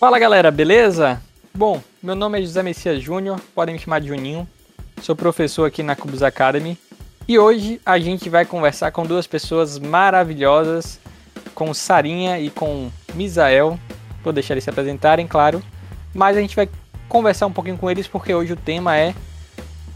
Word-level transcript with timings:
Fala 0.00 0.18
galera, 0.18 0.50
beleza? 0.50 1.20
Bom, 1.52 1.78
meu 2.02 2.14
nome 2.14 2.38
é 2.38 2.40
José 2.40 2.62
Messias 2.62 3.02
Júnior, 3.02 3.38
podem 3.54 3.74
me 3.74 3.78
chamar 3.78 4.00
de 4.00 4.08
Juninho. 4.08 4.48
Sou 5.02 5.14
professor 5.14 5.66
aqui 5.66 5.82
na 5.82 5.94
Cubus 5.94 6.22
Academy 6.22 6.78
e 7.28 7.38
hoje 7.38 7.78
a 7.84 7.98
gente 7.98 8.30
vai 8.30 8.46
conversar 8.46 8.92
com 8.92 9.04
duas 9.04 9.26
pessoas 9.26 9.78
maravilhosas, 9.78 10.98
com 11.54 11.74
Sarinha 11.74 12.40
e 12.40 12.48
com 12.48 12.90
Misael. 13.12 13.78
Vou 14.24 14.32
deixar 14.32 14.54
eles 14.54 14.64
se 14.64 14.70
apresentarem, 14.70 15.28
claro, 15.28 15.62
mas 16.14 16.34
a 16.34 16.40
gente 16.40 16.56
vai 16.56 16.66
conversar 17.06 17.44
um 17.44 17.52
pouquinho 17.52 17.76
com 17.76 17.90
eles 17.90 18.08
porque 18.08 18.32
hoje 18.32 18.54
o 18.54 18.56
tema 18.56 18.96
é 18.96 19.14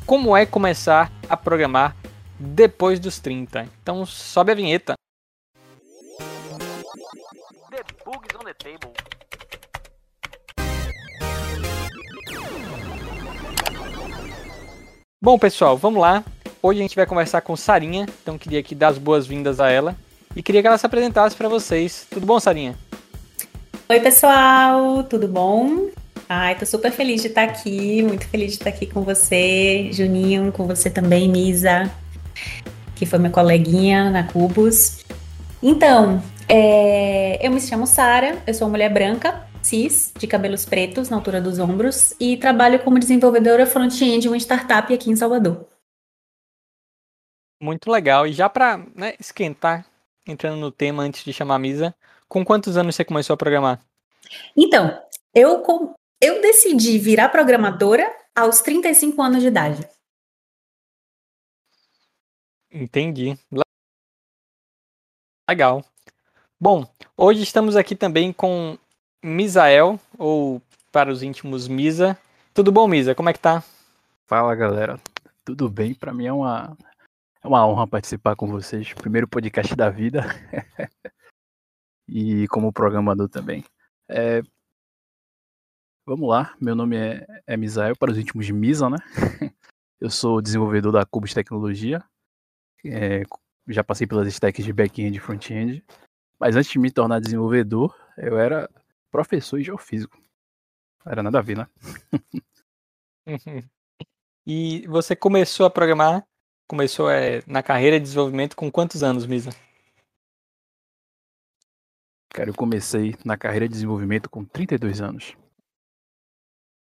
como 0.05 0.37
é 0.37 0.45
começar 0.45 1.11
a 1.31 1.35
programar 1.35 1.97
depois 2.39 3.01
dos 3.01 3.19
30. 3.21 3.71
Então 3.83 4.05
sobe 4.05 4.53
a 4.53 4.55
vinheta. 4.55 4.97
The 7.71 7.83
bugs 8.05 8.37
on 8.39 8.45
the 8.45 8.53
table. 8.53 8.93
Bom, 15.23 15.39
pessoal, 15.39 15.77
vamos 15.77 16.01
lá. 16.01 16.23
Hoje 16.63 16.81
a 16.81 16.83
gente 16.83 16.97
vai 16.97 17.07
conversar 17.07 17.41
com 17.41 17.57
Sarinha, 17.57 18.07
então 18.23 18.37
queria 18.37 18.61
aqui 18.61 18.75
dar 18.75 18.89
as 18.89 18.99
boas-vindas 18.99 19.61
a 19.61 19.71
ela 19.71 19.97
e 20.37 20.43
queria 20.43 20.61
que 20.61 20.67
ela 20.67 20.79
se 20.79 20.87
apresentasse 20.87 21.35
para 21.37 21.49
vocês. 21.49 22.07
Tudo 22.11 22.27
bom, 22.27 22.39
Sarinha? 22.39 22.75
Oi, 23.89 24.01
pessoal, 24.01 25.05
tudo 25.05 25.29
bom? 25.29 25.89
Ai, 26.29 26.55
tô 26.59 26.65
super 26.65 26.91
feliz 26.91 27.23
de 27.23 27.29
estar 27.29 27.45
aqui, 27.45 28.03
muito 28.03 28.27
feliz 28.27 28.53
de 28.53 28.59
estar 28.59 28.71
aqui 28.71 28.87
com 28.87 29.03
você, 29.03 29.91
Juninho, 29.93 30.51
com 30.53 30.67
você 30.67 30.89
também, 30.89 31.29
Misa, 31.29 31.91
que 32.97 33.05
foi 33.05 33.19
minha 33.19 33.31
coleguinha 33.31 34.11
na 34.11 34.25
Cubus. 34.25 35.05
Então, 35.63 36.23
é, 36.49 37.47
eu 37.47 37.51
me 37.51 37.61
chamo 37.61 37.87
Sara, 37.87 38.39
eu 38.47 38.55
sou 38.55 38.67
uma 38.67 38.73
mulher 38.73 38.93
branca, 38.93 39.47
cis, 39.67 40.13
de 40.19 40.27
cabelos 40.27 40.65
pretos 40.65 41.09
na 41.09 41.17
altura 41.17 41.41
dos 41.41 41.59
ombros 41.59 42.15
e 42.21 42.37
trabalho 42.37 42.83
como 42.83 42.99
desenvolvedora 42.99 43.67
front-end 43.67 44.21
de 44.21 44.29
uma 44.29 44.37
startup 44.37 44.93
aqui 44.93 45.11
em 45.11 45.17
Salvador. 45.17 45.67
Muito 47.61 47.91
legal. 47.91 48.27
E 48.27 48.33
já 48.33 48.49
para 48.49 48.79
né, 48.95 49.15
esquentar, 49.19 49.87
entrando 50.27 50.57
no 50.57 50.71
tema 50.71 51.03
antes 51.03 51.25
de 51.25 51.33
chamar 51.33 51.57
a 51.57 51.59
Misa, 51.59 51.95
com 52.29 52.45
quantos 52.45 52.77
anos 52.77 52.95
você 52.95 53.05
começou 53.05 53.35
a 53.35 53.39
programar? 53.39 53.81
Então, 54.57 55.03
eu, 55.35 55.63
eu 56.21 56.43
decidi 56.43 56.99
virar 56.99 57.29
programadora 57.29 58.11
aos 58.35 58.61
35 58.61 59.23
anos 59.23 59.41
de 59.41 59.49
idade. 59.49 59.89
Entendi. 62.71 63.39
Legal. 65.49 65.85
Bom, 66.61 66.87
hoje 67.17 67.43
estamos 67.43 67.77
aqui 67.77 67.95
também 67.95 68.33
com 68.33 68.79
Misael, 69.25 69.99
ou 70.19 70.61
para 70.93 71.11
os 71.11 71.23
íntimos 71.23 71.67
Misa. 71.67 72.19
Tudo 72.53 72.71
bom, 72.71 72.87
Misa? 72.87 73.15
Como 73.15 73.31
é 73.31 73.33
que 73.33 73.39
tá? 73.39 73.65
Fala, 74.27 74.55
galera. 74.55 75.01
Tudo 75.43 75.71
bem? 75.71 75.95
Para 75.95 76.13
mim 76.13 76.27
é 76.27 76.33
uma, 76.33 76.77
é 77.43 77.49
uma 77.49 77.67
honra 77.67 77.87
participar 77.87 78.37
com 78.37 78.47
vocês. 78.47 78.93
Primeiro 78.93 79.27
podcast 79.27 79.75
da 79.75 79.89
vida. 79.89 80.27
e 82.07 82.47
como 82.49 82.71
programador 82.71 83.27
também. 83.31 83.65
É... 84.11 84.43
Vamos 86.05 86.29
lá, 86.29 86.55
meu 86.61 86.75
nome 86.75 86.99
é, 86.99 87.27
é 87.47 87.57
Misael, 87.57 87.97
para 87.97 88.13
os 88.13 88.19
íntimos 88.19 88.51
Misa, 88.51 88.91
né? 88.91 88.99
Eu 89.99 90.11
sou 90.11 90.43
desenvolvedor 90.43 90.93
da 90.93 91.07
Cubus 91.07 91.33
Tecnologia. 91.33 92.05
É, 92.85 93.23
já 93.69 93.83
passei 93.83 94.07
pelas 94.07 94.29
stacks 94.29 94.63
de 94.63 94.71
back-end 94.71 95.17
e 95.17 95.21
front-end. 95.21 95.83
Mas 96.39 96.57
antes 96.57 96.71
de 96.71 96.79
me 96.79 96.91
tornar 96.91 97.21
desenvolvedor, 97.21 97.97
eu 98.19 98.39
era 98.39 98.69
professor 99.15 99.59
de 99.59 99.67
geofísico. 99.67 100.21
Era 101.07 101.23
nada 101.23 101.39
a 101.39 101.43
ver, 101.43 101.57
né? 101.57 101.69
e 104.45 104.85
você 104.89 105.15
começou 105.15 105.65
a 105.67 105.71
programar, 105.71 106.27
começou 106.67 107.09
é, 107.09 107.41
na 107.47 107.63
carreira 107.63 108.01
de 108.01 108.03
desenvolvimento 108.03 108.57
com 108.57 108.73
quantos 108.73 109.05
anos, 109.05 109.25
Misa? 109.25 109.51
Cara, 112.31 112.51
eu 112.51 112.55
comecei 112.55 113.15
na 113.25 113.39
carreira 113.39 113.69
de 113.69 113.75
desenvolvimento 113.75 114.29
com 114.29 114.45
32 114.45 115.01
anos. 115.01 115.37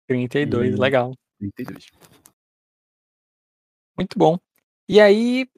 32, 0.09 0.75
e... 0.75 0.81
legal. 0.81 1.13
32. 1.39 1.87
Muito 3.97 4.19
bom. 4.19 4.37
E 4.89 5.01
aí, 5.01 5.49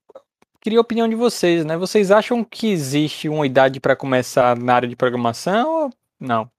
queria 0.61 0.79
a 0.79 0.83
opinião 0.83 1.09
de 1.09 1.15
vocês, 1.15 1.65
né? 1.65 1.79
Vocês 1.79 2.11
acham 2.11 2.45
que 2.45 2.67
existe 2.67 3.27
uma 3.27 3.47
idade 3.47 3.81
para 3.81 3.97
começar 3.97 4.55
na 4.59 4.75
área 4.75 4.89
de 4.89 4.95
programação 4.95 5.85
ou 5.85 5.91
não? 6.21 6.58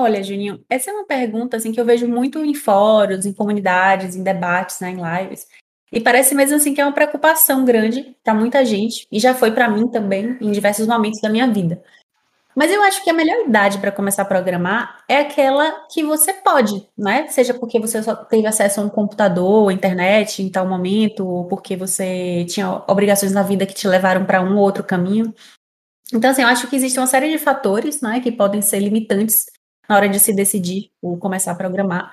Olha, 0.00 0.22
Juninho, 0.22 0.64
essa 0.70 0.92
é 0.92 0.94
uma 0.94 1.04
pergunta 1.04 1.56
assim 1.56 1.72
que 1.72 1.80
eu 1.80 1.84
vejo 1.84 2.06
muito 2.06 2.38
em 2.44 2.54
fóruns, 2.54 3.26
em 3.26 3.32
comunidades, 3.32 4.14
em 4.14 4.22
debates, 4.22 4.78
né, 4.78 4.90
em 4.90 5.22
lives. 5.24 5.48
E 5.90 6.00
parece 6.00 6.36
mesmo 6.36 6.54
assim 6.54 6.72
que 6.72 6.80
é 6.80 6.84
uma 6.84 6.92
preocupação 6.92 7.64
grande 7.64 8.16
para 8.22 8.32
muita 8.32 8.64
gente, 8.64 9.08
e 9.10 9.18
já 9.18 9.34
foi 9.34 9.50
para 9.50 9.68
mim 9.68 9.88
também 9.88 10.38
em 10.40 10.52
diversos 10.52 10.86
momentos 10.86 11.20
da 11.20 11.28
minha 11.28 11.52
vida. 11.52 11.82
Mas 12.54 12.70
eu 12.70 12.80
acho 12.84 13.02
que 13.02 13.10
a 13.10 13.12
melhor 13.12 13.44
idade 13.44 13.78
para 13.78 13.90
começar 13.90 14.22
a 14.22 14.24
programar 14.24 15.02
é 15.08 15.16
aquela 15.16 15.84
que 15.90 16.04
você 16.04 16.32
pode, 16.32 16.86
né? 16.96 17.26
Seja 17.26 17.52
porque 17.52 17.80
você 17.80 18.00
só 18.00 18.14
teve 18.14 18.46
acesso 18.46 18.80
a 18.80 18.84
um 18.84 18.88
computador, 18.88 19.72
internet 19.72 20.44
em 20.44 20.48
tal 20.48 20.64
momento, 20.64 21.26
ou 21.26 21.48
porque 21.48 21.76
você 21.76 22.44
tinha 22.48 22.84
obrigações 22.86 23.32
na 23.32 23.42
vida 23.42 23.66
que 23.66 23.74
te 23.74 23.88
levaram 23.88 24.24
para 24.24 24.40
um 24.40 24.58
ou 24.58 24.62
outro 24.62 24.84
caminho. 24.84 25.34
Então, 26.14 26.30
assim, 26.30 26.42
eu 26.42 26.48
acho 26.48 26.68
que 26.68 26.76
existe 26.76 27.00
uma 27.00 27.06
série 27.08 27.32
de 27.32 27.38
fatores, 27.38 28.00
né, 28.00 28.20
que 28.20 28.30
podem 28.30 28.62
ser 28.62 28.78
limitantes 28.78 29.46
na 29.88 29.96
hora 29.96 30.08
de 30.08 30.20
se 30.20 30.32
decidir 30.32 30.90
ou 31.02 31.16
começar 31.16 31.52
a 31.52 31.54
programar 31.54 32.12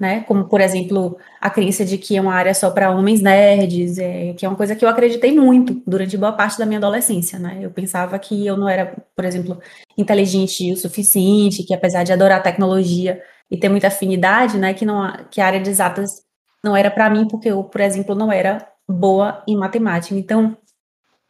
né? 0.00 0.22
Como, 0.22 0.48
por 0.48 0.62
exemplo, 0.62 1.18
a 1.38 1.50
crença 1.50 1.84
de 1.84 1.98
que 1.98 2.16
é 2.16 2.20
uma 2.20 2.32
área 2.32 2.54
só 2.54 2.70
para 2.70 2.90
homens 2.90 3.20
nerds, 3.20 3.98
é, 3.98 4.32
que 4.32 4.46
é 4.46 4.48
uma 4.48 4.56
coisa 4.56 4.74
que 4.74 4.82
eu 4.82 4.88
acreditei 4.88 5.30
muito 5.30 5.82
durante 5.86 6.16
boa 6.16 6.32
parte 6.32 6.58
da 6.58 6.64
minha 6.64 6.78
adolescência, 6.78 7.38
né? 7.38 7.58
Eu 7.60 7.70
pensava 7.70 8.18
que 8.18 8.46
eu 8.46 8.56
não 8.56 8.66
era, 8.66 8.96
por 9.14 9.26
exemplo, 9.26 9.60
inteligente 9.98 10.72
o 10.72 10.76
suficiente, 10.76 11.62
que 11.62 11.74
apesar 11.74 12.02
de 12.02 12.14
adorar 12.14 12.42
tecnologia 12.42 13.22
e 13.50 13.58
ter 13.58 13.68
muita 13.68 13.88
afinidade, 13.88 14.56
né, 14.58 14.72
que, 14.72 14.86
não, 14.86 15.12
que 15.30 15.40
a 15.40 15.46
área 15.46 15.60
de 15.60 15.68
exatas 15.68 16.22
não 16.64 16.74
era 16.74 16.90
para 16.90 17.10
mim, 17.10 17.28
porque 17.28 17.50
eu, 17.50 17.62
por 17.64 17.80
exemplo, 17.82 18.14
não 18.14 18.32
era 18.32 18.66
boa 18.88 19.42
em 19.46 19.56
matemática. 19.56 20.14
Então, 20.14 20.56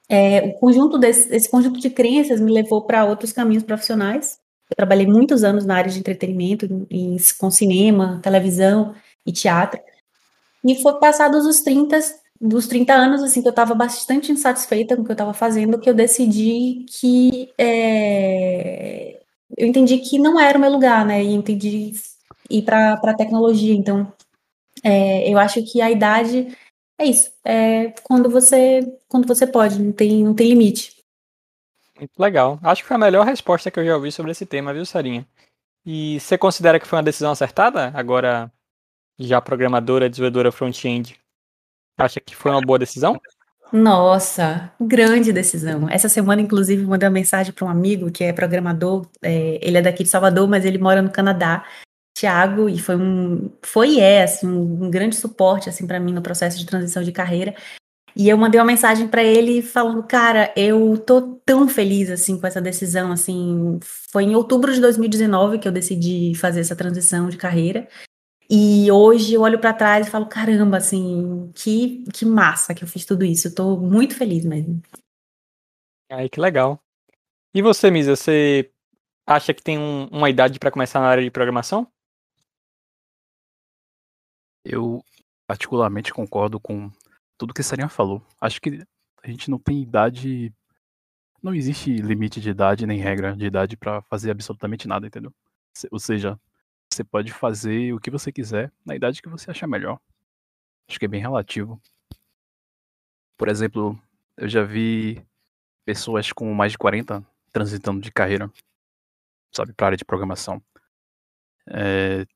é, 0.08 0.40
o 0.42 0.54
conjunto 0.54 0.98
desse, 0.98 1.34
esse 1.34 1.50
conjunto 1.50 1.80
de 1.80 1.90
crenças 1.90 2.40
me 2.40 2.52
levou 2.52 2.82
para 2.86 3.04
outros 3.04 3.32
caminhos 3.32 3.64
profissionais, 3.64 4.39
eu 4.70 4.76
trabalhei 4.76 5.06
muitos 5.06 5.44
anos 5.44 5.66
na 5.66 5.76
área 5.76 5.90
de 5.90 5.98
entretenimento, 5.98 6.86
em, 6.90 7.16
com 7.38 7.50
cinema, 7.50 8.20
televisão 8.22 8.94
e 9.26 9.32
teatro. 9.32 9.80
E 10.64 10.80
foi 10.82 10.98
passados 10.98 11.46
os 11.46 11.60
30, 11.60 11.98
dos 12.40 12.66
30 12.66 12.92
anos, 12.92 13.22
assim, 13.22 13.42
que 13.42 13.48
eu 13.48 13.50
estava 13.50 13.74
bastante 13.74 14.32
insatisfeita 14.32 14.96
com 14.96 15.02
o 15.02 15.04
que 15.04 15.10
eu 15.10 15.14
estava 15.14 15.34
fazendo, 15.34 15.78
que 15.78 15.88
eu 15.90 15.94
decidi 15.94 16.86
que. 16.88 17.50
É, 17.58 19.20
eu 19.58 19.66
entendi 19.66 19.98
que 19.98 20.18
não 20.18 20.38
era 20.38 20.56
o 20.56 20.60
meu 20.60 20.70
lugar, 20.70 21.04
né? 21.04 21.22
E 21.22 21.32
entendi 21.32 21.92
ir 22.48 22.62
para 22.62 22.94
a 22.94 23.14
tecnologia. 23.14 23.74
Então, 23.74 24.12
é, 24.84 25.30
eu 25.30 25.38
acho 25.38 25.62
que 25.62 25.80
a 25.80 25.90
idade 25.90 26.56
é 26.98 27.06
isso. 27.06 27.30
É 27.44 27.92
quando 28.04 28.30
você, 28.30 28.80
quando 29.08 29.26
você 29.26 29.46
pode, 29.46 29.80
não 29.80 29.92
tem, 29.92 30.24
não 30.24 30.34
tem 30.34 30.48
limite. 30.48 30.99
Muito 32.00 32.18
legal. 32.18 32.58
Acho 32.62 32.80
que 32.80 32.88
foi 32.88 32.96
a 32.96 33.00
melhor 33.00 33.26
resposta 33.26 33.70
que 33.70 33.78
eu 33.78 33.84
já 33.84 33.94
ouvi 33.94 34.10
sobre 34.10 34.32
esse 34.32 34.46
tema, 34.46 34.72
viu, 34.72 34.86
Sarinha? 34.86 35.26
E 35.84 36.18
você 36.18 36.38
considera 36.38 36.80
que 36.80 36.86
foi 36.86 36.96
uma 36.96 37.02
decisão 37.02 37.30
acertada? 37.30 37.92
Agora, 37.94 38.50
já 39.18 39.38
programadora, 39.38 40.08
desenvolvedora 40.08 40.50
front-end, 40.50 41.20
acha 41.98 42.18
que 42.18 42.34
foi 42.34 42.50
uma 42.50 42.62
boa 42.62 42.78
decisão? 42.78 43.20
Nossa, 43.70 44.72
grande 44.80 45.30
decisão. 45.30 45.88
Essa 45.90 46.08
semana, 46.08 46.40
inclusive, 46.40 46.84
mandei 46.86 47.06
uma 47.06 47.12
mensagem 47.12 47.52
para 47.52 47.66
um 47.66 47.68
amigo 47.68 48.10
que 48.10 48.24
é 48.24 48.32
programador. 48.32 49.06
É, 49.22 49.58
ele 49.62 49.76
é 49.76 49.82
daqui 49.82 50.02
de 50.02 50.08
Salvador, 50.08 50.48
mas 50.48 50.64
ele 50.64 50.78
mora 50.78 51.02
no 51.02 51.10
Canadá. 51.10 51.64
Tiago, 52.16 52.68
e 52.68 52.78
foi 52.78 52.96
um, 52.96 53.50
foi 53.62 53.92
e 53.92 54.00
é, 54.00 54.24
assim, 54.24 54.46
um, 54.46 54.90
grande 54.90 55.16
suporte, 55.16 55.68
assim, 55.68 55.86
para 55.86 56.00
mim 56.00 56.12
no 56.12 56.20
processo 56.20 56.58
de 56.58 56.66
transição 56.66 57.02
de 57.02 57.12
carreira. 57.12 57.54
E 58.16 58.28
eu 58.28 58.36
mandei 58.36 58.60
uma 58.60 58.66
mensagem 58.66 59.06
para 59.06 59.22
ele 59.22 59.62
falando, 59.62 60.02
cara, 60.02 60.52
eu 60.56 60.98
tô 60.98 61.36
tão 61.44 61.68
feliz 61.68 62.10
assim 62.10 62.38
com 62.38 62.46
essa 62.46 62.60
decisão, 62.60 63.12
assim, 63.12 63.78
foi 63.82 64.24
em 64.24 64.34
outubro 64.34 64.72
de 64.72 64.80
2019 64.80 65.58
que 65.58 65.68
eu 65.68 65.72
decidi 65.72 66.34
fazer 66.34 66.60
essa 66.60 66.76
transição 66.76 67.28
de 67.28 67.36
carreira. 67.36 67.88
E 68.48 68.90
hoje 68.90 69.34
eu 69.34 69.42
olho 69.42 69.60
para 69.60 69.72
trás 69.72 70.06
e 70.06 70.10
falo, 70.10 70.26
caramba, 70.26 70.78
assim, 70.78 71.52
que 71.54 72.04
que 72.12 72.24
massa 72.26 72.74
que 72.74 72.82
eu 72.82 72.88
fiz 72.88 73.04
tudo 73.04 73.24
isso. 73.24 73.46
Eu 73.46 73.54
tô 73.54 73.76
muito 73.76 74.16
feliz 74.16 74.44
mesmo. 74.44 74.82
Ai, 76.10 76.28
que 76.28 76.40
legal. 76.40 76.82
E 77.54 77.62
você, 77.62 77.90
Misa, 77.90 78.16
você 78.16 78.68
acha 79.24 79.54
que 79.54 79.62
tem 79.62 79.78
um, 79.78 80.06
uma 80.08 80.28
idade 80.28 80.58
para 80.58 80.70
começar 80.70 80.98
na 80.98 81.06
área 81.06 81.22
de 81.22 81.30
programação? 81.30 81.86
Eu 84.64 85.04
particularmente 85.46 86.12
concordo 86.12 86.58
com 86.58 86.90
tudo 87.40 87.54
que 87.54 87.62
a 87.62 87.64
Sarinha 87.64 87.88
falou. 87.88 88.22
Acho 88.38 88.60
que 88.60 88.86
a 89.22 89.26
gente 89.26 89.48
não 89.48 89.58
tem 89.58 89.80
idade 89.82 90.52
não 91.42 91.54
existe 91.54 91.96
limite 91.96 92.38
de 92.38 92.50
idade 92.50 92.86
nem 92.86 93.00
regra 93.00 93.34
de 93.34 93.46
idade 93.46 93.74
para 93.74 94.02
fazer 94.02 94.30
absolutamente 94.30 94.86
nada, 94.86 95.06
entendeu? 95.06 95.32
Ou 95.90 95.98
seja, 95.98 96.38
você 96.92 97.02
pode 97.02 97.32
fazer 97.32 97.94
o 97.94 97.98
que 97.98 98.10
você 98.10 98.30
quiser 98.30 98.70
na 98.84 98.94
idade 98.94 99.22
que 99.22 99.28
você 99.30 99.50
achar 99.50 99.66
melhor. 99.66 99.98
Acho 100.86 100.98
que 100.98 101.06
é 101.06 101.08
bem 101.08 101.22
relativo. 101.22 101.80
Por 103.38 103.48
exemplo, 103.48 103.98
eu 104.36 104.46
já 104.46 104.62
vi 104.62 105.24
pessoas 105.82 106.30
com 106.30 106.52
mais 106.52 106.72
de 106.72 106.78
40 106.78 107.26
transitando 107.50 108.02
de 108.02 108.12
carreira, 108.12 108.52
sabe, 109.50 109.72
para 109.72 109.86
área 109.86 109.96
de 109.96 110.04
programação. 110.04 110.62
É, 111.66 112.26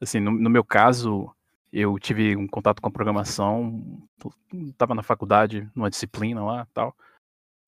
assim, 0.00 0.20
no, 0.20 0.30
no, 0.30 0.48
meu 0.48 0.62
caso, 0.62 1.34
eu 1.78 1.98
tive 1.98 2.34
um 2.34 2.46
contato 2.46 2.80
com 2.80 2.88
a 2.88 2.90
programação, 2.90 4.08
estava 4.52 4.94
na 4.94 5.02
faculdade, 5.02 5.70
numa 5.74 5.90
disciplina 5.90 6.42
lá, 6.42 6.66
tal, 6.72 6.96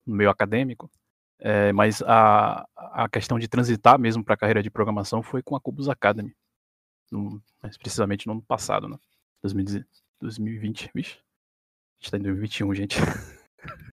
no 0.03 0.15
meio 0.15 0.31
acadêmico. 0.31 0.89
É, 1.37 1.71
mas 1.71 2.01
a, 2.01 2.67
a 2.75 3.07
questão 3.07 3.37
de 3.37 3.47
transitar 3.47 3.99
mesmo 3.99 4.23
para 4.23 4.33
a 4.33 4.37
carreira 4.37 4.63
de 4.63 4.71
programação 4.71 5.21
foi 5.21 5.43
com 5.43 5.55
a 5.55 5.61
Cubus 5.61 5.87
Academy. 5.87 6.35
No, 7.11 7.39
mais 7.61 7.77
precisamente 7.77 8.25
no 8.25 8.33
ano 8.33 8.41
passado, 8.41 8.89
né? 8.89 8.97
2020. 9.43 10.89
Vixe. 10.93 11.19
A 11.19 12.03
gente 12.03 12.11
tá 12.11 12.17
em 12.17 12.23
2021, 12.23 12.73
gente. 12.73 12.97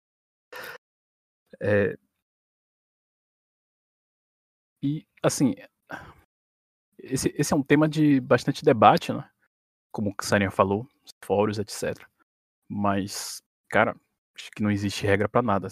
é... 1.62 1.95
E, 4.81 5.05
assim, 5.21 5.53
esse, 6.97 7.31
esse 7.38 7.53
é 7.53 7.55
um 7.55 7.63
tema 7.63 7.88
de 7.88 8.19
bastante 8.19 8.65
debate, 8.65 9.13
né? 9.13 9.29
Como 9.91 10.12
o 10.12 10.24
Sarinha 10.24 10.51
falou, 10.51 10.88
fóruns, 11.24 11.59
etc. 11.59 11.97
Mas, 12.68 13.41
cara, 13.69 13.95
acho 14.36 14.51
que 14.51 14.62
não 14.63 14.71
existe 14.71 15.06
regra 15.06 15.27
para 15.27 15.41
nada. 15.41 15.68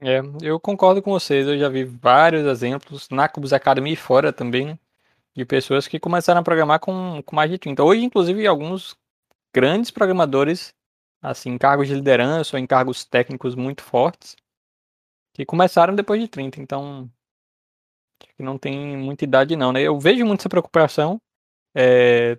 É, 0.00 0.20
eu 0.42 0.60
concordo 0.60 1.02
com 1.02 1.10
vocês. 1.10 1.46
Eu 1.46 1.58
já 1.58 1.68
vi 1.68 1.84
vários 1.84 2.46
exemplos 2.46 3.08
na 3.10 3.28
Cubus 3.28 3.52
Academy 3.52 3.92
e 3.92 3.96
fora 3.96 4.32
também, 4.32 4.78
de 5.34 5.44
pessoas 5.44 5.88
que 5.88 5.98
começaram 6.00 6.40
a 6.40 6.44
programar 6.44 6.80
com, 6.80 7.22
com 7.24 7.36
mais 7.36 7.50
de 7.50 7.58
30. 7.58 7.82
Hoje, 7.82 8.04
inclusive, 8.04 8.46
alguns 8.46 8.96
grandes 9.54 9.90
programadores, 9.90 10.74
assim, 11.22 11.50
em 11.50 11.58
cargos 11.58 11.88
de 11.88 11.94
liderança 11.94 12.56
ou 12.56 12.60
em 12.60 12.66
cargos 12.66 13.04
técnicos 13.04 13.54
muito 13.54 13.82
fortes, 13.82 14.36
que 15.34 15.44
começaram 15.46 15.94
depois 15.94 16.20
de 16.20 16.28
30. 16.28 16.60
Então, 16.60 17.10
que 18.18 18.42
não 18.42 18.58
tem 18.58 18.96
muita 18.96 19.24
idade, 19.24 19.56
não, 19.56 19.72
né? 19.72 19.82
Eu 19.82 19.98
vejo 19.98 20.24
muito 20.24 20.40
essa 20.40 20.48
preocupação. 20.48 21.20
É, 21.74 22.38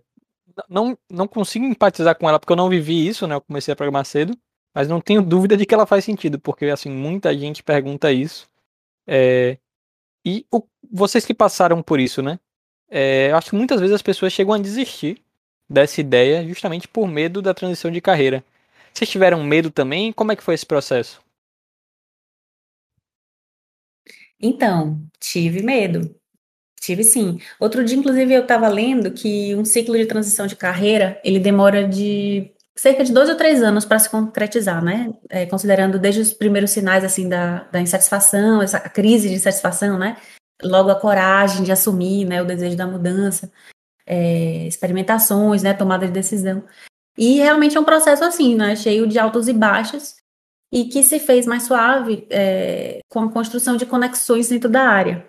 não, 0.70 0.98
não 1.10 1.28
consigo 1.28 1.66
empatizar 1.66 2.18
com 2.18 2.28
ela 2.28 2.40
porque 2.40 2.52
eu 2.54 2.58
não 2.58 2.70
vivi 2.70 3.08
isso, 3.08 3.28
né? 3.28 3.36
Eu 3.36 3.42
comecei 3.42 3.72
a 3.72 3.76
programar 3.76 4.06
cedo. 4.06 4.38
Mas 4.74 4.88
não 4.88 5.02
tenho 5.02 5.24
dúvida 5.24 5.58
de 5.58 5.66
que 5.66 5.74
ela 5.74 5.88
faz 5.88 6.06
sentido, 6.06 6.40
porque 6.40 6.66
assim, 6.66 6.90
muita 6.92 7.36
gente 7.36 7.64
pergunta 7.64 8.12
isso. 8.12 8.48
É, 9.08 9.58
e 10.24 10.46
o, 10.52 10.62
vocês 10.92 11.26
que 11.26 11.34
passaram 11.34 11.82
por 11.82 12.00
isso, 12.00 12.22
né? 12.22 12.40
É, 12.90 13.32
eu 13.32 13.38
acho 13.38 13.50
que 13.50 13.56
muitas 13.56 13.80
vezes 13.80 13.96
as 13.96 14.02
pessoas 14.02 14.34
chegam 14.34 14.54
a 14.54 14.60
desistir 14.60 15.22
dessa 15.70 16.00
ideia 16.00 16.48
justamente 16.48 16.88
por 16.88 17.08
medo 17.08 17.42
da 17.42 17.54
transição 17.54 17.90
de 17.90 18.00
carreira. 18.00 18.44
Vocês 18.94 19.10
tiveram 19.10 19.44
medo 19.44 19.72
também? 19.72 20.14
Como 20.14 20.32
é 20.32 20.36
que 20.36 20.44
foi 20.44 20.54
esse 20.54 20.66
processo? 20.66 21.22
Então, 24.42 25.02
tive 25.20 25.64
medo. 25.64 26.16
Tive 26.80 27.04
sim. 27.04 27.40
Outro 27.60 27.84
dia, 27.84 27.98
inclusive, 27.98 28.34
eu 28.34 28.44
estava 28.44 28.68
lendo 28.68 29.12
que 29.12 29.56
um 29.56 29.66
ciclo 29.66 29.98
de 29.98 30.06
transição 30.06 30.46
de 30.46 30.56
carreira, 30.56 31.20
ele 31.24 31.40
demora 31.40 31.88
de 31.88 32.52
cerca 32.76 33.04
de 33.04 33.12
dois 33.12 33.30
ou 33.30 33.36
três 33.36 33.64
anos 33.64 33.84
para 33.84 33.98
se 34.00 34.10
concretizar, 34.10 34.84
né? 34.84 35.12
É, 35.30 35.46
considerando 35.48 35.98
desde 35.98 36.22
os 36.22 36.32
primeiros 36.32 36.72
sinais 36.72 37.04
assim 37.04 37.28
da, 37.28 37.64
da 37.72 37.82
insatisfação, 37.82 38.62
essa 38.62 38.80
crise 38.80 39.28
de 39.28 39.36
insatisfação, 39.36 39.98
né? 39.98 40.18
Logo 40.64 40.90
a 40.90 41.00
coragem 41.00 41.64
de 41.64 41.72
assumir, 41.72 42.26
né? 42.26 42.42
O 42.42 42.46
desejo 42.46 42.78
da 42.78 42.86
mudança, 42.86 43.52
é, 44.06 44.68
experimentações, 44.68 45.64
né? 45.64 45.74
Tomada 45.74 46.06
de 46.06 46.14
decisão. 46.14 46.64
E 47.18 47.38
realmente 47.38 47.76
é 47.76 47.80
um 47.80 47.84
processo 47.84 48.24
assim, 48.24 48.56
né? 48.56 48.76
Cheio 48.76 49.08
de 49.08 49.18
altos 49.18 49.48
e 49.48 49.54
baixos 49.54 50.16
e 50.72 50.86
que 50.86 51.04
se 51.04 51.20
fez 51.20 51.46
mais 51.46 51.64
suave 51.64 52.28
é, 52.30 53.00
com 53.10 53.20
a 53.22 53.32
construção 53.32 53.78
de 53.78 53.86
conexões 53.86 54.50
dentro 54.50 54.70
da 54.70 54.82
área. 54.82 55.26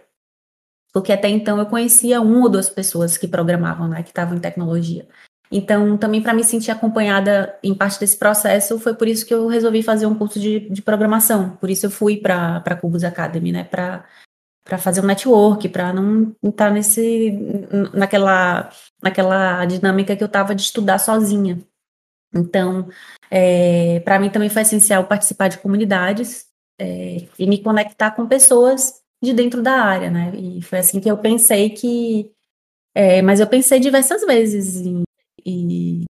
Porque 0.93 1.13
até 1.13 1.29
então 1.29 1.59
eu 1.59 1.67
conhecia 1.67 2.21
uma 2.21 2.45
ou 2.45 2.49
duas 2.49 2.69
pessoas 2.69 3.17
que 3.17 3.29
programavam, 3.29 3.89
né? 3.89 4.03
Que 4.03 4.09
estavam 4.09 4.37
em 4.37 4.41
tecnologia. 4.41 5.07
Então, 5.51 5.97
também 5.97 6.23
para 6.23 6.35
me 6.35 6.45
sentir 6.45 6.71
acompanhada 6.71 7.59
em 7.63 7.75
parte 7.75 7.99
desse 8.01 8.19
processo, 8.19 8.79
foi 8.79 8.95
por 8.95 9.09
isso 9.09 9.25
que 9.25 9.33
eu 9.33 9.47
resolvi 9.47 9.83
fazer 9.83 10.07
um 10.07 10.15
curso 10.15 10.39
de, 10.39 10.69
de 10.69 10.83
programação. 10.83 11.57
Por 11.57 11.71
isso 11.71 11.87
eu 11.87 11.91
fui 11.91 12.19
para 12.19 12.57
a 12.57 12.77
Cubus 12.77 13.05
Academy, 13.05 13.53
né? 13.53 13.65
Para 13.65 14.05
para 14.65 14.77
fazer 14.77 15.01
um 15.01 15.07
network, 15.07 15.67
para 15.71 15.95
não 15.95 16.37
estar 16.45 16.71
nesse 16.71 17.33
naquela 17.95 18.69
naquela 19.03 19.65
dinâmica 19.65 20.15
que 20.15 20.23
eu 20.23 20.27
estava 20.27 20.55
de 20.55 20.61
estudar 20.61 20.99
sozinha. 20.99 21.59
Então, 22.35 22.89
é, 23.31 24.01
para 24.01 24.19
mim 24.19 24.31
também 24.31 24.49
foi 24.49 24.63
essencial 24.63 25.07
participar 25.07 25.49
de 25.49 25.59
comunidades 25.59 26.47
é, 26.79 27.27
e 27.39 27.47
me 27.47 27.63
conectar 27.63 28.11
com 28.11 28.27
pessoas 28.27 29.03
de 29.23 29.33
dentro 29.33 29.63
da 29.63 29.83
área, 29.83 30.11
né? 30.11 30.33
E 30.37 30.63
foi 30.63 30.79
assim 30.79 31.01
que 31.01 31.11
eu 31.11 31.19
pensei 31.19 31.71
que, 31.71 32.31
é, 32.95 33.23
mas 33.23 33.41
eu 33.41 33.47
pensei 33.47 33.81
diversas 33.81 34.25
vezes 34.25 34.77
em 34.77 35.03
e, 35.45 36.05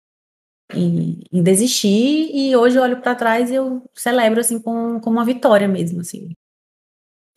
e, 0.74 1.22
e 1.32 1.42
desistir, 1.42 2.30
e 2.34 2.56
hoje 2.56 2.76
eu 2.76 2.82
olho 2.82 3.00
para 3.00 3.14
trás 3.14 3.50
e 3.50 3.54
eu 3.54 3.88
celebro, 3.94 4.40
assim, 4.40 4.60
com, 4.60 5.00
com 5.00 5.10
uma 5.10 5.24
vitória 5.24 5.68
mesmo, 5.68 6.00
assim. 6.00 6.32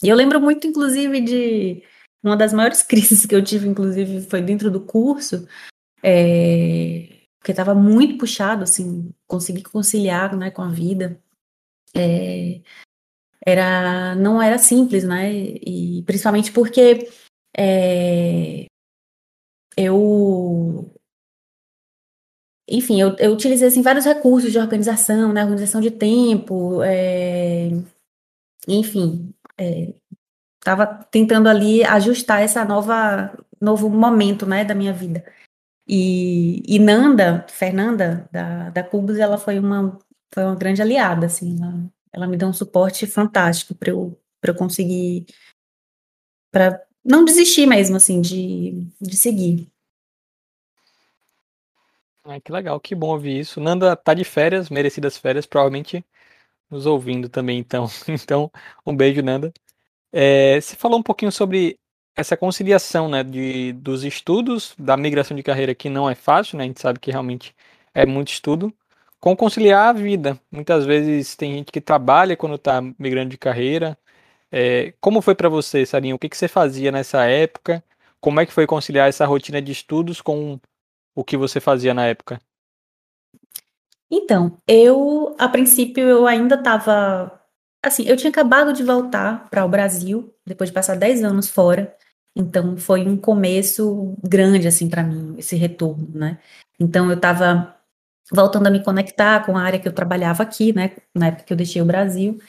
E 0.03 0.09
eu 0.09 0.15
lembro 0.15 0.41
muito, 0.41 0.65
inclusive, 0.65 1.21
de 1.21 1.83
uma 2.23 2.35
das 2.35 2.53
maiores 2.53 2.81
crises 2.83 3.25
que 3.25 3.35
eu 3.35 3.43
tive, 3.43 3.67
inclusive, 3.67 4.21
foi 4.21 4.41
dentro 4.41 4.71
do 4.71 4.81
curso, 4.81 5.47
é, 6.03 7.10
porque 7.41 7.51
estava 7.51 7.73
muito 7.73 8.19
puxado, 8.19 8.63
assim, 8.63 9.11
conseguir 9.27 9.63
conciliar, 9.63 10.37
né, 10.37 10.51
com 10.51 10.61
a 10.61 10.69
vida. 10.69 11.19
É, 11.95 12.61
era, 13.45 14.15
não 14.15 14.41
era 14.41 14.59
simples, 14.59 15.03
né, 15.03 15.33
e 15.33 16.03
principalmente 16.05 16.51
porque 16.51 17.09
é, 17.57 18.67
eu 19.75 20.93
enfim, 22.69 23.01
eu, 23.01 23.15
eu 23.17 23.33
utilizei 23.33 23.67
assim, 23.67 23.81
vários 23.81 24.05
recursos 24.05 24.51
de 24.51 24.59
organização, 24.59 25.33
né, 25.33 25.43
organização 25.43 25.81
de 25.81 25.91
tempo, 25.91 26.81
é, 26.83 27.69
enfim, 28.67 29.33
estava 30.59 30.83
é, 30.83 31.05
tentando 31.11 31.49
ali 31.49 31.83
ajustar 31.83 32.41
essa 32.41 32.63
nova 32.63 33.35
novo 33.59 33.89
momento, 33.89 34.45
né, 34.45 34.63
da 34.63 34.75
minha 34.75 34.93
vida. 34.93 35.23
E, 35.87 36.63
e 36.67 36.79
Nanda, 36.79 37.45
Fernanda 37.49 38.29
da, 38.31 38.69
da 38.69 38.83
Cubos, 38.83 39.17
ela 39.17 39.37
foi 39.37 39.59
uma 39.59 39.97
foi 40.33 40.43
uma 40.45 40.55
grande 40.55 40.81
aliada, 40.81 41.25
assim, 41.25 41.57
ela, 41.61 41.91
ela 42.13 42.27
me 42.27 42.37
deu 42.37 42.47
um 42.47 42.53
suporte 42.53 43.05
fantástico 43.05 43.75
para 43.75 43.89
eu 43.89 44.17
eu 44.43 44.55
conseguir 44.55 45.25
para 46.51 46.83
não 47.03 47.23
desistir 47.23 47.65
mesmo, 47.65 47.95
assim, 47.95 48.21
de, 48.21 48.87
de 48.99 49.15
seguir. 49.15 49.71
Ah, 52.23 52.39
que 52.39 52.51
legal, 52.51 52.79
que 52.79 52.93
bom 52.93 53.09
ouvir 53.09 53.39
isso. 53.39 53.59
Nanda 53.59 53.95
tá 53.95 54.13
de 54.13 54.23
férias, 54.23 54.69
merecidas 54.69 55.17
férias, 55.17 55.45
provavelmente 55.45 56.05
nos 56.69 56.85
ouvindo 56.85 57.29
também, 57.29 57.59
então. 57.59 57.87
Então, 58.07 58.51
um 58.85 58.95
beijo, 58.95 59.21
Nanda. 59.21 59.51
É, 60.11 60.59
você 60.59 60.75
falou 60.75 60.99
um 60.99 61.03
pouquinho 61.03 61.31
sobre 61.31 61.79
essa 62.15 62.37
conciliação, 62.37 63.09
né, 63.09 63.23
de, 63.23 63.73
dos 63.73 64.03
estudos, 64.03 64.73
da 64.77 64.97
migração 64.97 65.35
de 65.35 65.43
carreira, 65.43 65.73
que 65.75 65.89
não 65.89 66.09
é 66.09 66.15
fácil, 66.15 66.57
né, 66.57 66.63
a 66.63 66.67
gente 66.67 66.81
sabe 66.81 66.99
que 66.99 67.11
realmente 67.11 67.55
é 67.93 68.05
muito 68.05 68.29
estudo, 68.29 68.73
com 69.19 69.35
conciliar 69.35 69.89
a 69.89 69.93
vida. 69.93 70.39
Muitas 70.51 70.85
vezes 70.85 71.35
tem 71.35 71.53
gente 71.53 71.71
que 71.71 71.79
trabalha 71.79 72.35
quando 72.35 72.55
está 72.55 72.81
migrando 72.97 73.29
de 73.29 73.37
carreira. 73.37 73.97
É, 74.51 74.93
como 74.99 75.21
foi 75.21 75.35
para 75.35 75.47
você, 75.47 75.85
Sarinha? 75.85 76.15
O 76.15 76.19
que, 76.19 76.27
que 76.27 76.37
você 76.37 76.47
fazia 76.47 76.91
nessa 76.91 77.25
época? 77.25 77.83
Como 78.19 78.39
é 78.39 78.45
que 78.45 78.53
foi 78.53 78.67
conciliar 78.67 79.07
essa 79.07 79.25
rotina 79.25 79.61
de 79.61 79.71
estudos 79.71 80.21
com 80.21 80.59
o 81.15 81.23
que 81.23 81.37
você 81.37 81.59
fazia 81.59 81.93
na 81.93 82.07
época? 82.07 82.41
Então, 84.09 84.57
eu, 84.67 85.35
a 85.39 85.47
princípio, 85.47 86.03
eu 86.03 86.27
ainda 86.27 86.55
estava. 86.55 87.39
Assim, 87.83 88.03
eu 88.03 88.17
tinha 88.17 88.29
acabado 88.29 88.73
de 88.73 88.83
voltar 88.83 89.49
para 89.49 89.65
o 89.65 89.69
Brasil, 89.69 90.35
depois 90.45 90.69
de 90.69 90.73
passar 90.73 90.97
10 90.97 91.23
anos 91.23 91.49
fora. 91.49 91.95
Então, 92.35 92.77
foi 92.77 93.07
um 93.07 93.17
começo 93.17 94.15
grande, 94.23 94.67
assim, 94.67 94.89
para 94.89 95.03
mim, 95.03 95.35
esse 95.37 95.55
retorno, 95.55 96.07
né? 96.13 96.39
Então, 96.79 97.09
eu 97.09 97.15
estava 97.15 97.75
voltando 98.31 98.67
a 98.67 98.69
me 98.71 98.83
conectar 98.83 99.45
com 99.45 99.57
a 99.57 99.61
área 99.61 99.79
que 99.79 99.87
eu 99.87 99.93
trabalhava 99.93 100.43
aqui, 100.43 100.73
né? 100.73 100.95
Na 101.13 101.27
época 101.27 101.43
que 101.43 101.53
eu 101.53 101.57
deixei 101.57 101.81
o 101.81 101.85
Brasil, 101.85 102.39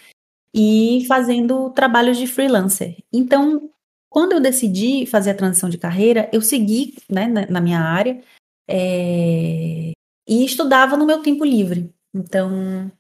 e 0.55 1.05
fazendo 1.07 1.71
trabalhos 1.71 2.19
de 2.19 2.27
freelancer. 2.27 2.97
Então, 3.12 3.71
quando 4.09 4.33
eu 4.33 4.41
decidi 4.41 5.07
fazer 5.07 5.31
a 5.31 5.35
transição 5.35 5.69
de 5.69 5.79
carreira, 5.79 6.29
eu 6.33 6.43
segui, 6.43 6.95
né, 7.11 7.27
na, 7.49 7.61
minha 7.61 7.81
área, 7.81 8.23
é, 8.69 9.93
e 10.29 10.45
estudava 10.45 10.97
no 10.97 11.07
meu 11.07 11.23
tempo 11.23 11.45
livre. 11.45 11.93
Então, 12.15 12.93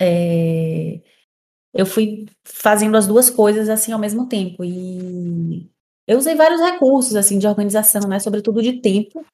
é, 0.00 1.00
eu 1.74 1.86
fui 1.86 2.26
fazendo 2.44 2.96
as 2.96 3.06
duas 3.06 3.30
coisas 3.30 3.68
assim 3.68 3.92
ao 3.92 3.98
mesmo 3.98 4.28
tempo. 4.28 4.64
E 4.64 5.70
eu 6.06 6.18
usei 6.18 6.34
vários 6.34 6.60
recursos 6.60 7.14
assim 7.14 7.38
de 7.38 7.46
organização, 7.46 8.02
né? 8.08 8.18
Sobretudo 8.18 8.62
de 8.62 8.80
tempo. 8.80 9.24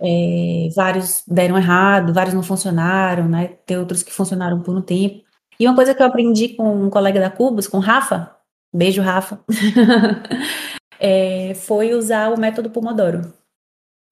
É, 0.00 0.68
vários 0.74 1.22
deram 1.26 1.56
errado, 1.56 2.12
vários 2.12 2.34
não 2.34 2.42
funcionaram, 2.42 3.28
né? 3.28 3.48
Tem 3.66 3.78
outros 3.78 4.02
que 4.02 4.12
funcionaram 4.12 4.60
por 4.62 4.76
um 4.76 4.82
tempo. 4.82 5.24
E 5.58 5.66
uma 5.66 5.76
coisa 5.76 5.94
que 5.94 6.02
eu 6.02 6.06
aprendi 6.06 6.50
com 6.50 6.86
um 6.86 6.90
colega 6.90 7.20
da 7.20 7.30
Cubas, 7.30 7.68
com 7.68 7.78
Rafa, 7.78 8.36
beijo 8.74 9.02
Rafa, 9.02 9.44
é, 10.98 11.54
foi 11.54 11.94
usar 11.94 12.32
o 12.32 12.40
método 12.40 12.70
Pomodoro. 12.70 13.32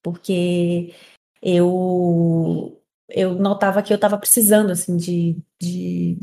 Porque 0.03 0.95
eu 1.43 2.77
eu 3.09 3.35
notava 3.35 3.83
que 3.83 3.93
eu 3.93 3.97
estava 3.97 4.17
precisando 4.19 4.71
assim 4.71 4.97
de, 4.97 5.37
de 5.61 6.19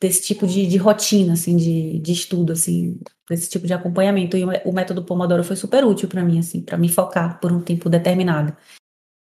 desse 0.00 0.22
tipo 0.22 0.46
de, 0.46 0.66
de 0.66 0.76
rotina 0.76 1.34
assim 1.34 1.56
de, 1.56 1.98
de 2.00 2.12
estudo 2.12 2.52
assim 2.52 2.98
desse 3.32 3.50
tipo 3.50 3.66
de 3.66 3.74
acompanhamento 3.74 4.36
e 4.36 4.44
o 4.44 4.72
método 4.72 5.02
Pomodoro 5.02 5.42
foi 5.42 5.56
super 5.56 5.84
útil 5.84 6.08
para 6.08 6.22
mim 6.22 6.38
assim 6.38 6.60
para 6.60 6.78
me 6.78 6.88
focar 6.88 7.40
por 7.40 7.52
um 7.52 7.60
tempo 7.60 7.88
determinado 7.88 8.56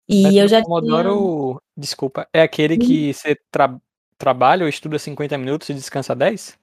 e 0.10 0.38
eu 0.38 0.48
já 0.48 0.62
Pomodoro 0.62 1.16
tinha... 1.16 1.60
desculpa 1.78 2.28
é 2.34 2.42
aquele 2.42 2.78
que 2.78 3.08
uhum. 3.08 3.14
você 3.14 3.38
tra 3.50 3.80
trabalha 4.18 4.64
ou 4.64 4.70
estuda 4.70 5.00
50 5.00 5.38
minutos 5.38 5.70
e 5.70 5.74
descansa 5.74 6.16
10 6.16 6.60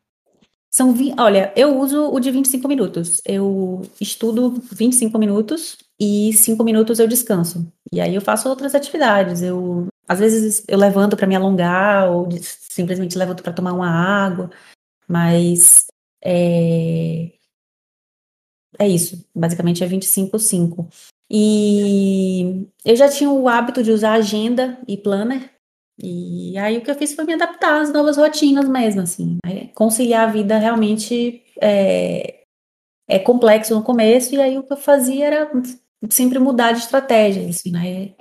são, 0.71 0.95
olha, 1.19 1.53
eu 1.57 1.79
uso 1.79 2.11
o 2.13 2.21
de 2.21 2.31
25 2.31 2.69
minutos. 2.69 3.23
Eu 3.25 3.83
estudo 4.01 4.63
25 4.73 5.19
minutos 5.19 5.79
e 5.99 6.33
5 6.33 6.63
minutos 6.63 6.99
eu 6.99 7.09
descanso. 7.09 7.67
E 7.93 8.01
aí 8.01 8.15
eu 8.15 8.21
faço 8.21 8.49
outras 8.49 8.75
atividades. 8.75 9.43
Eu, 9.43 9.89
às 10.07 10.19
vezes 10.19 10.65
eu 10.69 10.79
levanto 10.79 11.17
para 11.17 11.27
me 11.27 11.35
alongar 11.35 12.11
ou 12.11 12.29
simplesmente 12.41 13.17
levanto 13.17 13.43
para 13.43 13.53
tomar 13.53 13.73
uma 13.73 13.89
água, 13.91 14.51
mas 15.09 15.87
é, 16.23 17.33
é 18.79 18.89
isso. 18.89 19.25
Basicamente 19.35 19.83
é 19.83 19.87
25 19.87 20.39
5. 20.39 20.89
E 21.31 22.67
eu 22.85 22.97
já 22.97 23.09
tinha 23.09 23.31
o 23.31 23.49
hábito 23.49 23.83
de 23.83 23.91
usar 23.91 24.13
agenda 24.15 24.79
e 24.89 24.97
planner 24.97 25.59
e 26.01 26.57
aí 26.57 26.79
o 26.79 26.83
que 26.83 26.91
eu 26.91 26.95
fiz 26.95 27.15
foi 27.15 27.25
me 27.25 27.35
adaptar 27.35 27.81
às 27.81 27.93
novas 27.93 28.17
rotinas 28.17 28.69
mesmo, 28.69 29.01
assim. 29.01 29.39
Né? 29.45 29.69
Conciliar 29.75 30.29
a 30.29 30.33
vida 30.33 30.57
realmente 30.57 31.43
é, 31.61 32.43
é, 33.09 33.19
complexo 33.19 33.75
no 33.75 33.83
começo, 33.83 34.35
e 34.35 34.41
aí 34.41 34.57
o 34.57 34.63
que 34.63 34.73
eu 34.73 34.77
fazia 34.77 35.27
era 35.27 35.51
sempre 36.09 36.39
mudar 36.39 36.73
de 36.73 36.79
estratégia, 36.79 37.49
assim, 37.49 37.73
né? 37.73 38.15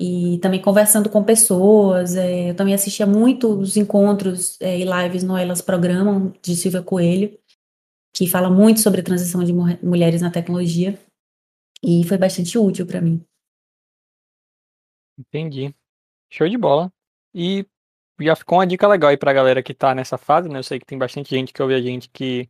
E 0.00 0.38
também 0.38 0.62
conversando 0.62 1.10
com 1.10 1.24
pessoas, 1.24 2.14
é, 2.14 2.50
eu 2.50 2.54
também 2.54 2.72
assistia 2.72 3.06
muitos 3.06 3.76
encontros 3.76 4.60
é, 4.60 4.78
e 4.78 4.84
lives 4.84 5.24
no 5.24 5.36
Elas 5.36 5.60
Programam, 5.60 6.32
de 6.40 6.54
Silvia 6.54 6.82
Coelho, 6.82 7.36
que 8.14 8.28
fala 8.28 8.48
muito 8.48 8.80
sobre 8.80 9.00
a 9.00 9.04
transição 9.04 9.42
de 9.42 9.52
mulheres 9.52 10.22
na 10.22 10.30
tecnologia, 10.30 10.98
e 11.82 12.04
foi 12.04 12.16
bastante 12.16 12.56
útil 12.56 12.86
para 12.86 13.00
mim. 13.00 13.24
Entendi. 15.18 15.74
Show 16.30 16.48
de 16.48 16.56
bola. 16.56 16.92
E 17.34 17.66
já 18.20 18.36
ficou 18.36 18.58
uma 18.58 18.66
dica 18.66 18.86
legal 18.86 19.10
aí 19.10 19.16
pra 19.16 19.32
galera 19.32 19.62
que 19.62 19.74
tá 19.74 19.94
nessa 19.94 20.18
fase, 20.18 20.48
né? 20.48 20.58
Eu 20.58 20.62
sei 20.62 20.78
que 20.78 20.86
tem 20.86 20.98
bastante 20.98 21.30
gente 21.30 21.52
que 21.52 21.62
ouve 21.62 21.74
a 21.74 21.80
gente 21.80 22.08
que 22.08 22.48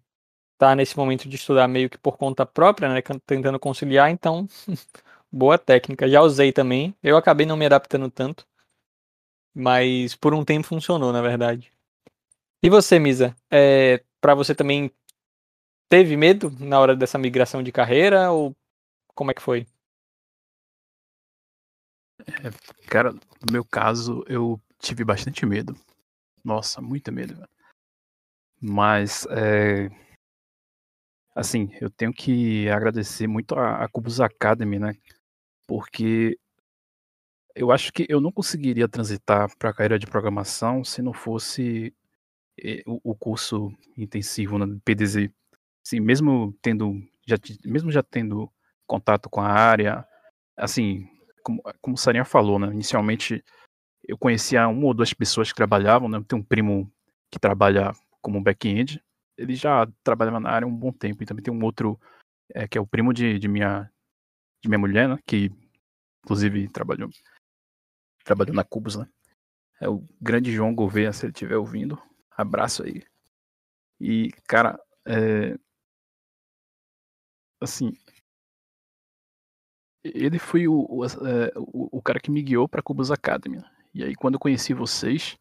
tá 0.58 0.74
nesse 0.74 0.96
momento 0.96 1.28
de 1.28 1.36
estudar 1.36 1.68
meio 1.68 1.88
que 1.88 1.98
por 1.98 2.16
conta 2.16 2.44
própria, 2.44 2.88
né? 2.92 3.00
Tentando 3.26 3.58
conciliar, 3.58 4.10
então, 4.10 4.46
boa 5.30 5.58
técnica. 5.58 6.08
Já 6.08 6.20
usei 6.22 6.52
também. 6.52 6.94
Eu 7.02 7.16
acabei 7.16 7.46
não 7.46 7.56
me 7.56 7.66
adaptando 7.66 8.10
tanto, 8.10 8.46
mas 9.54 10.14
por 10.14 10.34
um 10.34 10.44
tempo 10.44 10.66
funcionou, 10.66 11.12
na 11.12 11.22
verdade. 11.22 11.72
E 12.62 12.68
você, 12.68 12.98
Misa? 12.98 13.36
É, 13.50 14.02
para 14.20 14.34
você 14.34 14.54
também 14.54 14.90
teve 15.88 16.16
medo 16.16 16.50
na 16.58 16.78
hora 16.78 16.94
dessa 16.94 17.18
migração 17.18 17.62
de 17.62 17.72
carreira 17.72 18.30
ou 18.30 18.54
como 19.14 19.30
é 19.30 19.34
que 19.34 19.42
foi? 19.42 19.66
É, 22.20 22.50
cara, 22.88 23.12
no 23.12 23.52
meu 23.52 23.64
caso, 23.64 24.24
eu 24.28 24.60
tive 24.78 25.04
bastante 25.04 25.46
medo. 25.46 25.74
Nossa, 26.44 26.80
muito 26.80 27.10
medo. 27.10 27.48
Mas, 28.60 29.26
é... 29.30 29.88
assim, 31.34 31.70
eu 31.80 31.90
tenho 31.90 32.12
que 32.12 32.68
agradecer 32.68 33.26
muito 33.26 33.54
a, 33.54 33.84
a 33.84 33.88
Cubus 33.88 34.20
Academy, 34.20 34.78
né? 34.78 34.96
Porque 35.68 36.38
eu 37.54 37.70
acho 37.70 37.92
que 37.92 38.06
eu 38.08 38.20
não 38.20 38.32
conseguiria 38.32 38.88
transitar 38.88 39.48
para 39.58 39.70
a 39.70 39.74
carreira 39.74 39.98
de 39.98 40.06
programação 40.06 40.82
se 40.84 41.02
não 41.02 41.12
fosse 41.12 41.94
eh, 42.62 42.82
o, 42.86 43.14
curso 43.14 43.72
intensivo 43.96 44.58
na 44.58 44.66
né, 44.66 44.78
PDZ. 44.84 45.30
Assim, 45.86 46.00
mesmo 46.00 46.56
tendo 46.62 46.94
já 47.26 47.36
mesmo 47.64 47.90
já 47.92 48.02
tendo 48.02 48.50
contato 48.86 49.28
com 49.28 49.40
a 49.40 49.48
área, 49.48 50.06
assim, 50.56 51.06
como, 51.44 51.62
como 51.80 51.94
o 51.94 51.98
Sarinha 51.98 52.24
falou, 52.24 52.58
né? 52.58 52.68
Inicialmente 52.68 53.44
eu 54.06 54.16
conhecia 54.18 54.66
uma 54.68 54.86
ou 54.86 54.94
duas 54.94 55.12
pessoas 55.12 55.50
que 55.50 55.56
trabalhavam, 55.56 56.08
né? 56.08 56.22
Tem 56.26 56.38
um 56.38 56.42
primo 56.42 56.90
que 57.30 57.38
trabalha 57.38 57.92
como 58.22 58.42
back-end, 58.42 59.02
ele 59.36 59.54
já 59.54 59.86
trabalhava 60.02 60.40
na 60.40 60.50
área 60.50 60.66
há 60.66 60.68
um 60.68 60.74
bom 60.74 60.92
tempo, 60.92 61.22
e 61.22 61.26
também 61.26 61.42
tem 61.42 61.52
um 61.54 61.62
outro 61.64 61.98
é, 62.54 62.66
que 62.66 62.78
é 62.78 62.80
o 62.80 62.86
primo 62.86 63.12
de, 63.12 63.38
de, 63.38 63.48
minha 63.48 63.90
minha 64.68 64.78
mulher, 64.78 65.08
né? 65.08 65.18
Que 65.26 65.50
inclusive 66.24 66.68
trabalhou 66.68 67.08
trabalhou 68.24 68.54
na 68.54 68.64
Cubos, 68.64 68.96
né? 68.96 69.08
É 69.80 69.88
o 69.88 70.06
grande 70.20 70.52
João 70.52 70.74
Gouveia, 70.74 71.12
se 71.12 71.24
ele 71.26 71.32
estiver 71.32 71.56
ouvindo, 71.56 72.00
abraço 72.30 72.82
aí. 72.82 73.02
E 74.00 74.30
cara, 74.46 74.78
é, 75.06 75.56
assim, 77.60 77.92
ele 80.04 80.38
foi 80.38 80.68
o, 80.68 80.86
o, 80.88 81.04
é, 81.04 81.52
o, 81.56 82.02
cara 82.02 82.20
que 82.20 82.30
me 82.30 82.42
guiou 82.42 82.68
para 82.68 82.82
Cubos 82.82 83.10
Academy. 83.10 83.58
Né? 83.58 83.70
E 83.94 84.04
aí, 84.04 84.14
quando 84.14 84.34
eu 84.34 84.40
conheci 84.40 84.74
vocês, 84.74 85.36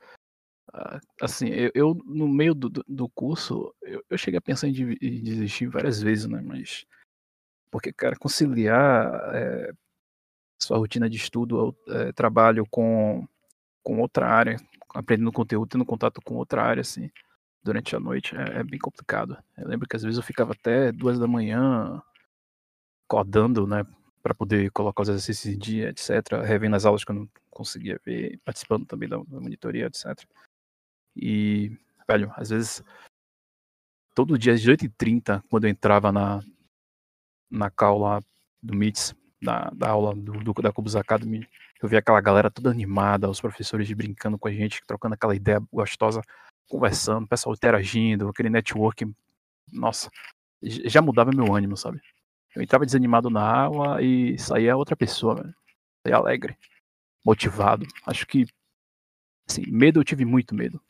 assim, 1.22 1.50
eu, 1.50 1.72
eu 1.74 1.93
no 2.05 2.27
meio 2.27 2.53
do, 2.53 2.69
do 2.69 3.10
curso, 3.10 3.74
eu, 3.81 4.03
eu, 4.10 4.17
cheguei 4.17 4.38
a 4.38 4.41
pensar 4.41 4.67
em, 4.67 4.74
desistir 4.74 5.67
várias 5.67 6.01
vezes, 6.01 6.25
né? 6.27 6.41
Mas. 6.41 6.86
Porque, 7.71 7.91
cara, 7.91 8.15
conciliar 8.15 9.36
é, 9.36 9.71
sua 10.59 10.77
rotina 10.77 11.09
de 11.09 11.17
estudo, 11.17 11.75
é, 11.88 12.12
trabalho 12.12 12.65
com, 12.69 13.27
com 13.83 14.00
outra 14.00 14.27
área, 14.27 14.57
aprendendo 14.93 15.31
conteúdo, 15.31 15.69
tendo 15.69 15.86
contato 15.86 16.21
com 16.21 16.36
outra 16.36 16.63
área, 16.63 16.81
assim, 16.81 17.09
durante 17.63 17.95
a 17.95 18.00
noite, 18.00 18.36
é, 18.36 18.59
é 18.59 18.63
bem 18.63 18.79
complicado. 18.79 19.38
Eu 19.57 19.67
lembro 19.67 19.88
que 19.88 19.95
às 19.95 20.03
vezes 20.03 20.17
eu 20.17 20.24
ficava 20.24 20.53
até 20.53 20.91
duas 20.91 21.19
da 21.19 21.27
manhã 21.27 22.01
codando, 23.07 23.67
né? 23.67 23.86
para 24.27 24.36
poder 24.36 24.69
colocar 24.71 25.03
os 25.03 25.07
exercícios 25.09 25.53
em 25.53 25.57
dia, 25.57 25.89
etc. 25.89 26.43
Revendo 26.45 26.75
as 26.75 26.86
aulas 26.86 27.05
que 27.05 27.12
eu 27.12 27.15
não 27.15 27.29
conseguia 27.50 27.97
ver, 28.05 28.38
participando 28.43 28.86
também 28.86 29.07
da, 29.07 29.15
da 29.15 29.39
monitoria, 29.39 29.86
etc. 29.86 30.21
E, 31.15 31.71
velho, 32.05 32.29
às 32.36 32.50
vezes, 32.50 32.83
todo 34.13 34.38
dia 34.38 34.51
às 34.51 34.59
8h30, 34.59 35.41
quando 35.50 35.63
eu 35.63 35.69
entrava 35.69 36.12
na, 36.12 36.41
na 37.50 37.72
lá 37.98 38.22
do 38.62 38.75
MITS, 38.75 39.16
da, 39.42 39.70
da 39.74 39.89
aula 39.89 40.16
do, 40.16 40.32
do, 40.44 40.54
da 40.62 40.72
Cubus 40.72 40.96
Academy, 40.96 41.48
eu 41.82 41.88
via 41.88 42.00
aquela 42.00 42.20
galera 42.20 42.50
toda 42.50 42.72
animada, 42.72 43.30
os 43.30 43.39
professores 43.39 43.92
brincando 43.94 44.38
com 44.38 44.48
a 44.48 44.51
gente, 44.51 44.82
trocando 44.88 45.13
aquela 45.13 45.36
ideia 45.36 45.62
gostosa, 45.72 46.22
conversando, 46.68 47.25
o 47.25 47.27
pessoal 47.27 47.56
interagindo, 47.56 48.27
aquele 48.27 48.50
network, 48.50 49.06
nossa, 49.72 50.10
já 50.62 51.01
mudava 51.01 51.32
meu 51.32 51.54
ânimo, 51.54 51.77
sabe? 51.77 52.01
Eu 52.56 52.62
entrava 52.62 52.86
desanimado 52.86 53.30
na 53.30 53.42
aula 53.42 54.01
e 54.01 54.38
saía 54.39 54.75
outra 54.75 54.96
pessoa. 54.96 55.54
Saía 56.04 56.18
alegre, 56.18 56.58
motivado. 57.24 57.86
Acho 58.06 58.25
que, 58.25 58.48
assim, 59.48 59.63
medo 59.68 60.00
eu 60.00 60.04
tive 60.04 60.25
muito 60.25 60.56
medo. 60.56 60.82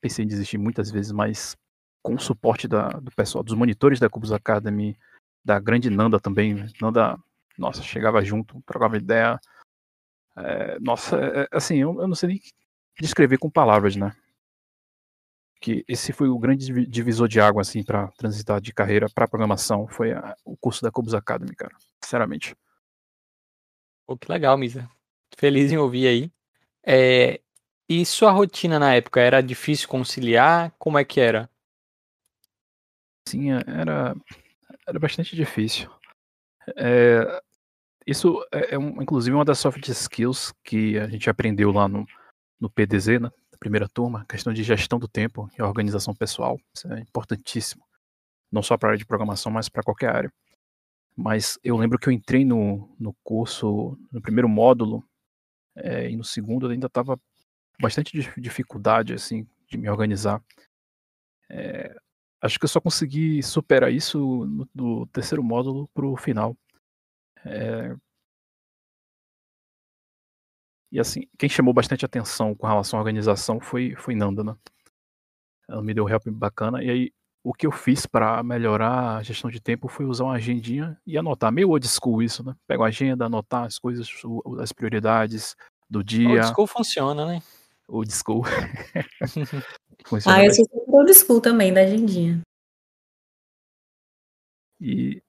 Pensei 0.00 0.24
em 0.24 0.28
desistir 0.28 0.58
muitas 0.58 0.90
vezes, 0.90 1.10
mas 1.10 1.56
com 2.02 2.14
o 2.14 2.20
suporte 2.20 2.68
da, 2.68 2.88
do 2.88 3.10
pessoal, 3.10 3.42
dos 3.42 3.54
monitores 3.54 3.98
da 3.98 4.08
Cubus 4.08 4.32
Academy, 4.32 4.96
da 5.44 5.58
grande 5.58 5.90
Nanda 5.90 6.20
também. 6.20 6.54
Né? 6.54 6.68
Nanda, 6.80 7.18
nossa, 7.58 7.82
chegava 7.82 8.22
junto, 8.24 8.62
trocava 8.66 8.96
ideia. 8.96 9.38
É, 10.36 10.78
nossa, 10.80 11.16
é, 11.16 11.48
assim, 11.52 11.76
eu, 11.78 12.00
eu 12.00 12.08
não 12.08 12.14
sei 12.14 12.28
nem 12.30 12.40
descrever 13.00 13.38
com 13.38 13.50
palavras, 13.50 13.96
né? 13.96 14.12
que 15.60 15.84
esse 15.86 16.12
foi 16.12 16.28
o 16.28 16.38
grande 16.38 16.86
divisor 16.86 17.28
de 17.28 17.38
água 17.38 17.60
assim 17.60 17.84
para 17.84 18.08
transitar 18.12 18.60
de 18.60 18.72
carreira 18.72 19.08
para 19.14 19.28
programação 19.28 19.86
foi 19.86 20.12
a, 20.12 20.34
o 20.42 20.56
curso 20.56 20.82
da 20.82 20.90
Cobus 20.90 21.12
Academy, 21.12 21.54
cara. 21.54 21.76
Sinceramente. 22.02 22.56
Pô, 24.06 24.16
que 24.16 24.32
legal, 24.32 24.56
Misa. 24.56 24.90
Feliz 25.36 25.70
em 25.70 25.76
ouvir 25.76 26.08
aí. 26.08 26.32
É, 26.84 27.40
e 27.86 28.06
sua 28.06 28.30
rotina 28.30 28.78
na 28.78 28.94
época 28.94 29.20
era 29.20 29.42
difícil 29.42 29.86
conciliar? 29.86 30.74
Como 30.78 30.98
é 30.98 31.04
que 31.04 31.20
era? 31.20 31.48
Sim, 33.28 33.52
é, 33.52 33.62
era 33.66 34.16
era 34.90 34.98
bastante 34.98 35.36
difícil. 35.36 35.88
É, 36.76 37.40
isso 38.06 38.44
é, 38.52 38.74
é 38.74 38.78
um, 38.78 39.00
inclusive 39.00 39.34
uma 39.34 39.44
das 39.44 39.58
soft 39.60 39.86
skills 39.88 40.52
que 40.64 40.98
a 40.98 41.08
gente 41.08 41.30
aprendeu 41.30 41.70
lá 41.70 41.88
no, 41.88 42.04
no 42.60 42.68
PDZ, 42.68 43.20
né? 43.20 43.30
primeira 43.60 43.88
turma, 43.88 44.24
questão 44.26 44.52
de 44.52 44.64
gestão 44.64 44.98
do 44.98 45.06
tempo 45.06 45.48
e 45.56 45.62
organização 45.62 46.14
pessoal. 46.14 46.58
Isso 46.74 46.92
é 46.92 47.00
importantíssimo. 47.00 47.84
Não 48.50 48.62
só 48.62 48.76
para 48.76 48.88
a 48.88 48.90
área 48.90 48.98
de 48.98 49.06
programação, 49.06 49.52
mas 49.52 49.68
para 49.68 49.82
qualquer 49.82 50.08
área. 50.08 50.32
Mas 51.14 51.58
eu 51.62 51.76
lembro 51.76 51.98
que 51.98 52.08
eu 52.08 52.12
entrei 52.12 52.44
no, 52.44 52.92
no 52.98 53.14
curso, 53.22 53.96
no 54.10 54.20
primeiro 54.20 54.48
módulo, 54.48 55.04
é, 55.76 56.10
e 56.10 56.16
no 56.16 56.24
segundo 56.24 56.66
eu 56.66 56.70
ainda 56.70 56.86
estava 56.86 57.20
bastante 57.80 58.12
dificuldade 58.36 59.12
assim 59.12 59.46
de 59.68 59.76
me 59.76 59.88
organizar. 59.88 60.42
É, 61.48 61.94
acho 62.40 62.58
que 62.58 62.64
eu 62.64 62.68
só 62.68 62.80
consegui 62.80 63.42
superar 63.42 63.92
isso 63.92 64.18
no, 64.46 64.68
do 64.74 65.06
terceiro 65.06 65.42
módulo 65.42 65.88
para 65.94 66.06
o 66.06 66.16
final. 66.16 66.56
É, 67.44 67.94
e 70.92 70.98
assim, 70.98 71.22
quem 71.38 71.48
chamou 71.48 71.72
bastante 71.72 72.04
atenção 72.04 72.54
com 72.54 72.66
relação 72.66 72.98
à 72.98 73.02
organização 73.02 73.60
foi, 73.60 73.94
foi 73.96 74.14
Nanda, 74.14 74.42
né? 74.42 74.56
Ela 75.68 75.82
me 75.82 75.94
deu 75.94 76.04
um 76.04 76.08
help 76.08 76.26
bacana. 76.28 76.82
E 76.82 76.90
aí, 76.90 77.12
o 77.44 77.54
que 77.54 77.66
eu 77.66 77.70
fiz 77.70 78.06
para 78.06 78.42
melhorar 78.42 79.16
a 79.16 79.22
gestão 79.22 79.48
de 79.48 79.60
tempo 79.60 79.86
foi 79.88 80.04
usar 80.04 80.24
uma 80.24 80.34
agendinha 80.34 80.98
e 81.06 81.16
anotar. 81.16 81.52
Meio 81.52 81.70
old 81.70 81.86
school 81.86 82.22
isso, 82.22 82.44
né? 82.44 82.56
Pego 82.66 82.82
a 82.82 82.88
agenda, 82.88 83.26
anotar 83.26 83.64
as 83.64 83.78
coisas, 83.78 84.08
as 84.58 84.72
prioridades 84.72 85.54
do 85.88 86.02
dia. 86.02 86.28
Old 86.28 86.46
school 86.48 86.66
funciona, 86.66 87.24
né? 87.24 87.42
Old 87.86 88.12
school. 88.12 88.42
ah, 90.26 90.44
eu 90.44 90.52
sou 90.52 90.66
old 90.96 91.12
school 91.14 91.40
também, 91.40 91.72
da 91.72 91.80
agendinha. 91.80 92.40
E 94.80 95.22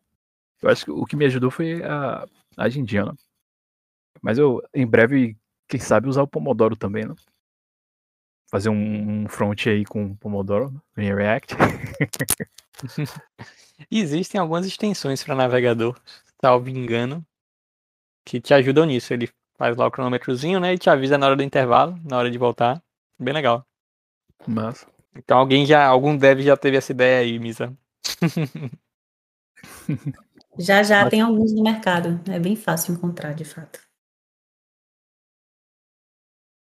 eu 0.61 0.69
acho 0.69 0.85
que 0.85 0.91
o 0.91 1.05
que 1.05 1.15
me 1.15 1.25
ajudou 1.25 1.51
foi 1.51 1.83
a, 1.83 2.23
a 2.57 2.63
agendinha, 2.63 3.05
né? 3.05 3.13
Mas 4.21 4.37
eu, 4.37 4.61
em 4.73 4.85
breve, 4.85 5.37
quem 5.67 5.79
sabe 5.79 6.07
usar 6.07 6.21
o 6.21 6.27
Pomodoro 6.27 6.75
também, 6.75 7.05
né? 7.05 7.15
Fazer 8.49 8.69
um, 8.69 9.27
front 9.27 9.67
aí 9.67 9.85
com 9.85 10.07
o 10.07 10.17
Pomodoro 10.17 10.81
em 10.97 11.13
React. 11.13 11.55
Existem 13.89 14.39
algumas 14.39 14.65
extensões 14.65 15.23
para 15.23 15.35
navegador, 15.35 15.99
salvo 16.39 16.69
engano, 16.69 17.25
que 18.25 18.39
te 18.39 18.53
ajudam 18.53 18.85
nisso. 18.85 19.13
Ele 19.13 19.29
faz 19.57 19.75
lá 19.75 19.87
o 19.87 19.91
cronômetrozinho, 19.91 20.59
né? 20.59 20.73
E 20.73 20.77
te 20.77 20.89
avisa 20.89 21.17
na 21.17 21.27
hora 21.27 21.35
do 21.35 21.43
intervalo, 21.43 21.99
na 22.03 22.17
hora 22.17 22.29
de 22.29 22.37
voltar. 22.37 22.81
Bem 23.17 23.33
legal. 23.33 23.65
Massa. 24.45 24.87
Então 25.15 25.37
alguém 25.37 25.65
já, 25.65 25.85
algum 25.85 26.15
dev 26.15 26.41
já 26.41 26.55
teve 26.55 26.77
essa 26.77 26.91
ideia 26.91 27.21
aí, 27.21 27.37
Misa. 27.39 27.75
já 30.57 30.83
já 30.83 31.01
Mas... 31.01 31.09
tem 31.09 31.21
alguns 31.21 31.53
no 31.53 31.63
mercado. 31.63 32.19
É 32.29 32.39
bem 32.39 32.55
fácil 32.55 32.93
encontrar, 32.93 33.33
de 33.33 33.45
fato. 33.45 33.79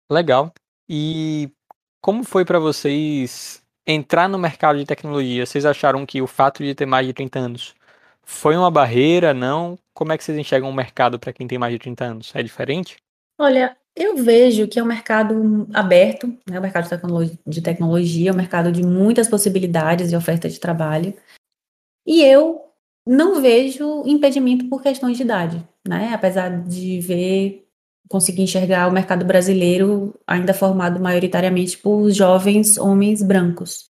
Legal. 0.09 0.51
E 0.87 1.51
como 2.01 2.23
foi 2.23 2.43
para 2.43 2.59
vocês 2.59 3.63
entrar 3.85 4.27
no 4.27 4.39
mercado 4.39 4.79
de 4.79 4.85
tecnologia? 4.85 5.45
Vocês 5.45 5.65
acharam 5.65 6.05
que 6.05 6.21
o 6.21 6.27
fato 6.27 6.63
de 6.63 6.73
ter 6.73 6.85
mais 6.85 7.05
de 7.05 7.13
30 7.13 7.39
anos 7.39 7.75
foi 8.23 8.55
uma 8.55 8.71
barreira, 8.71 9.33
não? 9.33 9.77
Como 9.93 10.11
é 10.11 10.17
que 10.17 10.23
vocês 10.23 10.37
enxergam 10.37 10.69
o 10.69 10.73
mercado 10.73 11.19
para 11.19 11.33
quem 11.33 11.47
tem 11.47 11.57
mais 11.57 11.73
de 11.73 11.79
30 11.79 12.05
anos? 12.05 12.31
É 12.35 12.41
diferente? 12.41 12.97
Olha, 13.37 13.75
eu 13.99 14.15
vejo 14.15 14.67
que 14.67 14.79
é 14.79 14.83
um 14.83 14.87
mercado 14.87 15.67
aberto, 15.73 16.27
né? 16.49 16.57
o 16.57 16.61
mercado 16.61 16.87
de 17.45 17.61
tecnologia, 17.61 18.29
é 18.29 18.33
um 18.33 18.37
mercado 18.37 18.71
de 18.71 18.81
muitas 18.81 19.27
possibilidades 19.27 20.11
e 20.11 20.15
oferta 20.15 20.49
de 20.49 20.57
trabalho. 20.57 21.13
E 22.07 22.23
eu 22.23 22.61
não 23.05 23.41
vejo 23.41 24.03
impedimento 24.05 24.69
por 24.69 24.81
questões 24.81 25.17
de 25.17 25.23
idade, 25.23 25.67
né? 25.85 26.13
Apesar 26.13 26.49
de 26.63 27.01
ver 27.01 27.67
conseguir 28.07 28.41
enxergar 28.41 28.87
o 28.87 28.91
mercado 28.91 29.25
brasileiro 29.25 30.15
ainda 30.25 30.53
formado 30.53 30.99
maioritariamente 30.99 31.77
por 31.77 32.09
jovens 32.09 32.77
homens 32.77 33.21
brancos. 33.21 33.89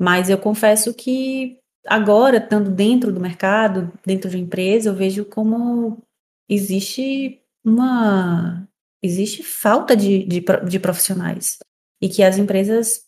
Mas 0.00 0.30
eu 0.30 0.38
confesso 0.38 0.94
que 0.94 1.58
agora, 1.86 2.38
estando 2.38 2.70
dentro 2.70 3.12
do 3.12 3.20
mercado, 3.20 3.92
dentro 4.04 4.30
de 4.30 4.36
uma 4.36 4.42
empresa, 4.42 4.88
eu 4.88 4.94
vejo 4.94 5.24
como 5.24 6.02
existe 6.48 7.40
uma 7.64 8.66
existe 9.02 9.42
falta 9.42 9.96
de, 9.96 10.24
de, 10.24 10.44
de 10.68 10.80
profissionais 10.80 11.58
e 12.00 12.08
que 12.08 12.22
as 12.22 12.38
empresas 12.38 13.06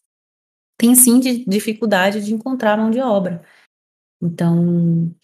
têm 0.78 0.94
sim 0.94 1.20
de 1.20 1.44
dificuldade 1.44 2.24
de 2.24 2.32
encontrar 2.32 2.76
mão 2.76 2.90
de 2.90 3.00
obra. 3.00 3.44
Então, 4.22 5.14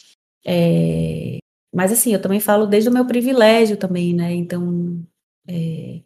é, 0.44 1.38
mas 1.74 1.92
assim, 1.92 2.12
eu 2.12 2.20
também 2.20 2.40
falo 2.40 2.66
desde 2.66 2.88
o 2.88 2.92
meu 2.92 3.07
privilégio 3.07 3.76
também, 3.76 4.14
né? 4.14 4.33
Então, 4.33 5.05
é, 5.48 6.00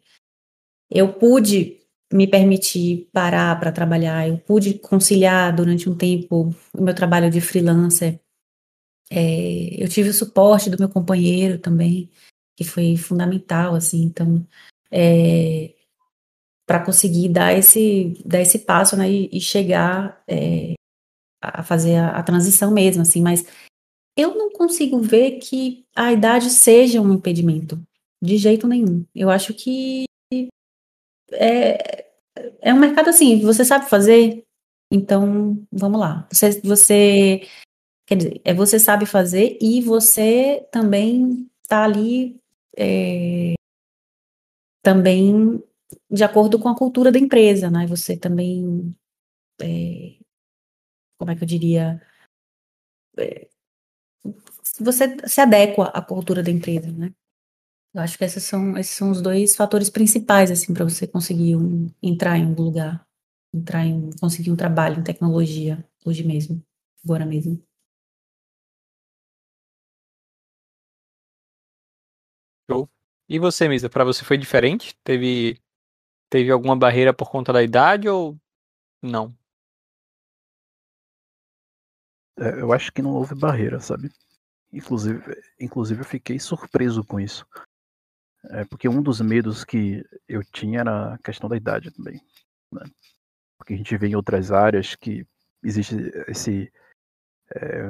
eu 0.90 1.12
pude 1.12 1.78
me 2.12 2.26
permitir 2.26 3.08
parar 3.12 3.58
para 3.60 3.70
trabalhar, 3.70 4.28
eu 4.28 4.38
pude 4.38 4.74
conciliar 4.74 5.54
durante 5.54 5.88
um 5.88 5.96
tempo 5.96 6.50
o 6.74 6.82
meu 6.82 6.94
trabalho 6.94 7.30
de 7.30 7.40
freelancer. 7.40 8.20
É, 9.08 9.82
eu 9.82 9.88
tive 9.88 10.08
o 10.08 10.14
suporte 10.14 10.70
do 10.70 10.78
meu 10.78 10.88
companheiro 10.88 11.58
também, 11.58 12.10
que 12.60 12.64
foi 12.64 12.94
fundamental, 12.94 13.74
assim, 13.74 14.02
então, 14.02 14.46
é, 14.90 15.72
para 16.66 16.84
conseguir 16.84 17.30
dar 17.30 17.56
esse, 17.56 18.22
dar 18.22 18.42
esse 18.42 18.58
passo, 18.58 18.98
né, 18.98 19.10
e, 19.10 19.30
e 19.32 19.40
chegar 19.40 20.22
é, 20.28 20.74
a 21.40 21.62
fazer 21.62 21.96
a, 21.96 22.10
a, 22.10 22.22
transição 22.22 22.70
mesmo, 22.70 23.00
assim, 23.00 23.22
mas 23.22 23.46
eu 24.14 24.34
não 24.34 24.52
consigo 24.52 25.00
ver 25.00 25.38
que 25.38 25.86
a 25.96 26.12
idade 26.12 26.50
seja 26.50 27.00
um 27.00 27.14
impedimento, 27.14 27.82
de 28.22 28.36
jeito 28.36 28.68
nenhum. 28.68 29.06
Eu 29.14 29.30
acho 29.30 29.54
que 29.54 30.04
é, 31.32 32.10
é 32.60 32.74
um 32.74 32.78
mercado 32.78 33.08
assim, 33.08 33.40
você 33.40 33.64
sabe 33.64 33.88
fazer, 33.88 34.44
então 34.92 35.66
vamos 35.72 35.98
lá. 35.98 36.28
Você, 36.30 36.60
você 36.60 37.48
quer 38.06 38.16
dizer, 38.16 38.40
é 38.44 38.52
você 38.52 38.78
sabe 38.78 39.06
fazer 39.06 39.56
e 39.62 39.80
você 39.80 40.68
também 40.70 41.48
está 41.62 41.84
ali 41.84 42.39
é, 42.80 43.54
também 44.82 45.62
de 46.10 46.24
acordo 46.24 46.58
com 46.58 46.68
a 46.68 46.76
cultura 46.76 47.12
da 47.12 47.18
empresa, 47.18 47.70
né? 47.70 47.86
Você 47.86 48.16
também 48.16 48.94
é, 49.60 50.16
como 51.18 51.30
é 51.30 51.36
que 51.36 51.44
eu 51.44 51.48
diria? 51.48 52.00
É, 53.18 53.48
você 54.80 55.16
se 55.28 55.40
adequa 55.40 55.84
à 55.88 56.02
cultura 56.02 56.42
da 56.42 56.50
empresa, 56.50 56.90
né? 56.92 57.12
Eu 57.94 58.02
acho 58.02 58.16
que 58.16 58.24
esses 58.24 58.44
são, 58.44 58.76
esses 58.78 58.96
são 58.96 59.10
os 59.10 59.20
dois 59.20 59.56
fatores 59.56 59.90
principais, 59.90 60.50
assim, 60.50 60.72
para 60.72 60.84
você 60.84 61.06
conseguir 61.06 61.56
um, 61.56 61.88
entrar 62.02 62.38
em 62.38 62.46
algum 62.46 62.62
lugar, 62.62 63.04
entrar 63.54 63.84
em, 63.84 64.10
conseguir 64.20 64.50
um 64.52 64.56
trabalho 64.56 65.00
em 65.00 65.04
tecnologia, 65.04 65.84
hoje 66.06 66.24
mesmo, 66.24 66.62
agora 67.04 67.26
mesmo. 67.26 67.60
Show. 72.70 72.88
E 73.28 73.38
você, 73.38 73.68
Misa, 73.68 73.90
para 73.90 74.04
você 74.04 74.24
foi 74.24 74.38
diferente? 74.38 74.96
Teve, 75.02 75.60
teve 76.28 76.50
alguma 76.50 76.76
barreira 76.76 77.12
por 77.12 77.30
conta 77.30 77.52
da 77.52 77.62
idade 77.62 78.08
ou 78.08 78.38
não? 79.02 79.34
É, 82.38 82.60
eu 82.60 82.72
acho 82.72 82.92
que 82.92 83.02
não 83.02 83.12
houve 83.12 83.34
barreira, 83.34 83.80
sabe? 83.80 84.10
Inclusive, 84.72 85.20
inclusive 85.58 86.00
eu 86.00 86.04
fiquei 86.04 86.38
surpreso 86.38 87.04
com 87.04 87.18
isso. 87.18 87.44
É, 88.44 88.64
porque 88.64 88.88
um 88.88 89.02
dos 89.02 89.20
medos 89.20 89.64
que 89.64 90.04
eu 90.28 90.42
tinha 90.44 90.80
era 90.80 91.14
a 91.14 91.18
questão 91.18 91.48
da 91.48 91.56
idade 91.56 91.90
também. 91.90 92.20
Né? 92.72 92.82
Porque 93.58 93.74
a 93.74 93.76
gente 93.76 93.96
vê 93.96 94.08
em 94.08 94.16
outras 94.16 94.52
áreas 94.52 94.94
que 94.94 95.26
existe 95.62 95.94
esse. 96.28 96.72
É, 97.54 97.80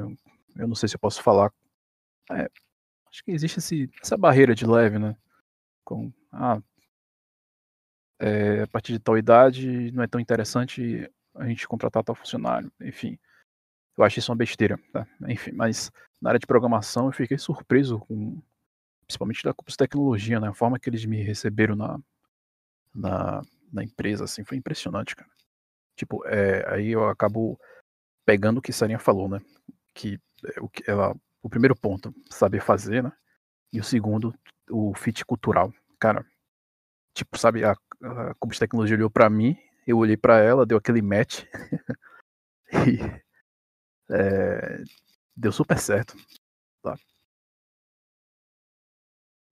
eu 0.56 0.68
não 0.68 0.74
sei 0.74 0.88
se 0.88 0.96
eu 0.96 1.00
posso 1.00 1.22
falar. 1.22 1.52
É, 2.32 2.48
acho 3.10 3.24
que 3.24 3.32
existe 3.32 3.58
esse, 3.58 3.90
essa 4.02 4.16
barreira 4.16 4.54
de 4.54 4.66
leve, 4.66 4.98
né? 4.98 5.16
Com, 5.84 6.12
ah, 6.32 6.60
é, 8.20 8.62
a 8.62 8.66
partir 8.66 8.92
de 8.92 8.98
tal 8.98 9.16
idade 9.18 9.90
não 9.92 10.02
é 10.02 10.06
tão 10.06 10.20
interessante 10.20 11.10
a 11.34 11.46
gente 11.46 11.66
contratar 11.66 12.04
tal 12.04 12.14
funcionário. 12.14 12.70
Enfim, 12.80 13.18
eu 13.96 14.04
acho 14.04 14.18
isso 14.18 14.30
uma 14.30 14.36
besteira. 14.36 14.78
Tá? 14.92 15.06
Enfim, 15.28 15.52
mas 15.52 15.90
na 16.20 16.30
área 16.30 16.40
de 16.40 16.46
programação 16.46 17.06
eu 17.06 17.12
fiquei 17.12 17.38
surpreso 17.38 17.98
com 18.00 18.40
principalmente 19.06 19.42
da 19.42 19.52
Cupus 19.52 19.76
Tecnologia, 19.76 20.38
né? 20.38 20.48
A 20.48 20.54
forma 20.54 20.78
que 20.78 20.88
eles 20.88 21.04
me 21.04 21.20
receberam 21.20 21.74
na, 21.74 21.98
na, 22.94 23.42
na 23.72 23.82
empresa, 23.82 24.22
assim, 24.22 24.44
foi 24.44 24.56
impressionante, 24.56 25.16
cara. 25.16 25.28
Tipo, 25.96 26.24
é, 26.26 26.64
aí 26.72 26.90
eu 26.90 27.08
acabo 27.08 27.58
pegando 28.24 28.58
o 28.58 28.62
que 28.62 28.72
Sarinha 28.72 29.00
falou, 29.00 29.28
né? 29.28 29.40
Que, 29.92 30.20
é, 30.44 30.60
o, 30.60 30.68
que 30.68 30.88
ela, 30.88 31.16
o 31.42 31.48
primeiro 31.48 31.76
ponto, 31.76 32.14
saber 32.30 32.60
fazer, 32.60 33.02
né? 33.02 33.12
E 33.72 33.80
o 33.80 33.84
segundo, 33.84 34.34
o 34.70 34.94
fit 34.94 35.24
cultural. 35.24 35.72
Cara, 35.98 36.24
tipo, 37.14 37.38
sabe, 37.38 37.64
a, 37.64 37.72
a 38.02 38.34
Cubus 38.34 38.58
Tecnologia 38.58 38.96
olhou 38.96 39.10
para 39.10 39.30
mim, 39.30 39.56
eu 39.86 39.98
olhei 39.98 40.16
para 40.16 40.38
ela, 40.38 40.66
deu 40.66 40.78
aquele 40.78 41.02
match. 41.02 41.44
e 42.72 43.20
é, 44.12 44.82
deu 45.36 45.52
super 45.52 45.78
certo. 45.78 46.16
Tá? 46.82 46.96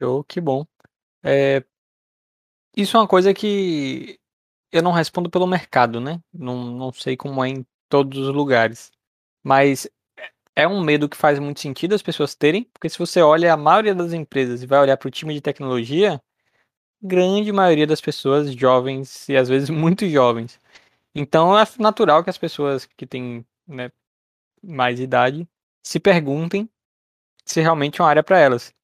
Oh, 0.01 0.23
que 0.25 0.41
bom. 0.41 0.67
É, 1.23 1.65
isso 2.77 2.97
é 2.97 3.01
uma 3.01 3.09
coisa 3.09 3.35
que 3.35 4.21
eu 4.71 4.83
não 4.83 4.93
respondo 4.93 5.31
pelo 5.31 5.47
mercado, 5.47 6.01
né? 6.01 6.23
Não, 6.33 6.65
não 6.65 6.93
sei 6.93 7.17
como 7.17 7.43
é 7.45 7.49
em 7.49 7.67
todos 7.89 8.19
os 8.19 8.35
lugares. 8.35 8.91
Mas 9.43 9.89
é 10.59 10.67
um 10.67 10.83
medo 10.83 11.09
que 11.09 11.17
faz 11.17 11.39
muito 11.39 11.61
sentido 11.61 11.95
as 11.95 12.03
pessoas 12.03 12.35
terem, 12.35 12.65
porque 12.65 12.89
se 12.89 12.99
você 12.99 13.23
olha 13.23 13.53
a 13.55 13.57
maioria 13.57 13.95
das 13.95 14.13
empresas 14.13 14.61
e 14.61 14.67
vai 14.67 14.81
olhar 14.81 14.97
para 14.97 15.07
o 15.07 15.11
time 15.11 15.33
de 15.33 15.41
tecnologia, 15.41 16.21
grande 17.01 17.53
maioria 17.53 17.87
das 17.87 18.01
pessoas 18.01 18.53
jovens 18.53 19.29
e 19.29 19.37
às 19.37 19.49
vezes 19.49 19.71
muito 19.71 20.09
jovens. 20.09 20.59
Então 21.15 21.57
é 21.57 21.65
natural 21.79 22.25
que 22.25 22.31
as 22.31 22.39
pessoas 22.39 22.87
que 22.87 23.07
têm 23.07 23.47
né, 23.69 23.93
mais 24.61 24.99
idade 24.99 25.49
se 25.81 26.01
perguntem 26.01 26.69
se 27.45 27.61
realmente 27.61 28.01
é 28.01 28.05
uma 28.05 28.11
área 28.11 28.25
para 28.25 28.41
elas. 28.41 28.75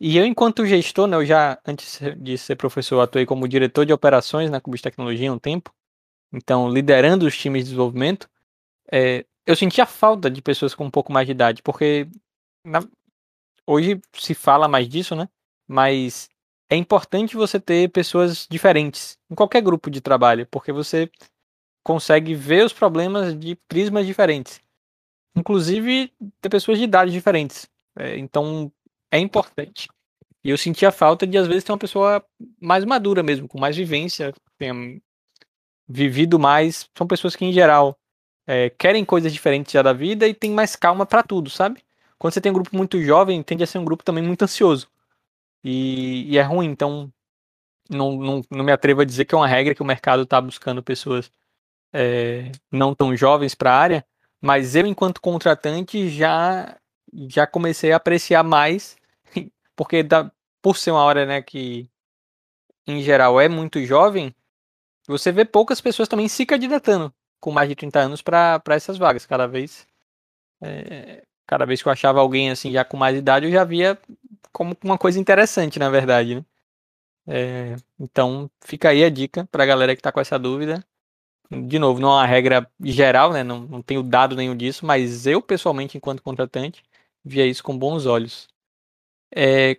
E 0.00 0.16
eu, 0.16 0.24
enquanto 0.24 0.66
gestor, 0.66 1.06
né, 1.08 1.16
eu 1.18 1.26
já, 1.26 1.58
antes 1.66 2.00
de 2.18 2.38
ser 2.38 2.56
professor, 2.56 3.00
atuei 3.00 3.26
como 3.26 3.48
diretor 3.48 3.84
de 3.84 3.92
operações 3.92 4.50
na 4.50 4.62
Cubis 4.62 4.80
Tecnologia 4.80 5.32
um 5.32 5.38
tempo, 5.38 5.74
então 6.32 6.70
liderando 6.70 7.26
os 7.26 7.36
times 7.36 7.64
de 7.64 7.70
desenvolvimento, 7.70 8.30
é, 8.92 9.24
eu 9.46 9.56
sentia 9.56 9.86
falta 9.86 10.30
de 10.30 10.42
pessoas 10.42 10.74
com 10.74 10.84
um 10.84 10.90
pouco 10.90 11.12
mais 11.12 11.26
de 11.26 11.32
idade, 11.32 11.62
porque 11.62 12.08
na, 12.64 12.80
hoje 13.66 14.00
se 14.14 14.34
fala 14.34 14.68
mais 14.68 14.88
disso, 14.88 15.14
né? 15.14 15.28
Mas 15.66 16.28
é 16.70 16.76
importante 16.76 17.36
você 17.36 17.58
ter 17.58 17.90
pessoas 17.90 18.46
diferentes 18.50 19.18
em 19.30 19.34
qualquer 19.34 19.62
grupo 19.62 19.90
de 19.90 20.00
trabalho, 20.00 20.46
porque 20.50 20.72
você 20.72 21.10
consegue 21.82 22.34
ver 22.34 22.64
os 22.64 22.72
problemas 22.72 23.38
de 23.38 23.56
prismas 23.68 24.06
diferentes. 24.06 24.60
Inclusive, 25.34 26.12
ter 26.40 26.48
pessoas 26.48 26.78
de 26.78 26.84
idades 26.84 27.12
diferentes. 27.12 27.68
É, 27.96 28.18
então, 28.18 28.70
é 29.10 29.18
importante. 29.18 29.88
E 30.44 30.50
eu 30.50 30.58
sentia 30.58 30.92
falta 30.92 31.26
de, 31.26 31.38
às 31.38 31.46
vezes, 31.46 31.64
ter 31.64 31.72
uma 31.72 31.78
pessoa 31.78 32.24
mais 32.60 32.84
madura 32.84 33.22
mesmo, 33.22 33.48
com 33.48 33.58
mais 33.58 33.76
vivência, 33.76 34.34
tenha 34.58 34.74
vivido 35.88 36.38
mais. 36.38 36.88
São 36.96 37.06
pessoas 37.06 37.34
que, 37.34 37.44
em 37.44 37.52
geral, 37.52 37.96
é, 38.48 38.70
querem 38.70 39.04
coisas 39.04 39.30
diferentes 39.30 39.70
já 39.70 39.82
da 39.82 39.92
vida 39.92 40.26
e 40.26 40.32
tem 40.32 40.50
mais 40.50 40.74
calma 40.74 41.04
para 41.04 41.22
tudo, 41.22 41.50
sabe? 41.50 41.84
Quando 42.18 42.32
você 42.32 42.40
tem 42.40 42.50
um 42.50 42.54
grupo 42.54 42.74
muito 42.74 43.00
jovem, 43.02 43.42
tende 43.42 43.62
a 43.62 43.66
ser 43.66 43.78
um 43.78 43.84
grupo 43.84 44.02
também 44.02 44.24
muito 44.24 44.42
ansioso. 44.42 44.88
E, 45.62 46.32
e 46.32 46.38
é 46.38 46.42
ruim, 46.42 46.66
então 46.66 47.12
não, 47.90 48.16
não, 48.16 48.42
não 48.50 48.64
me 48.64 48.72
atrevo 48.72 49.02
a 49.02 49.04
dizer 49.04 49.26
que 49.26 49.34
é 49.34 49.38
uma 49.38 49.46
regra 49.46 49.74
que 49.74 49.82
o 49.82 49.86
mercado 49.86 50.22
está 50.22 50.40
buscando 50.40 50.82
pessoas 50.82 51.30
é, 51.92 52.50
não 52.72 52.94
tão 52.94 53.14
jovens 53.14 53.54
para 53.54 53.72
a 53.72 53.78
área, 53.78 54.06
mas 54.40 54.74
eu, 54.74 54.86
enquanto 54.86 55.20
contratante, 55.20 56.08
já 56.08 56.76
já 57.28 57.46
comecei 57.46 57.92
a 57.92 57.96
apreciar 57.96 58.42
mais, 58.42 58.96
porque 59.76 60.06
por 60.62 60.76
ser 60.76 60.90
uma 60.92 61.02
hora 61.02 61.26
né, 61.26 61.42
que, 61.42 61.88
em 62.86 63.02
geral, 63.02 63.40
é 63.40 63.48
muito 63.48 63.82
jovem, 63.84 64.34
você 65.06 65.32
vê 65.32 65.44
poucas 65.44 65.80
pessoas 65.80 66.08
também 66.08 66.28
se 66.28 66.46
candidatando 66.46 67.12
com 67.40 67.50
mais 67.52 67.68
de 67.68 67.74
30 67.76 68.00
anos 68.00 68.22
para 68.22 68.62
essas 68.70 68.98
vagas. 68.98 69.26
Cada 69.26 69.46
vez, 69.46 69.86
é, 70.62 71.24
cada 71.46 71.64
vez 71.66 71.82
que 71.82 71.88
eu 71.88 71.92
achava 71.92 72.20
alguém 72.20 72.50
assim 72.50 72.72
já 72.72 72.84
com 72.84 72.96
mais 72.96 73.16
idade, 73.16 73.46
eu 73.46 73.52
já 73.52 73.64
via 73.64 73.98
como 74.52 74.76
uma 74.82 74.98
coisa 74.98 75.18
interessante, 75.20 75.78
na 75.78 75.90
verdade. 75.90 76.36
Né? 76.36 76.44
É, 77.26 77.76
então, 78.00 78.50
fica 78.64 78.88
aí 78.90 79.04
a 79.04 79.10
dica 79.10 79.46
para 79.50 79.62
a 79.64 79.66
galera 79.66 79.94
que 79.94 80.00
está 80.00 80.10
com 80.12 80.20
essa 80.20 80.38
dúvida. 80.38 80.84
De 81.50 81.78
novo, 81.78 82.00
não 82.00 82.10
é 82.10 82.12
uma 82.16 82.26
regra 82.26 82.70
geral, 82.82 83.32
né? 83.32 83.42
não, 83.42 83.60
não 83.60 83.82
tenho 83.82 84.02
dado 84.02 84.36
nenhum 84.36 84.56
disso, 84.56 84.84
mas 84.84 85.26
eu, 85.26 85.40
pessoalmente, 85.40 85.96
enquanto 85.96 86.22
contratante, 86.22 86.82
via 87.24 87.46
isso 87.46 87.62
com 87.62 87.78
bons 87.78 88.06
olhos. 88.06 88.48
É, 89.34 89.78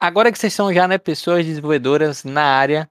agora 0.00 0.32
que 0.32 0.38
vocês 0.38 0.54
são 0.54 0.72
já 0.72 0.88
né, 0.88 0.98
pessoas 0.98 1.44
desenvolvedoras 1.44 2.24
na 2.24 2.42
área, 2.44 2.90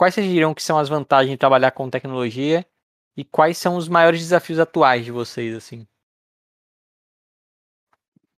quais 0.00 0.14
vocês 0.14 0.26
diriam 0.26 0.54
que 0.54 0.62
são 0.62 0.78
as 0.78 0.88
vantagens 0.88 1.32
de 1.32 1.36
trabalhar 1.36 1.72
com 1.72 1.90
tecnologia 1.90 2.66
e 3.14 3.22
quais 3.22 3.58
são 3.58 3.76
os 3.76 3.86
maiores 3.86 4.20
desafios 4.20 4.58
atuais 4.58 5.04
de 5.04 5.12
vocês, 5.12 5.54
assim? 5.54 5.86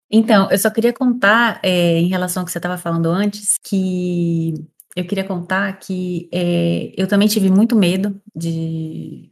Então, 0.10 0.50
eu 0.50 0.58
só 0.58 0.72
queria 0.72 0.92
contar, 0.92 1.60
é, 1.64 2.00
em 2.00 2.08
relação 2.08 2.42
ao 2.42 2.48
que 2.48 2.52
você 2.52 2.58
estava 2.58 2.80
falando 2.80 3.10
antes, 3.10 3.60
que 3.64 4.56
eu 4.96 5.06
queria 5.06 5.24
contar 5.24 5.72
que 5.78 6.28
é, 6.34 7.00
eu 7.00 7.08
também 7.08 7.28
tive 7.28 7.52
muito 7.52 7.76
medo 7.76 8.20
de, 8.36 9.32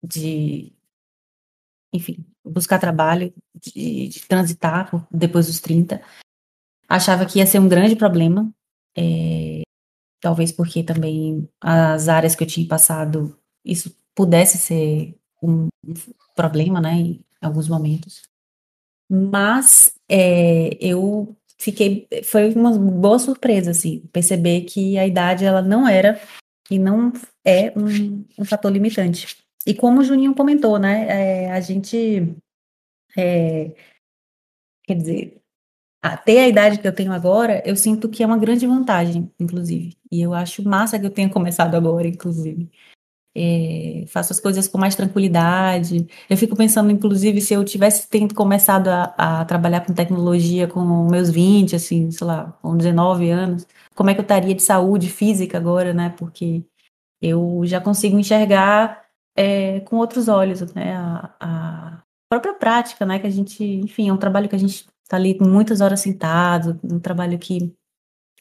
de 0.00 0.72
enfim, 1.92 2.24
buscar 2.44 2.78
trabalho, 2.78 3.34
de, 3.52 4.06
de 4.06 4.28
transitar 4.28 4.88
depois 5.10 5.48
dos 5.48 5.58
30. 5.58 6.00
Achava 6.88 7.26
que 7.26 7.40
ia 7.40 7.46
ser 7.46 7.58
um 7.58 7.68
grande 7.68 7.96
problema, 7.96 8.48
é, 8.96 9.62
talvez 10.22 10.52
porque 10.52 10.84
também 10.84 11.48
as 11.60 12.08
áreas 12.08 12.36
que 12.36 12.44
eu 12.44 12.48
tinha 12.48 12.66
passado, 12.66 13.36
isso 13.64 13.94
pudesse 14.14 14.56
ser 14.56 15.18
um, 15.42 15.68
problema, 16.34 16.80
né, 16.80 16.92
em 16.92 17.24
alguns 17.40 17.68
momentos. 17.68 18.22
Mas 19.10 19.94
é, 20.08 20.70
eu 20.80 21.36
fiquei, 21.58 22.08
foi 22.24 22.52
uma 22.54 22.78
boa 22.78 23.18
surpresa, 23.18 23.72
assim, 23.72 24.00
perceber 24.12 24.62
que 24.62 24.96
a 24.96 25.06
idade, 25.06 25.44
ela 25.44 25.60
não 25.60 25.88
era 25.88 26.20
e 26.70 26.78
não 26.78 27.12
é 27.44 27.72
um, 27.76 28.24
um 28.38 28.44
fator 28.44 28.70
limitante. 28.72 29.36
E 29.66 29.74
como 29.74 30.00
o 30.00 30.04
Juninho 30.04 30.34
comentou, 30.34 30.78
né, 30.78 31.46
é, 31.46 31.52
a 31.52 31.60
gente, 31.60 32.32
é, 33.16 33.74
quer 34.84 34.94
dizer, 34.94 35.41
até 36.02 36.44
a 36.44 36.48
idade 36.48 36.78
que 36.78 36.88
eu 36.88 36.94
tenho 36.94 37.12
agora, 37.12 37.62
eu 37.64 37.76
sinto 37.76 38.08
que 38.08 38.22
é 38.22 38.26
uma 38.26 38.38
grande 38.38 38.66
vantagem, 38.66 39.30
inclusive. 39.38 39.96
E 40.10 40.20
eu 40.20 40.34
acho 40.34 40.66
massa 40.68 40.98
que 40.98 41.06
eu 41.06 41.10
tenha 41.10 41.28
começado 41.30 41.76
agora, 41.76 42.08
inclusive. 42.08 42.68
É, 43.34 44.04
faço 44.08 44.32
as 44.32 44.40
coisas 44.40 44.68
com 44.68 44.78
mais 44.78 44.94
tranquilidade. 44.96 46.06
Eu 46.28 46.36
fico 46.36 46.56
pensando, 46.56 46.90
inclusive, 46.90 47.40
se 47.40 47.54
eu 47.54 47.64
tivesse 47.64 48.08
tendo 48.08 48.34
começado 48.34 48.88
a, 48.88 49.14
a, 49.16 49.44
trabalhar 49.44 49.82
com 49.82 49.94
tecnologia 49.94 50.66
com 50.68 50.80
meus 51.08 51.30
20, 51.30 51.76
assim, 51.76 52.10
sei 52.10 52.26
lá, 52.26 52.52
com 52.60 52.76
19 52.76 53.30
anos, 53.30 53.66
como 53.94 54.10
é 54.10 54.14
que 54.14 54.20
eu 54.20 54.22
estaria 54.22 54.54
de 54.54 54.62
saúde 54.62 55.08
física 55.08 55.56
agora, 55.56 55.94
né? 55.94 56.10
Porque 56.18 56.64
eu 57.22 57.62
já 57.64 57.80
consigo 57.80 58.18
enxergar 58.18 59.06
é, 59.36 59.80
com 59.80 59.96
outros 59.96 60.28
olhos, 60.28 60.60
né? 60.74 60.96
A, 60.96 61.34
a, 61.40 62.02
própria 62.28 62.54
prática, 62.54 63.06
né? 63.06 63.18
Que 63.18 63.26
a 63.26 63.30
gente, 63.30 63.64
enfim, 63.64 64.08
é 64.08 64.12
um 64.12 64.18
trabalho 64.18 64.48
que 64.48 64.56
a 64.56 64.58
gente 64.58 64.86
está 65.12 65.16
ali 65.16 65.36
muitas 65.38 65.82
horas 65.82 66.00
sentado, 66.00 66.80
um 66.82 66.98
trabalho 66.98 67.38
que 67.38 67.74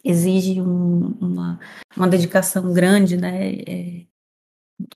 exige 0.04 0.62
um, 0.62 1.10
uma, 1.20 1.60
uma 1.98 2.08
dedicação 2.08 2.74
grande, 2.74 3.18
né? 3.18 3.56
É, 3.68 4.06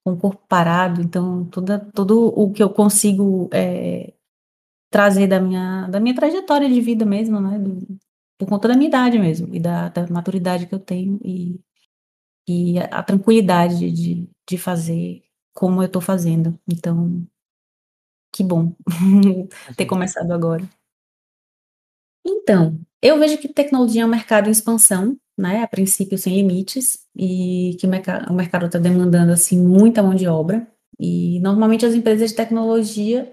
com 0.04 0.14
o 0.14 0.18
corpo 0.18 0.44
parado, 0.48 1.02
então 1.02 1.46
toda, 1.46 1.80
todo 1.94 2.28
o 2.28 2.52
que 2.52 2.64
eu 2.64 2.70
consigo 2.72 3.50
é, 3.54 4.14
trazer 4.90 5.28
da 5.28 5.40
minha, 5.40 5.88
da 5.88 6.00
minha 6.00 6.16
trajetória 6.16 6.68
de 6.70 6.82
vida 6.82 7.06
mesmo, 7.06 7.40
né? 7.42 7.60
Do, 7.60 8.00
por 8.38 8.48
conta 8.48 8.70
da 8.70 8.76
minha 8.76 8.88
idade 8.88 9.20
mesmo 9.20 9.54
e 9.54 9.60
da, 9.60 9.90
da 9.90 10.08
maturidade 10.08 10.68
que 10.68 10.76
eu 10.76 10.80
tenho 10.80 11.20
e, 11.24 11.60
e 12.48 12.80
a, 12.80 12.86
a 12.86 13.04
tranquilidade 13.04 13.92
de, 13.92 14.30
de 14.50 14.58
fazer 14.58 15.24
como 15.54 15.82
eu 15.82 15.88
estou 15.88 16.02
fazendo. 16.02 16.60
Então, 16.68 17.26
que 18.34 18.44
bom 18.44 18.74
ter 19.78 19.84
uhum. 19.84 19.90
começado 19.90 20.32
agora. 20.32 20.68
Então, 22.26 22.80
eu 23.02 23.20
vejo 23.20 23.38
que 23.38 23.48
tecnologia 23.48 24.02
é 24.02 24.06
um 24.06 24.10
mercado 24.10 24.48
em 24.48 24.52
expansão, 24.52 25.18
né? 25.38 25.62
A 25.62 25.68
princípio 25.68 26.18
sem 26.18 26.36
limites, 26.36 27.06
e 27.16 27.78
que 27.80 27.86
o, 27.86 27.90
mercado 28.34 28.66
está 28.66 28.80
demandando 28.80 29.32
assim 29.32 29.60
muita 29.62 30.02
mão 30.02 30.16
de 30.16 30.28
obra. 30.28 30.68
E 31.00 31.40
normalmente 31.42 31.86
as 31.86 31.94
empresas 31.94 32.32
de 32.32 32.36
tecnologia 32.36 33.32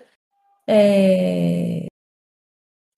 é, 0.68 1.86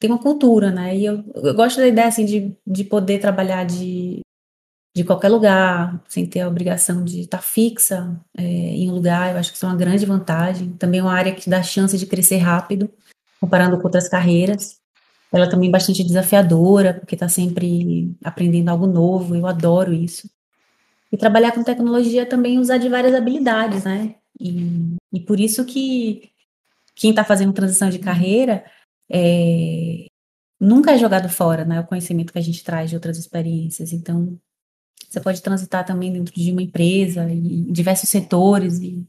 têm 0.00 0.10
uma 0.10 0.18
cultura, 0.18 0.70
né? 0.70 0.96
E 0.96 1.04
eu, 1.04 1.24
eu 1.34 1.54
gosto 1.54 1.78
da 1.78 1.86
ideia 1.86 2.08
assim 2.08 2.24
de, 2.24 2.56
de 2.66 2.84
poder 2.84 3.20
trabalhar 3.20 3.64
de 3.64 4.24
de 4.96 5.02
qualquer 5.02 5.28
lugar, 5.28 6.00
sem 6.08 6.24
ter 6.24 6.40
a 6.40 6.48
obrigação 6.48 7.02
de 7.04 7.22
estar 7.22 7.42
fixa 7.42 8.16
é, 8.36 8.42
em 8.44 8.88
um 8.88 8.94
lugar, 8.94 9.32
eu 9.32 9.38
acho 9.38 9.50
que 9.50 9.56
isso 9.56 9.66
é 9.66 9.68
uma 9.68 9.76
grande 9.76 10.06
vantagem. 10.06 10.72
Também 10.74 11.00
é 11.00 11.02
uma 11.02 11.12
área 11.12 11.34
que 11.34 11.50
dá 11.50 11.62
chance 11.64 11.98
de 11.98 12.06
crescer 12.06 12.36
rápido, 12.36 12.88
comparando 13.40 13.76
com 13.76 13.84
outras 13.84 14.08
carreiras. 14.08 14.80
Ela 15.34 15.46
é 15.46 15.48
também 15.50 15.68
bastante 15.68 16.04
desafiadora, 16.04 16.94
porque 16.94 17.16
está 17.16 17.28
sempre 17.28 18.16
aprendendo 18.22 18.68
algo 18.68 18.86
novo, 18.86 19.34
eu 19.34 19.48
adoro 19.48 19.92
isso. 19.92 20.30
E 21.10 21.16
trabalhar 21.16 21.50
com 21.50 21.64
tecnologia 21.64 22.24
também 22.24 22.60
usar 22.60 22.78
de 22.78 22.88
várias 22.88 23.12
habilidades, 23.16 23.82
né? 23.82 24.14
E, 24.38 24.96
e 25.12 25.18
por 25.18 25.40
isso 25.40 25.64
que 25.64 26.30
quem 26.94 27.10
está 27.10 27.24
fazendo 27.24 27.52
transição 27.52 27.90
de 27.90 27.98
carreira 27.98 28.64
é, 29.10 30.06
nunca 30.60 30.92
é 30.92 30.98
jogado 30.98 31.28
fora, 31.28 31.64
né? 31.64 31.80
O 31.80 31.86
conhecimento 31.86 32.32
que 32.32 32.38
a 32.38 32.42
gente 32.42 32.62
traz 32.62 32.90
de 32.90 32.94
outras 32.94 33.18
experiências. 33.18 33.92
Então, 33.92 34.38
você 35.10 35.20
pode 35.20 35.42
transitar 35.42 35.84
também 35.84 36.12
dentro 36.12 36.32
de 36.32 36.52
uma 36.52 36.62
empresa, 36.62 37.28
em 37.28 37.72
diversos 37.72 38.08
setores, 38.08 38.78
e, 38.78 39.04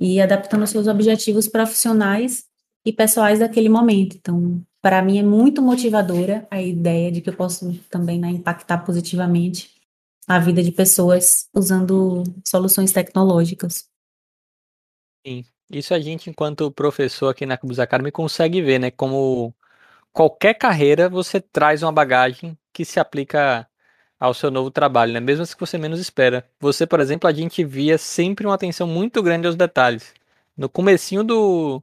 e 0.00 0.18
adaptando 0.18 0.66
seus 0.66 0.86
objetivos 0.86 1.46
profissionais 1.46 2.46
e 2.86 2.90
pessoais 2.90 3.40
daquele 3.40 3.68
momento. 3.68 4.16
Então, 4.16 4.64
para 4.80 5.02
mim 5.02 5.18
é 5.18 5.22
muito 5.22 5.60
motivadora 5.60 6.46
a 6.50 6.60
ideia 6.60 7.10
de 7.10 7.20
que 7.20 7.30
eu 7.30 7.36
posso 7.36 7.72
também 7.90 8.18
né, 8.18 8.28
impactar 8.28 8.78
positivamente 8.78 9.78
a 10.26 10.38
vida 10.38 10.62
de 10.62 10.70
pessoas 10.70 11.48
usando 11.54 12.22
soluções 12.46 12.92
tecnológicas. 12.92 13.88
Sim, 15.26 15.44
isso 15.70 15.94
a 15.94 15.98
gente, 15.98 16.30
enquanto 16.30 16.70
professor 16.70 17.28
aqui 17.28 17.46
na 17.46 17.56
Cubus 17.56 17.78
Academy, 17.78 18.12
consegue 18.12 18.62
ver, 18.62 18.78
né? 18.78 18.90
Como 18.90 19.54
qualquer 20.12 20.54
carreira 20.54 21.08
você 21.08 21.40
traz 21.40 21.82
uma 21.82 21.92
bagagem 21.92 22.56
que 22.72 22.84
se 22.84 23.00
aplica 23.00 23.68
ao 24.20 24.34
seu 24.34 24.50
novo 24.50 24.70
trabalho, 24.70 25.12
né? 25.12 25.20
Mesmo 25.20 25.46
que 25.46 25.60
você 25.60 25.78
menos 25.78 26.00
espera. 26.00 26.48
Você, 26.60 26.86
por 26.86 27.00
exemplo, 27.00 27.28
a 27.28 27.32
gente 27.32 27.64
via 27.64 27.98
sempre 27.98 28.46
uma 28.46 28.54
atenção 28.54 28.86
muito 28.86 29.22
grande 29.22 29.46
aos 29.46 29.56
detalhes. 29.56 30.12
No 30.56 30.68
comecinho 30.68 31.24
do, 31.24 31.82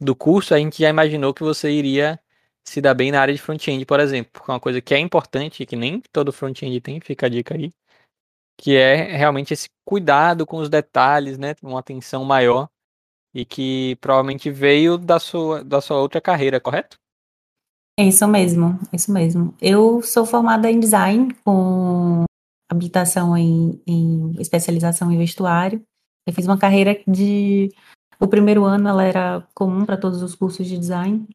do 0.00 0.14
curso, 0.16 0.54
a 0.54 0.58
gente 0.58 0.80
já 0.82 0.88
imaginou 0.88 1.34
que 1.34 1.42
você 1.42 1.70
iria 1.70 2.20
se 2.66 2.80
dar 2.80 2.94
bem 2.94 3.12
na 3.12 3.20
área 3.20 3.34
de 3.34 3.40
front-end, 3.40 3.84
por 3.84 4.00
exemplo. 4.00 4.42
É 4.48 4.52
uma 4.52 4.60
coisa 4.60 4.80
que 4.80 4.94
é 4.94 4.98
importante, 4.98 5.66
que 5.66 5.76
nem 5.76 6.00
todo 6.12 6.32
front-end 6.32 6.80
tem, 6.80 7.00
fica 7.00 7.26
a 7.26 7.28
dica 7.28 7.54
aí, 7.54 7.70
que 8.60 8.76
é 8.76 9.16
realmente 9.16 9.52
esse 9.52 9.68
cuidado 9.86 10.46
com 10.46 10.58
os 10.58 10.68
detalhes, 10.68 11.38
né? 11.38 11.54
Uma 11.62 11.80
atenção 11.80 12.24
maior 12.24 12.68
e 13.34 13.44
que 13.44 13.96
provavelmente 14.00 14.50
veio 14.50 14.96
da 14.96 15.18
sua, 15.18 15.62
da 15.64 15.80
sua 15.80 16.00
outra 16.00 16.20
carreira, 16.20 16.60
correto? 16.60 16.96
É 17.98 18.04
isso 18.04 18.26
mesmo, 18.26 18.78
é 18.92 18.96
isso 18.96 19.12
mesmo. 19.12 19.54
Eu 19.60 20.02
sou 20.02 20.24
formada 20.24 20.70
em 20.70 20.80
design 20.80 21.34
com 21.44 22.24
habilitação 22.70 23.36
em, 23.36 23.80
em 23.86 24.32
especialização 24.40 25.12
em 25.12 25.18
vestuário. 25.18 25.82
Eu 26.26 26.32
fiz 26.32 26.46
uma 26.46 26.58
carreira 26.58 27.00
de 27.06 27.70
o 28.18 28.28
primeiro 28.28 28.64
ano 28.64 28.88
ela 28.88 29.04
era 29.04 29.46
comum 29.54 29.84
para 29.84 29.96
todos 29.96 30.22
os 30.22 30.34
cursos 30.34 30.66
de 30.66 30.78
design. 30.78 31.28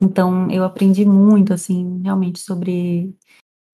Então 0.00 0.50
eu 0.50 0.64
aprendi 0.64 1.04
muito 1.04 1.52
assim, 1.52 2.00
realmente 2.02 2.40
sobre 2.40 3.14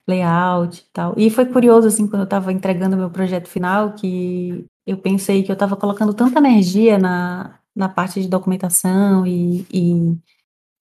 layout 0.09 0.81
e 0.81 0.93
tal. 0.93 1.15
E 1.17 1.31
foi 1.31 1.47
curioso 1.47 1.89
assim 1.89 2.07
quando 2.07 2.23
eu 2.23 2.25
estava 2.25 2.53
entregando 2.53 2.97
meu 2.97 3.11
projeto 3.11 3.49
final 3.49 3.95
que 3.95 4.67
eu 4.87 4.99
pensei 4.99 5.43
que 5.43 5.51
eu 5.51 5.55
estava 5.55 5.77
colocando 5.77 6.15
tanta 6.15 6.39
energia 6.39 6.99
na, 6.99 7.59
na 7.75 7.89
parte 7.89 8.21
de 8.21 8.29
documentação 8.29 9.27
e, 9.27 9.67
e 9.73 10.19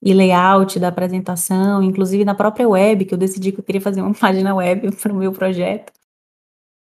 e 0.04 0.13
layout 0.13 0.80
da 0.80 0.88
apresentação, 0.88 1.84
inclusive 1.84 2.25
na 2.25 2.34
própria 2.34 2.67
web, 2.67 3.06
que 3.06 3.13
eu 3.13 3.17
decidi 3.17 3.51
que 3.51 3.60
eu 3.60 3.63
queria 3.63 3.82
fazer 3.82 4.01
uma 4.01 4.13
página 4.17 4.56
web 4.56 4.89
para 4.95 5.13
o 5.13 5.15
meu 5.15 5.32
projeto, 5.32 5.93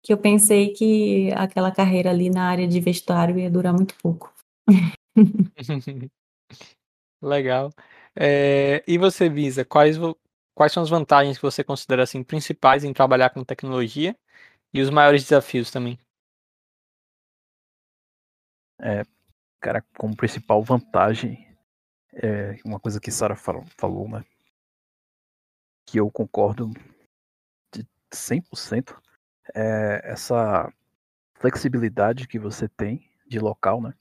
que 0.03 0.13
eu 0.13 0.17
pensei 0.17 0.69
que 0.69 1.31
aquela 1.33 1.71
carreira 1.71 2.11
ali 2.11 2.29
na 2.29 2.47
área 2.47 2.67
de 2.67 2.79
vestuário 2.79 3.39
ia 3.39 3.49
durar 3.49 3.73
muito 3.73 3.95
pouco. 3.95 4.31
Legal. 7.21 7.71
É, 8.19 8.83
e 8.87 8.97
você, 8.97 9.29
Visa, 9.29 9.63
quais, 9.63 9.95
quais 10.55 10.71
são 10.71 10.81
as 10.81 10.89
vantagens 10.89 11.37
que 11.37 11.43
você 11.43 11.63
considera 11.63 12.01
assim, 12.01 12.23
principais 12.23 12.83
em 12.83 12.91
trabalhar 12.91 13.29
com 13.29 13.43
tecnologia 13.43 14.17
e 14.73 14.81
os 14.81 14.89
maiores 14.89 15.21
desafios 15.21 15.69
também? 15.69 15.99
É, 18.81 19.03
cara, 19.59 19.83
como 19.95 20.15
principal 20.15 20.63
vantagem 20.63 21.47
é 22.13 22.57
uma 22.65 22.79
coisa 22.79 22.99
que 22.99 23.11
Sara 23.11 23.35
falou, 23.35 24.09
né? 24.09 24.25
Que 25.85 25.99
eu 25.99 26.09
concordo 26.09 26.71
de 27.71 27.87
100%. 28.11 28.99
É 29.53 30.01
essa 30.03 30.73
flexibilidade 31.35 32.27
que 32.27 32.39
você 32.39 32.67
tem 32.67 33.11
de 33.27 33.39
local, 33.39 33.79
né? 33.79 33.93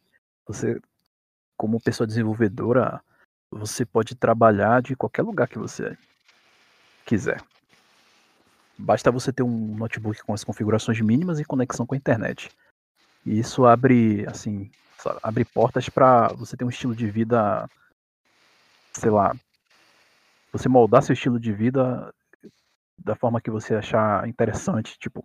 Você, 0.47 0.81
como 1.57 1.83
pessoa 1.83 2.07
desenvolvedora, 2.07 3.03
você 3.57 3.85
pode 3.85 4.15
trabalhar 4.15 4.83
de 4.83 4.95
qualquer 4.95 5.23
lugar 5.23 5.49
que 5.49 5.59
você 5.59 5.97
quiser. 7.05 7.43
Basta 8.79 9.11
você 9.11 9.33
ter 9.33 9.43
um 9.43 9.75
notebook 9.77 10.23
com 10.23 10.35
as 10.35 10.45
configurações 10.45 11.01
mínimas 11.01 11.41
e 11.41 11.45
conexão 11.45 11.87
com 11.87 11.95
a 11.95 11.99
internet. 11.99 12.51
E 13.25 13.39
isso 13.39 13.65
abre, 13.65 14.27
assim, 14.29 14.71
abre 15.23 15.45
portas 15.45 15.89
para 15.89 16.29
você 16.29 16.57
ter 16.57 16.65
um 16.65 16.69
estilo 16.69 16.95
de 16.95 17.11
vida 17.11 17.69
sei 18.97 19.11
lá, 19.11 19.35
você 20.51 20.69
moldar 20.69 21.03
seu 21.03 21.13
estilo 21.13 21.39
de 21.39 21.53
vida 21.53 22.13
da 22.99 23.15
forma 23.15 23.41
que 23.41 23.51
você 23.51 23.75
achar 23.75 24.27
interessante. 24.29 24.99
Tipo, 24.99 25.25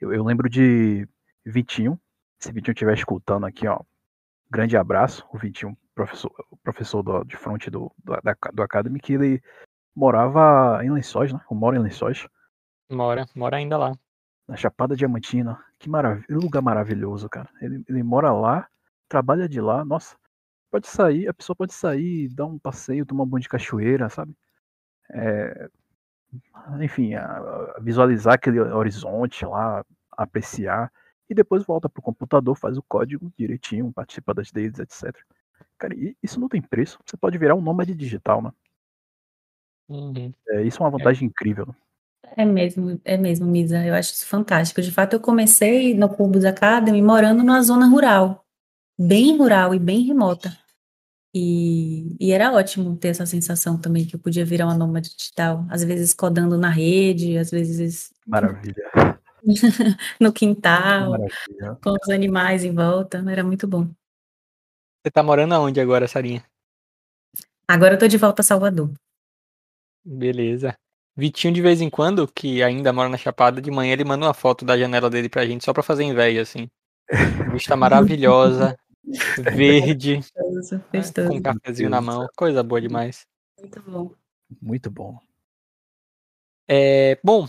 eu, 0.00 0.12
eu 0.12 0.24
lembro 0.24 0.48
de 0.48 1.06
Vitinho, 1.44 2.00
se 2.38 2.52
Vitinho 2.52 2.72
estiver 2.72 2.94
escutando 2.94 3.44
aqui, 3.44 3.66
ó, 3.66 3.80
grande 4.50 4.76
abraço, 4.76 5.26
o 5.32 5.38
Vitinho, 5.38 5.76
professor, 5.94 6.32
professor 6.62 7.02
do, 7.02 7.24
de 7.24 7.36
frente 7.36 7.70
do, 7.70 7.90
do, 8.04 8.20
da, 8.22 8.36
do 8.52 8.62
Academy, 8.62 9.00
que 9.00 9.14
ele 9.14 9.42
morava 9.94 10.84
em 10.84 10.90
Lençóis, 10.90 11.32
né? 11.32 11.40
Ou 11.48 11.56
mora 11.56 11.76
em 11.76 11.82
Lençóis. 11.82 12.26
Mora, 12.90 13.26
mora 13.34 13.56
ainda 13.56 13.76
lá. 13.76 13.92
Na 14.48 14.56
Chapada 14.56 14.96
Diamantina. 14.96 15.62
Que 15.78 15.88
maravilha, 15.88 16.26
lugar 16.30 16.62
maravilhoso, 16.62 17.28
cara. 17.28 17.48
Ele, 17.60 17.84
ele 17.88 18.02
mora 18.02 18.32
lá, 18.32 18.68
trabalha 19.08 19.48
de 19.48 19.60
lá, 19.60 19.84
nossa 19.84 20.16
pode 20.72 20.88
sair, 20.88 21.28
a 21.28 21.34
pessoa 21.34 21.54
pode 21.54 21.74
sair, 21.74 22.30
dar 22.30 22.46
um 22.46 22.58
passeio, 22.58 23.04
tomar 23.04 23.24
um 23.24 23.26
banho 23.26 23.42
de 23.42 23.48
cachoeira, 23.48 24.08
sabe? 24.08 24.34
É, 25.10 25.68
enfim, 26.80 27.14
a, 27.14 27.26
a 27.76 27.80
visualizar 27.80 28.34
aquele 28.34 28.58
horizonte 28.58 29.44
lá, 29.44 29.84
apreciar, 30.12 30.90
e 31.28 31.34
depois 31.34 31.62
volta 31.62 31.90
pro 31.90 32.00
computador, 32.00 32.56
faz 32.56 32.78
o 32.78 32.82
código 32.82 33.30
direitinho, 33.36 33.92
participa 33.92 34.32
das 34.32 34.50
dailies, 34.50 34.78
etc. 34.78 35.14
Cara, 35.78 35.94
isso 36.22 36.38
não 36.38 36.48
tem 36.48 36.60
preço. 36.60 36.98
Você 37.04 37.16
pode 37.16 37.38
virar 37.38 37.54
um 37.54 37.60
nômade 37.60 37.94
digital, 37.94 38.42
né? 38.42 38.50
Uhum. 39.88 40.32
É, 40.48 40.62
isso 40.62 40.82
é 40.82 40.84
uma 40.84 40.90
vantagem 40.90 41.26
é. 41.26 41.28
incrível. 41.28 41.74
É 42.36 42.44
mesmo, 42.44 43.00
é 43.04 43.16
mesmo, 43.16 43.46
Misa. 43.46 43.84
Eu 43.84 43.94
acho 43.94 44.12
isso 44.12 44.26
fantástico. 44.26 44.80
De 44.80 44.90
fato, 44.90 45.14
eu 45.14 45.20
comecei 45.20 45.94
no 45.94 46.08
Cubus 46.08 46.44
Academy 46.44 47.02
morando 47.02 47.42
numa 47.42 47.62
zona 47.62 47.86
rural, 47.86 48.44
bem 48.98 49.36
rural 49.36 49.74
e 49.74 49.78
bem 49.78 50.02
remota. 50.02 50.56
E, 51.34 52.14
e 52.20 52.30
era 52.30 52.52
ótimo 52.52 52.94
ter 52.96 53.08
essa 53.08 53.24
sensação 53.24 53.78
também 53.78 54.04
que 54.04 54.14
eu 54.14 54.20
podia 54.20 54.44
virar 54.44 54.66
uma 54.66 54.76
nômade 54.76 55.16
digital, 55.16 55.66
às 55.70 55.82
vezes 55.82 56.12
codando 56.12 56.58
na 56.58 56.68
rede, 56.68 57.38
às 57.38 57.50
vezes 57.50 58.12
Maravilha. 58.26 58.84
no 60.20 60.32
quintal, 60.32 61.10
Maravilha. 61.10 61.78
com 61.82 61.90
os 61.90 62.10
animais 62.10 62.64
em 62.64 62.74
volta, 62.74 63.24
era 63.30 63.42
muito 63.42 63.66
bom. 63.66 63.88
Você 65.02 65.10
tá 65.10 65.20
morando 65.20 65.52
aonde 65.52 65.80
agora, 65.80 66.06
Sarinha? 66.06 66.44
Agora 67.66 67.94
eu 67.94 67.98
tô 67.98 68.06
de 68.06 68.16
volta 68.16 68.40
a 68.40 68.44
Salvador. 68.44 68.92
Beleza. 70.04 70.78
Vitinho, 71.16 71.52
de 71.52 71.60
vez 71.60 71.80
em 71.80 71.90
quando, 71.90 72.28
que 72.28 72.62
ainda 72.62 72.92
mora 72.92 73.08
na 73.08 73.16
Chapada, 73.16 73.60
de 73.60 73.68
manhã 73.68 73.94
ele 73.94 74.04
manda 74.04 74.26
uma 74.26 74.32
foto 74.32 74.64
da 74.64 74.78
janela 74.78 75.10
dele 75.10 75.28
pra 75.28 75.44
gente, 75.44 75.64
só 75.64 75.72
pra 75.72 75.82
fazer 75.82 76.04
inveja, 76.04 76.42
assim. 76.42 76.70
Vista 77.52 77.74
maravilhosa, 77.74 78.78
verde, 79.52 80.20
festoso, 80.92 81.28
com 81.28 81.36
um 81.36 81.42
cafezinho 81.42 81.90
na 81.90 82.00
mão, 82.00 82.28
coisa 82.36 82.62
boa 82.62 82.80
demais. 82.80 83.26
Muito 83.58 83.82
bom. 83.82 84.14
Muito 84.60 84.90
bom. 84.90 85.18
É, 86.68 87.18
bom, 87.24 87.48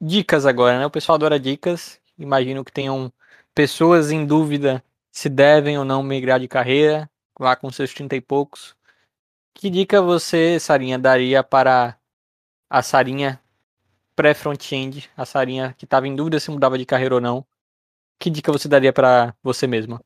dicas 0.00 0.44
agora, 0.44 0.80
né? 0.80 0.86
O 0.86 0.90
pessoal 0.90 1.14
adora 1.14 1.38
dicas. 1.38 2.00
Imagino 2.18 2.64
que 2.64 2.72
tenham 2.72 3.12
pessoas 3.54 4.10
em 4.10 4.26
dúvida 4.26 4.82
se 5.14 5.28
devem 5.28 5.78
ou 5.78 5.84
não 5.84 6.02
migrar 6.02 6.40
de 6.40 6.48
carreira, 6.48 7.08
lá 7.38 7.54
com 7.54 7.70
seus 7.70 7.94
30 7.94 8.16
e 8.16 8.20
poucos. 8.20 8.74
Que 9.54 9.70
dica 9.70 10.02
você, 10.02 10.58
Sarinha, 10.58 10.98
daria 10.98 11.40
para 11.44 11.96
a 12.68 12.82
Sarinha 12.82 13.40
pré-front-end, 14.16 15.08
a 15.16 15.24
Sarinha 15.24 15.72
que 15.78 15.84
estava 15.84 16.08
em 16.08 16.16
dúvida 16.16 16.40
se 16.40 16.50
mudava 16.50 16.76
de 16.76 16.84
carreira 16.84 17.14
ou 17.14 17.20
não? 17.20 17.46
Que 18.18 18.28
dica 18.28 18.50
você 18.50 18.66
daria 18.66 18.92
para 18.92 19.32
você 19.40 19.68
mesma? 19.68 20.02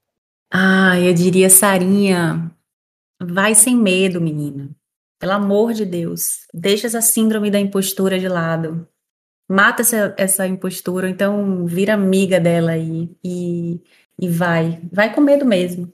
Ah, 0.53 1.01
eu 1.01 1.15
diria, 1.15 1.49
Sarinha, 1.49 2.55
vai 3.19 3.55
sem 3.55 3.75
medo, 3.75 4.21
menina. 4.21 4.69
Pelo 5.19 5.33
amor 5.33 5.73
de 5.73 5.87
Deus, 5.87 6.47
deixa 6.53 6.87
essa 6.87 7.01
síndrome 7.01 7.51
da 7.51 7.59
impostura 7.59 8.19
de 8.19 8.29
lado. 8.29 8.87
Mata 9.49 9.81
essa, 9.81 10.15
essa 10.19 10.47
impostura, 10.47 11.09
então 11.09 11.65
vira 11.65 11.95
amiga 11.95 12.39
dela 12.39 12.73
aí 12.73 13.11
e, 13.25 13.83
e 14.19 14.29
vai. 14.29 14.81
Vai 14.93 15.15
com 15.15 15.21
medo 15.21 15.45
mesmo. 15.45 15.93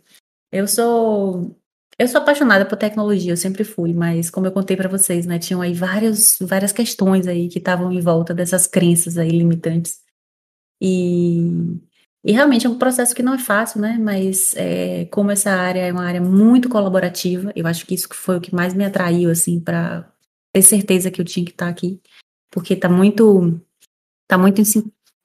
Eu 0.53 0.67
sou 0.69 1.57
eu 1.99 2.09
sou 2.09 2.21
apaixonada 2.21 2.67
por 2.67 2.77
tecnologia, 2.77 3.33
eu 3.33 3.37
sempre 3.37 3.63
fui, 3.63 3.95
mas 3.95 4.29
como 4.29 4.47
eu 4.47 4.53
contei 4.53 4.77
para 4.77 4.89
vocês, 4.89 5.27
né, 5.27 5.39
tinham 5.39 5.63
aí 5.63 5.73
várias, 5.73 6.37
várias 6.41 6.73
questões 6.73 7.29
aí 7.29 7.49
que 7.49 7.59
estavam 7.59 7.93
em 7.93 8.01
volta 8.01 8.35
dessas 8.35 8.67
crenças 8.67 9.17
aí 9.17 9.31
limitantes. 9.31 10.03
E 10.81 11.79
e 12.25 12.33
realmente 12.33 12.67
é 12.67 12.71
um 12.71 12.79
processo 12.79 13.15
que 13.15 13.23
não 13.23 13.35
é 13.35 13.39
fácil, 13.39 13.81
né? 13.83 13.99
Mas 14.01 14.55
é, 14.57 15.05
como 15.07 15.31
essa 15.31 15.51
área 15.51 15.81
é 15.81 15.93
uma 15.93 16.05
área 16.05 16.23
muito 16.23 16.71
colaborativa, 16.71 17.53
eu 17.55 17.67
acho 17.67 17.85
que 17.87 17.95
isso 17.95 18.09
foi 18.15 18.39
o 18.39 18.41
que 18.41 18.55
mais 18.55 18.73
me 18.73 18.85
atraiu, 18.85 19.31
assim, 19.31 19.61
para 19.61 20.11
ter 20.51 20.63
certeza 20.63 21.11
que 21.11 21.21
eu 21.21 21.25
tinha 21.25 21.45
que 21.45 21.53
estar 21.53 21.67
tá 21.67 21.71
aqui, 21.71 22.01
porque 22.51 22.75
tá 22.77 22.89
muito, 22.89 23.61
tá 24.27 24.39
muito 24.39 24.61
em, 24.63 24.65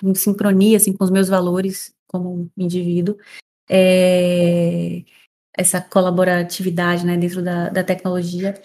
em, 0.04 0.16
sincronia, 0.16 0.76
assim, 0.76 0.92
com 0.92 1.06
os 1.06 1.12
meus 1.12 1.30
valores 1.30 1.94
como 2.10 2.50
indivíduo. 2.58 3.18
É, 3.70 5.04
essa 5.56 5.80
colaboratividade, 5.82 7.06
né, 7.06 7.18
dentro 7.18 7.44
da, 7.44 7.70
da 7.70 7.84
tecnologia 7.84 8.60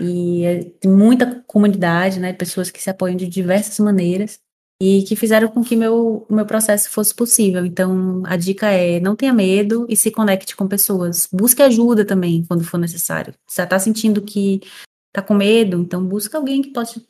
e 0.00 0.44
é, 0.44 0.64
tem 0.64 0.90
muita 0.90 1.42
comunidade, 1.46 2.18
né, 2.20 2.32
pessoas 2.32 2.70
que 2.70 2.82
se 2.82 2.90
apoiam 2.90 3.16
de 3.16 3.26
diversas 3.26 3.78
maneiras 3.78 4.40
e 4.82 5.02
que 5.02 5.14
fizeram 5.14 5.48
com 5.48 5.62
que 5.62 5.76
meu, 5.76 6.26
meu 6.30 6.46
processo 6.46 6.90
fosse 6.90 7.14
possível. 7.14 7.66
Então, 7.66 8.22
a 8.24 8.36
dica 8.36 8.70
é 8.70 8.98
não 8.98 9.14
tenha 9.14 9.32
medo 9.32 9.86
e 9.88 9.96
se 9.96 10.10
conecte 10.10 10.56
com 10.56 10.66
pessoas. 10.66 11.28
Busque 11.30 11.62
ajuda 11.62 12.04
também 12.04 12.44
quando 12.46 12.64
for 12.64 12.78
necessário. 12.78 13.34
Você 13.46 13.62
está 13.62 13.78
sentindo 13.78 14.22
que 14.22 14.60
está 15.10 15.20
com 15.20 15.34
medo, 15.34 15.80
então 15.80 16.04
busca 16.04 16.38
alguém 16.38 16.62
que 16.62 16.72
possa, 16.72 17.00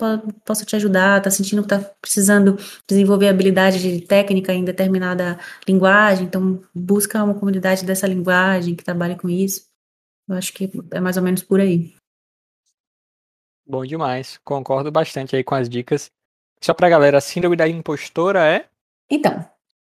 possa 0.45 0.65
te 0.65 0.75
ajudar, 0.75 1.19
está 1.19 1.31
sentindo 1.31 1.63
que 1.63 1.75
está 1.75 1.91
precisando 2.01 2.57
desenvolver 2.89 3.29
habilidade 3.29 3.79
de 3.79 4.01
técnica 4.01 4.55
em 4.55 4.65
determinada 4.65 5.39
linguagem, 5.69 6.25
então 6.25 6.63
busca 6.75 7.23
uma 7.23 7.35
comunidade 7.35 7.85
dessa 7.85 8.07
linguagem 8.07 8.75
que 8.75 8.83
trabalhe 8.83 9.17
com 9.17 9.29
isso. 9.29 9.69
Eu 10.27 10.37
acho 10.37 10.53
que 10.53 10.71
é 10.93 11.01
mais 11.01 11.17
ou 11.19 11.23
menos 11.23 11.43
por 11.43 11.61
aí. 11.61 11.95
Bom 13.67 13.85
demais. 13.85 14.39
Concordo 14.45 14.91
bastante 14.91 15.37
aí 15.37 15.45
com 15.45 15.55
as 15.55 15.69
dicas. 15.69 16.11
Só 16.61 16.73
pra 16.73 16.89
galera, 16.89 17.19
a 17.19 17.21
síndrome 17.21 17.57
da 17.57 17.69
impostora 17.69 18.47
é? 18.47 18.69
Então, 19.11 19.47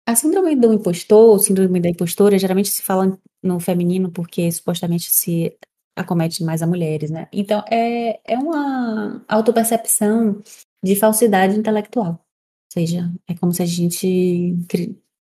a 0.07 0.15
síndrome 0.15 0.55
do 0.55 0.73
impostor, 0.73 1.31
ou 1.31 1.39
síndrome 1.39 1.81
da 1.81 1.89
impostora, 1.89 2.39
geralmente 2.39 2.69
se 2.69 2.83
fala 2.83 3.19
no 3.43 3.59
feminino 3.59 4.11
porque 4.11 4.51
supostamente 4.53 5.11
se 5.11 5.57
acomete 5.97 6.45
mais 6.45 6.63
a 6.63 6.67
mulheres, 6.67 7.11
né? 7.11 7.27
Então, 7.33 7.65
é, 7.71 8.21
é 8.25 8.39
uma 8.39 9.25
autopercepção 9.27 10.43
de 10.85 10.95
falsidade 10.95 11.59
intelectual. 11.59 12.11
Ou 12.11 12.73
seja, 12.73 13.11
é 13.27 13.35
como 13.35 13.53
se 13.53 13.63
a 13.63 13.67
gente 13.67 14.55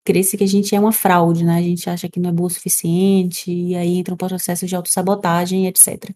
cresce 0.03 0.37
que 0.37 0.43
a 0.43 0.47
gente 0.47 0.75
é 0.75 0.79
uma 0.79 0.91
fraude, 0.91 1.45
né? 1.45 1.57
A 1.57 1.61
gente 1.61 1.89
acha 1.89 2.09
que 2.09 2.19
não 2.19 2.29
é 2.29 2.33
boa 2.33 2.47
o 2.47 2.49
suficiente, 2.49 3.51
e 3.51 3.75
aí 3.75 3.97
entra 3.97 4.13
um 4.13 4.17
processo 4.17 4.67
de 4.67 4.75
autossabotagem, 4.75 5.65
etc. 5.67 6.13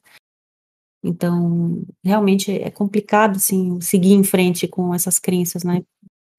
Então, 1.04 1.84
realmente 2.04 2.52
é 2.52 2.70
complicado, 2.70 3.38
assim, 3.38 3.80
seguir 3.80 4.14
em 4.14 4.24
frente 4.24 4.68
com 4.68 4.94
essas 4.94 5.18
crenças, 5.18 5.64
né, 5.64 5.82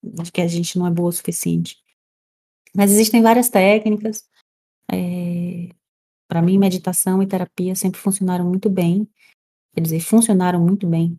de 0.02 0.30
que 0.30 0.40
a 0.40 0.46
gente 0.46 0.78
não 0.78 0.86
é 0.86 0.90
boa 0.90 1.08
o 1.08 1.12
suficiente. 1.12 1.78
Mas 2.74 2.90
existem 2.92 3.22
várias 3.22 3.48
técnicas. 3.48 4.28
É, 4.92 5.70
para 6.30 6.40
mim, 6.40 6.58
meditação 6.58 7.20
e 7.20 7.26
terapia 7.26 7.74
sempre 7.74 7.98
funcionaram 8.00 8.44
muito 8.44 8.70
bem. 8.70 9.10
Quer 9.74 9.80
dizer, 9.80 9.98
funcionaram 9.98 10.60
muito 10.60 10.86
bem 10.86 11.18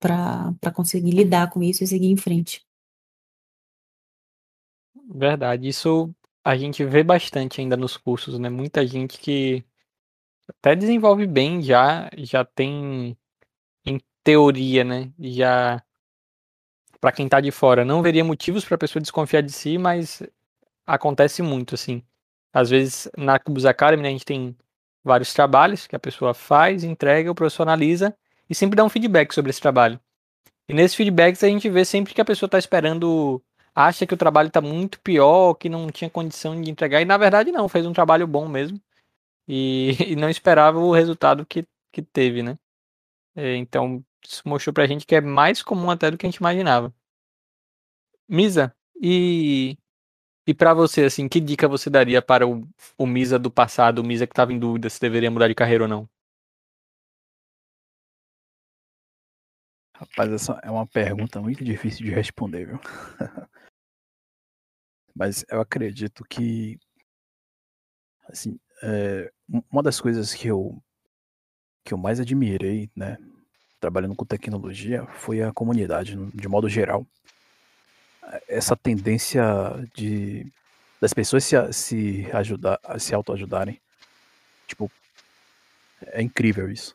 para 0.00 0.72
conseguir 0.74 1.10
lidar 1.10 1.50
com 1.50 1.62
isso 1.62 1.84
e 1.84 1.86
seguir 1.86 2.06
em 2.06 2.16
frente. 2.16 2.64
Verdade, 5.14 5.68
isso 5.68 6.10
a 6.42 6.56
gente 6.56 6.82
vê 6.86 7.02
bastante 7.02 7.60
ainda 7.60 7.76
nos 7.76 7.98
cursos, 7.98 8.38
né? 8.38 8.48
Muita 8.48 8.86
gente 8.86 9.18
que 9.18 9.62
até 10.48 10.74
desenvolve 10.74 11.26
bem 11.26 11.60
já, 11.60 12.08
já 12.16 12.46
tem 12.46 13.14
em 13.84 14.00
teoria, 14.22 14.84
né? 14.84 15.12
Já 15.18 15.84
para 16.98 17.12
quem 17.12 17.28
tá 17.28 17.42
de 17.42 17.50
fora, 17.50 17.84
não 17.84 18.00
veria 18.00 18.24
motivos 18.24 18.64
para 18.64 18.76
a 18.76 18.78
pessoa 18.78 19.02
desconfiar 19.02 19.42
de 19.42 19.52
si, 19.52 19.76
mas 19.76 20.22
acontece 20.86 21.42
muito 21.42 21.74
assim. 21.74 22.02
Às 22.54 22.70
vezes 22.70 23.10
na 23.18 23.38
Cubus 23.38 23.66
Academy 23.66 24.02
né, 24.02 24.08
a 24.10 24.12
gente 24.12 24.24
tem 24.24 24.56
vários 25.02 25.34
trabalhos 25.34 25.88
que 25.88 25.96
a 25.96 25.98
pessoa 25.98 26.32
faz, 26.32 26.84
entrega, 26.84 27.30
o 27.30 27.34
professor 27.34 27.64
analisa 27.64 28.16
e 28.48 28.54
sempre 28.54 28.76
dá 28.76 28.84
um 28.84 28.88
feedback 28.88 29.34
sobre 29.34 29.50
esse 29.50 29.60
trabalho. 29.60 30.00
E 30.68 30.72
nesses 30.72 30.94
feedbacks 30.96 31.42
a 31.42 31.48
gente 31.48 31.68
vê 31.68 31.84
sempre 31.84 32.14
que 32.14 32.20
a 32.20 32.24
pessoa 32.24 32.46
está 32.46 32.58
esperando, 32.58 33.42
acha 33.74 34.06
que 34.06 34.14
o 34.14 34.16
trabalho 34.16 34.48
está 34.48 34.60
muito 34.60 35.00
pior, 35.00 35.54
que 35.54 35.68
não 35.68 35.90
tinha 35.90 36.08
condição 36.08 36.60
de 36.60 36.70
entregar, 36.70 37.02
e 37.02 37.04
na 37.04 37.18
verdade 37.18 37.50
não, 37.52 37.68
fez 37.68 37.84
um 37.86 37.92
trabalho 37.92 38.26
bom 38.26 38.48
mesmo 38.48 38.80
e, 39.48 39.96
e 40.12 40.16
não 40.16 40.30
esperava 40.30 40.78
o 40.78 40.92
resultado 40.92 41.44
que, 41.46 41.66
que 41.92 42.02
teve, 42.02 42.42
né? 42.42 42.58
É, 43.36 43.56
então, 43.56 44.04
isso 44.24 44.42
mostrou 44.46 44.72
pra 44.74 44.86
gente 44.86 45.06
que 45.06 45.16
é 45.16 45.20
mais 45.20 45.62
comum 45.62 45.90
até 45.90 46.10
do 46.10 46.18
que 46.18 46.26
a 46.26 46.30
gente 46.30 46.38
imaginava. 46.38 46.94
Misa, 48.28 48.74
e, 49.00 49.76
e 50.46 50.54
para 50.54 50.74
você, 50.74 51.04
assim, 51.04 51.28
que 51.28 51.40
dica 51.40 51.68
você 51.68 51.88
daria 51.90 52.20
para 52.22 52.46
o, 52.46 52.66
o 52.98 53.06
Misa 53.06 53.38
do 53.38 53.50
passado, 53.50 54.00
o 54.00 54.04
Misa 54.04 54.26
que 54.26 54.32
estava 54.32 54.52
em 54.52 54.58
dúvida 54.58 54.90
se 54.90 55.00
deveria 55.00 55.30
mudar 55.30 55.48
de 55.48 55.54
carreira 55.54 55.84
ou 55.84 55.88
não? 55.88 56.08
Rapaz, 59.94 60.30
essa 60.32 60.60
é 60.62 60.70
uma 60.70 60.86
pergunta 60.86 61.40
muito 61.40 61.64
difícil 61.64 62.04
de 62.04 62.10
responder, 62.12 62.66
viu? 62.66 62.80
Mas 65.14 65.44
eu 65.48 65.60
acredito 65.60 66.24
que, 66.24 66.78
assim, 68.28 68.58
é, 68.82 69.30
uma 69.70 69.82
das 69.82 70.00
coisas 70.00 70.34
que 70.34 70.48
eu, 70.48 70.82
que 71.84 71.94
eu 71.94 71.98
mais 71.98 72.20
admirei, 72.20 72.90
né, 72.96 73.16
trabalhando 73.80 74.16
com 74.16 74.24
tecnologia, 74.24 75.06
foi 75.06 75.42
a 75.42 75.52
comunidade, 75.52 76.16
de 76.34 76.48
modo 76.48 76.68
geral. 76.68 77.06
Essa 78.48 78.76
tendência 78.76 79.44
de 79.94 80.46
das 81.00 81.12
pessoas 81.12 81.44
se, 81.44 81.56
se 81.72 82.28
ajudar, 82.32 82.80
se 82.98 83.14
autoajudarem. 83.14 83.78
Tipo, 84.66 84.90
é 86.06 86.22
incrível 86.22 86.70
isso. 86.70 86.94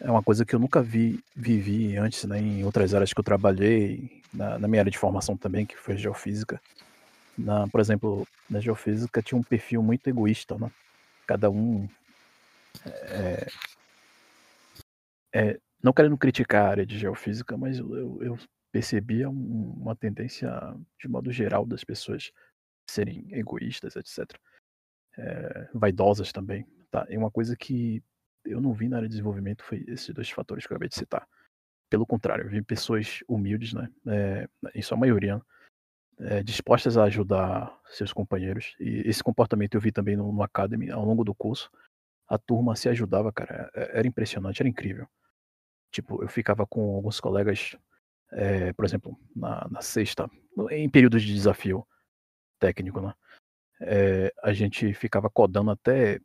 É 0.00 0.10
uma 0.10 0.22
coisa 0.22 0.46
que 0.46 0.54
eu 0.54 0.58
nunca 0.58 0.82
vi, 0.82 1.22
vivi 1.36 1.96
antes, 1.98 2.24
né, 2.24 2.38
em 2.38 2.64
outras 2.64 2.94
áreas 2.94 3.12
que 3.12 3.20
eu 3.20 3.24
trabalhei, 3.24 4.22
na, 4.32 4.58
na 4.58 4.66
minha 4.66 4.80
área 4.80 4.90
de 4.90 4.98
formação 4.98 5.36
também, 5.36 5.66
que 5.66 5.76
foi 5.76 5.96
geofísica. 5.96 6.60
Na, 7.36 7.68
por 7.68 7.80
exemplo, 7.80 8.26
na 8.48 8.60
geofísica 8.60 9.22
tinha 9.22 9.38
um 9.38 9.42
perfil 9.42 9.82
muito 9.82 10.06
egoísta, 10.08 10.56
né? 10.56 10.70
cada 11.26 11.50
um. 11.50 11.88
É, 12.86 13.46
é, 15.32 15.58
não 15.82 15.92
querendo 15.92 16.16
criticar 16.16 16.64
a 16.64 16.70
área 16.70 16.86
de 16.86 16.98
geofísica, 16.98 17.56
mas 17.56 17.78
eu, 17.78 18.22
eu 18.22 18.38
percebia 18.74 19.30
um, 19.30 19.72
uma 19.80 19.94
tendência, 19.94 20.50
de 20.98 21.06
modo 21.06 21.30
geral, 21.30 21.64
das 21.64 21.84
pessoas 21.84 22.32
serem 22.90 23.32
egoístas, 23.32 23.94
etc. 23.94 24.36
É, 25.16 25.68
vaidosas 25.72 26.32
também. 26.32 26.66
Tá? 26.90 27.06
E 27.08 27.16
uma 27.16 27.30
coisa 27.30 27.56
que 27.56 28.02
eu 28.44 28.60
não 28.60 28.72
vi 28.72 28.88
na 28.88 28.96
área 28.96 29.08
de 29.08 29.12
desenvolvimento 29.12 29.62
foi 29.62 29.84
esses 29.86 30.12
dois 30.12 30.28
fatores 30.28 30.66
que 30.66 30.72
eu 30.72 30.74
acabei 30.74 30.88
de 30.88 30.96
citar. 30.96 31.24
Pelo 31.88 32.04
contrário, 32.04 32.46
eu 32.46 32.50
vi 32.50 32.62
pessoas 32.62 33.20
humildes, 33.28 33.72
né? 33.74 33.88
É, 34.08 34.48
em 34.74 34.82
sua 34.82 34.98
maioria, 34.98 35.40
é, 36.18 36.42
dispostas 36.42 36.96
a 36.96 37.04
ajudar 37.04 37.80
seus 37.86 38.12
companheiros. 38.12 38.74
E 38.80 39.08
esse 39.08 39.22
comportamento 39.22 39.76
eu 39.76 39.80
vi 39.80 39.92
também 39.92 40.16
no, 40.16 40.32
no 40.32 40.42
Academy 40.42 40.90
ao 40.90 41.04
longo 41.04 41.22
do 41.22 41.32
curso. 41.32 41.70
A 42.26 42.36
turma 42.38 42.74
se 42.74 42.88
ajudava, 42.88 43.32
cara. 43.32 43.70
É, 43.72 44.00
era 44.00 44.08
impressionante, 44.08 44.60
era 44.60 44.68
incrível. 44.68 45.06
Tipo, 45.92 46.24
eu 46.24 46.28
ficava 46.28 46.66
com 46.66 46.96
alguns 46.96 47.20
colegas, 47.20 47.76
é, 48.32 48.72
por 48.72 48.84
exemplo, 48.84 49.18
na, 49.34 49.66
na, 49.70 49.80
sexta, 49.80 50.28
em 50.70 50.88
períodos 50.88 51.22
de 51.22 51.32
desafio 51.32 51.86
técnico, 52.58 53.00
né? 53.00 53.14
É, 53.80 54.32
a 54.42 54.52
gente 54.52 54.94
ficava 54.94 55.28
codando 55.28 55.70
até 55.70 56.20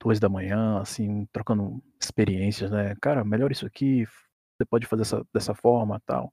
duas 0.00 0.18
da 0.18 0.28
manhã, 0.28 0.80
assim, 0.80 1.26
trocando 1.32 1.82
experiências, 2.00 2.70
né? 2.70 2.94
Cara, 3.00 3.24
melhor 3.24 3.50
isso 3.50 3.66
aqui, 3.66 4.06
você 4.06 4.64
pode 4.64 4.86
fazer 4.86 5.02
essa, 5.02 5.26
dessa 5.32 5.54
forma 5.54 6.00
tal. 6.06 6.32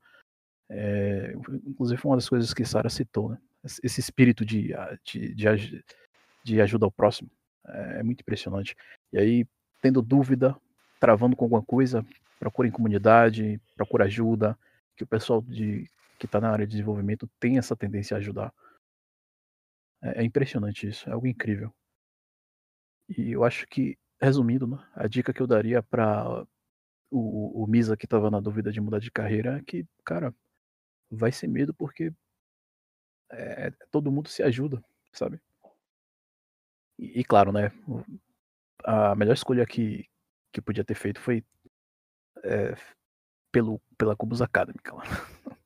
É, 0.70 1.34
inclusive 1.66 2.00
foi 2.02 2.10
uma 2.12 2.18
das 2.18 2.30
coisas 2.30 2.54
que 2.54 2.66
Sara 2.66 2.90
citou, 2.90 3.30
né? 3.30 3.38
Esse 3.84 4.00
espírito 4.00 4.46
de, 4.46 4.74
de, 5.04 5.34
de, 5.34 5.84
de, 6.44 6.62
ajuda 6.62 6.86
ao 6.86 6.92
próximo 6.92 7.30
é, 7.68 8.04
muito 8.04 8.22
impressionante. 8.22 8.76
E 9.12 9.18
aí, 9.18 9.48
tendo 9.82 10.04
dúvida, 10.04 10.56
travando 11.00 11.36
com 11.36 11.46
alguma 11.46 11.64
coisa, 11.64 12.06
procura 12.40 12.68
em 12.68 12.72
comunidade, 12.72 13.60
procura 13.76 14.06
ajuda, 14.06 14.58
que 14.96 15.04
o 15.04 15.08
pessoal 15.08 15.42
de, 15.42 15.90
que 16.18 16.26
está 16.26 16.40
na 16.40 16.50
área 16.50 16.66
de 16.66 16.72
desenvolvimento 16.72 17.30
tem 17.40 17.58
essa 17.58 17.76
tendência 17.76 18.16
a 18.16 18.20
ajudar. 18.20 18.54
É, 20.02 20.22
é 20.22 20.24
impressionante 20.24 20.88
isso, 20.88 21.10
é 21.10 21.14
algo 21.14 21.28
incrível. 21.28 21.74
E 23.10 23.32
eu 23.32 23.44
acho 23.44 23.68
que, 23.68 23.98
resumindo, 24.20 24.66
né, 24.68 24.78
a 24.94 25.08
dica 25.08 25.34
que 25.34 25.42
eu 25.42 25.48
daria 25.48 25.82
para 25.84 26.46
o, 27.12 27.64
o 27.64 27.68
Misa 27.68 27.96
que 27.96 28.06
estava 28.06 28.32
na 28.32 28.40
dúvida 28.40 28.72
de 28.72 28.82
mudar 28.82 29.00
de 29.00 29.12
carreira 29.12 29.58
é 29.58 29.64
que, 29.64 29.86
cara, 30.04 30.34
vai 31.10 31.32
ser 31.32 31.48
medo 31.48 31.74
porque 31.74 32.12
é, 33.32 33.72
todo 33.92 34.12
mundo 34.12 34.30
se 34.30 34.44
ajuda, 34.44 34.84
sabe? 35.12 35.40
E, 36.98 37.20
e, 37.20 37.24
claro, 37.24 37.52
né? 37.52 37.72
A 38.84 39.16
melhor 39.16 39.34
escolha 39.34 39.66
que, 39.66 40.08
que 40.52 40.62
podia 40.62 40.84
ter 40.84 40.96
feito 40.96 41.20
foi 41.20 41.44
é, 42.44 42.76
pelo, 43.56 43.82
pela 43.98 44.18
Cubus 44.18 44.42
Academy, 44.42 44.78
claro. 44.84 45.10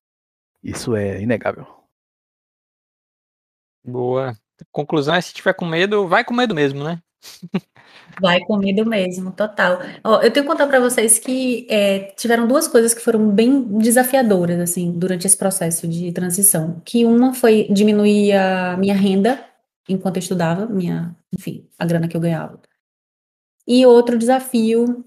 Isso 0.61 0.95
é 0.95 1.19
inegável. 1.19 1.65
Boa. 3.83 4.37
Conclusão 4.71 5.15
é 5.15 5.21
se 5.21 5.33
tiver 5.33 5.53
com 5.53 5.65
medo, 5.65 6.07
vai 6.07 6.23
com 6.23 6.35
medo 6.35 6.53
mesmo, 6.53 6.83
né? 6.83 7.01
Vai 8.21 8.39
comido 8.41 8.85
mesmo, 8.85 9.31
total. 9.31 9.79
Ó, 10.03 10.21
eu 10.21 10.31
tenho 10.31 10.45
que 10.45 10.51
contar 10.51 10.67
para 10.67 10.79
vocês 10.79 11.19
que 11.19 11.65
é, 11.69 12.11
tiveram 12.15 12.47
duas 12.47 12.67
coisas 12.67 12.93
que 12.93 13.01
foram 13.01 13.29
bem 13.29 13.61
desafiadoras, 13.77 14.59
assim, 14.59 14.91
durante 14.91 15.25
esse 15.25 15.37
processo 15.37 15.87
de 15.87 16.11
transição. 16.11 16.81
Que 16.85 17.05
uma 17.05 17.33
foi 17.33 17.67
diminuir 17.69 18.33
a 18.33 18.77
minha 18.77 18.95
renda 18.95 19.45
enquanto 19.87 20.17
eu 20.17 20.21
estudava, 20.21 20.65
minha, 20.65 21.15
enfim, 21.33 21.67
a 21.77 21.85
grana 21.85 22.07
que 22.07 22.15
eu 22.15 22.21
ganhava. 22.21 22.59
E 23.67 23.85
outro 23.85 24.17
desafio 24.17 25.05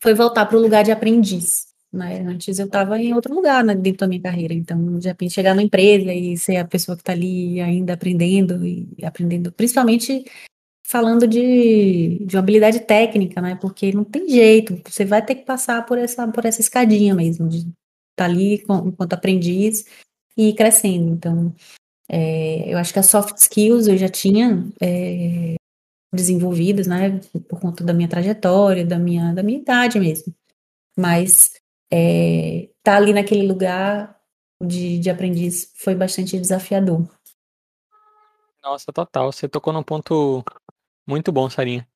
foi 0.00 0.14
voltar 0.14 0.46
para 0.46 0.56
o 0.56 0.60
lugar 0.60 0.84
de 0.84 0.92
aprendiz. 0.92 1.71
Né? 1.92 2.20
Antes 2.20 2.58
eu 2.58 2.66
estava 2.66 2.98
em 2.98 3.12
outro 3.12 3.34
lugar 3.34 3.62
né, 3.62 3.74
dentro 3.74 4.00
da 4.00 4.08
minha 4.08 4.22
carreira, 4.22 4.54
então 4.54 4.98
de 4.98 5.08
repente 5.08 5.34
chegar 5.34 5.54
na 5.54 5.62
empresa 5.62 6.12
e 6.12 6.36
ser 6.38 6.56
a 6.56 6.64
pessoa 6.64 6.96
que 6.96 7.02
está 7.02 7.12
ali 7.12 7.60
ainda 7.60 7.92
aprendendo 7.92 8.64
e 8.64 8.88
aprendendo, 9.04 9.52
principalmente 9.52 10.24
falando 10.92 11.26
de, 11.26 12.18
de 12.26 12.36
habilidade 12.36 12.80
técnica, 12.80 13.40
né? 13.40 13.56
Porque 13.56 13.92
não 13.92 14.04
tem 14.04 14.28
jeito, 14.28 14.80
você 14.86 15.04
vai 15.04 15.24
ter 15.24 15.36
que 15.36 15.44
passar 15.44 15.84
por 15.86 15.98
essa, 15.98 16.26
por 16.28 16.44
essa 16.44 16.60
escadinha 16.60 17.14
mesmo, 17.14 17.48
de 17.48 17.58
estar 17.58 17.72
tá 18.16 18.24
ali 18.24 18.58
com, 18.64 18.88
enquanto 18.88 19.14
aprendiz 19.14 19.86
e 20.36 20.52
crescendo. 20.52 21.14
Então, 21.14 21.54
é, 22.08 22.72
eu 22.72 22.78
acho 22.78 22.92
que 22.92 22.98
as 22.98 23.06
soft 23.06 23.36
skills 23.38 23.86
eu 23.86 23.96
já 23.96 24.08
tinha 24.08 24.66
é, 24.80 25.54
desenvolvidas, 26.12 26.86
né? 26.86 27.20
Por 27.48 27.60
conta 27.60 27.84
da 27.84 27.94
minha 27.94 28.08
trajetória, 28.08 28.84
da 28.84 28.98
minha, 28.98 29.32
da 29.32 29.42
minha 29.42 29.60
idade 29.60 29.98
mesmo. 29.98 30.34
Mas 30.98 31.61
é, 31.92 32.70
tá 32.82 32.96
ali 32.96 33.12
naquele 33.12 33.46
lugar 33.46 34.18
de, 34.62 34.98
de 34.98 35.10
aprendiz 35.10 35.74
foi 35.76 35.94
bastante 35.94 36.40
desafiador. 36.40 37.06
Nossa, 38.62 38.90
total. 38.90 39.30
Você 39.30 39.46
tocou 39.46 39.74
num 39.74 39.82
ponto 39.82 40.42
muito 41.06 41.30
bom, 41.30 41.50
Sarinha. 41.50 41.86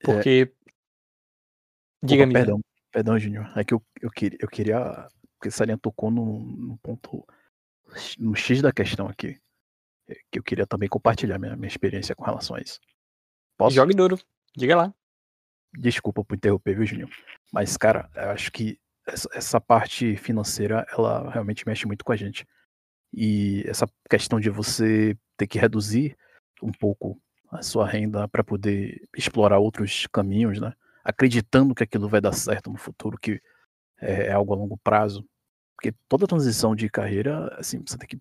Porque. 0.00 0.52
É... 0.52 2.06
Diga-me. 2.06 2.32
Perdão, 2.32 2.60
perdão, 2.92 3.18
Júnior. 3.18 3.52
É 3.58 3.64
que 3.64 3.74
eu, 3.74 3.82
eu, 4.00 4.10
queria, 4.10 4.38
eu 4.40 4.48
queria. 4.48 5.08
Porque 5.36 5.50
Sarinha 5.50 5.78
tocou 5.78 6.10
num, 6.10 6.38
num 6.38 6.76
ponto. 6.76 7.26
No 8.18 8.36
X 8.36 8.62
da 8.62 8.72
questão 8.72 9.08
aqui. 9.08 9.40
É, 10.08 10.14
que 10.30 10.38
eu 10.38 10.44
queria 10.44 10.66
também 10.66 10.88
compartilhar 10.88 11.38
minha, 11.38 11.56
minha 11.56 11.68
experiência 11.68 12.14
com 12.14 12.22
relação 12.22 12.54
a 12.54 12.60
isso. 12.60 12.78
Posso? 13.56 13.74
Jogue 13.74 13.94
duro. 13.94 14.16
Diga 14.56 14.76
lá. 14.76 14.94
Desculpa 15.76 16.24
por 16.24 16.36
interromper, 16.36 16.76
viu, 16.76 16.86
Júnior? 16.86 17.10
Mas, 17.52 17.76
cara, 17.76 18.08
eu 18.14 18.30
acho 18.30 18.52
que 18.52 18.78
essa, 19.32 19.60
parte 19.60 20.16
financeira, 20.16 20.86
ela 20.92 21.30
realmente 21.30 21.66
mexe 21.66 21.86
muito 21.86 22.04
com 22.04 22.12
a 22.12 22.16
gente. 22.16 22.46
E 23.12 23.64
essa 23.66 23.86
questão 24.08 24.38
de 24.38 24.50
você 24.50 25.16
ter 25.36 25.46
que 25.46 25.58
reduzir 25.58 26.16
um 26.62 26.72
pouco 26.72 27.20
a 27.50 27.62
sua 27.62 27.86
renda 27.86 28.28
para 28.28 28.44
poder 28.44 29.02
explorar 29.16 29.58
outros 29.58 30.06
caminhos, 30.12 30.60
né? 30.60 30.72
Acreditando 31.02 31.74
que 31.74 31.82
aquilo 31.82 32.08
vai 32.08 32.20
dar 32.20 32.32
certo 32.32 32.70
no 32.70 32.76
futuro, 32.76 33.18
que 33.18 33.40
é, 34.00 34.26
é 34.26 34.32
algo 34.32 34.52
a 34.52 34.56
longo 34.56 34.76
prazo. 34.78 35.26
Porque 35.74 35.92
toda 36.08 36.26
transição 36.26 36.76
de 36.76 36.88
carreira, 36.88 37.54
assim, 37.58 37.82
você 37.84 37.96
tem 37.98 38.06
que, 38.06 38.20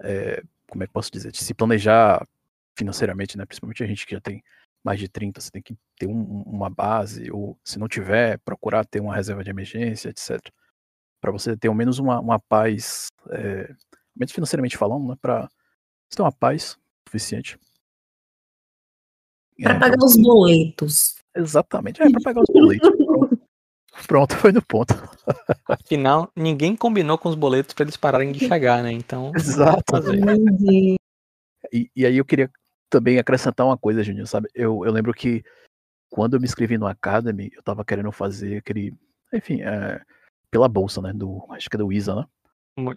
é, 0.00 0.42
como 0.68 0.82
é 0.82 0.86
que 0.86 0.92
posso 0.92 1.10
dizer, 1.10 1.34
se 1.34 1.52
planejar 1.52 2.24
financeiramente, 2.76 3.36
né? 3.36 3.44
Principalmente 3.44 3.82
a 3.82 3.86
gente 3.86 4.06
que 4.06 4.14
já 4.14 4.20
tem 4.20 4.42
mais 4.82 4.98
de 4.98 5.08
30, 5.08 5.40
você 5.40 5.50
tem 5.50 5.62
que 5.62 5.76
ter 5.98 6.06
um, 6.06 6.42
uma 6.42 6.70
base, 6.70 7.30
ou 7.30 7.58
se 7.64 7.78
não 7.78 7.88
tiver, 7.88 8.38
procurar 8.38 8.84
ter 8.84 9.00
uma 9.00 9.14
reserva 9.14 9.44
de 9.44 9.50
emergência, 9.50 10.08
etc. 10.08 10.40
Para 11.20 11.32
você 11.32 11.56
ter 11.56 11.68
ao 11.68 11.74
menos 11.74 11.98
uma, 11.98 12.18
uma 12.18 12.38
paz, 12.38 13.08
é, 13.30 13.74
menos 14.16 14.32
financeiramente 14.32 14.76
falando, 14.76 15.08
né? 15.08 15.16
Para 15.20 15.42
você 16.08 16.16
ter 16.16 16.22
uma 16.22 16.32
paz 16.32 16.78
suficiente 17.06 17.58
para 19.62 19.74
é, 19.74 19.78
pagar 19.78 20.04
os 20.04 20.16
boletos. 20.16 21.16
Exatamente, 21.36 22.02
é 22.02 22.10
para 22.10 22.20
pagar 22.22 22.40
os 22.40 22.52
boletos. 22.52 22.90
Pronto. 22.96 23.40
Pronto, 24.06 24.36
foi 24.36 24.52
no 24.52 24.62
ponto. 24.62 24.94
Afinal, 25.68 26.30
ninguém 26.34 26.74
combinou 26.74 27.18
com 27.18 27.28
os 27.28 27.34
boletos 27.34 27.74
para 27.74 27.84
eles 27.84 27.96
pararem 27.96 28.32
de 28.32 28.38
chegar, 28.48 28.82
né? 28.82 28.92
Então. 28.92 29.32
Exato. 29.34 29.96
E, 31.72 31.90
e, 31.94 32.06
aí 32.06 32.16
eu 32.16 32.24
queria 32.24 32.50
também 32.90 33.18
acrescentar 33.18 33.66
uma 33.66 33.78
coisa, 33.78 34.02
Juninho, 34.02 34.26
sabe? 34.26 34.48
Eu, 34.54 34.84
eu 34.84 34.92
lembro 34.92 35.14
que 35.14 35.42
quando 36.10 36.34
eu 36.34 36.40
me 36.40 36.46
inscrevi 36.46 36.76
no 36.76 36.86
Academy, 36.86 37.50
eu 37.54 37.62
tava 37.62 37.84
querendo 37.84 38.10
fazer 38.12 38.58
aquele. 38.58 38.92
Enfim, 39.32 39.62
é, 39.62 40.02
pela 40.50 40.68
bolsa, 40.68 41.00
né? 41.00 41.12
Do, 41.12 41.46
acho 41.50 41.70
que 41.70 41.76
é 41.76 41.78
do 41.78 41.92
ISA, 41.92 42.14
né? 42.16 42.24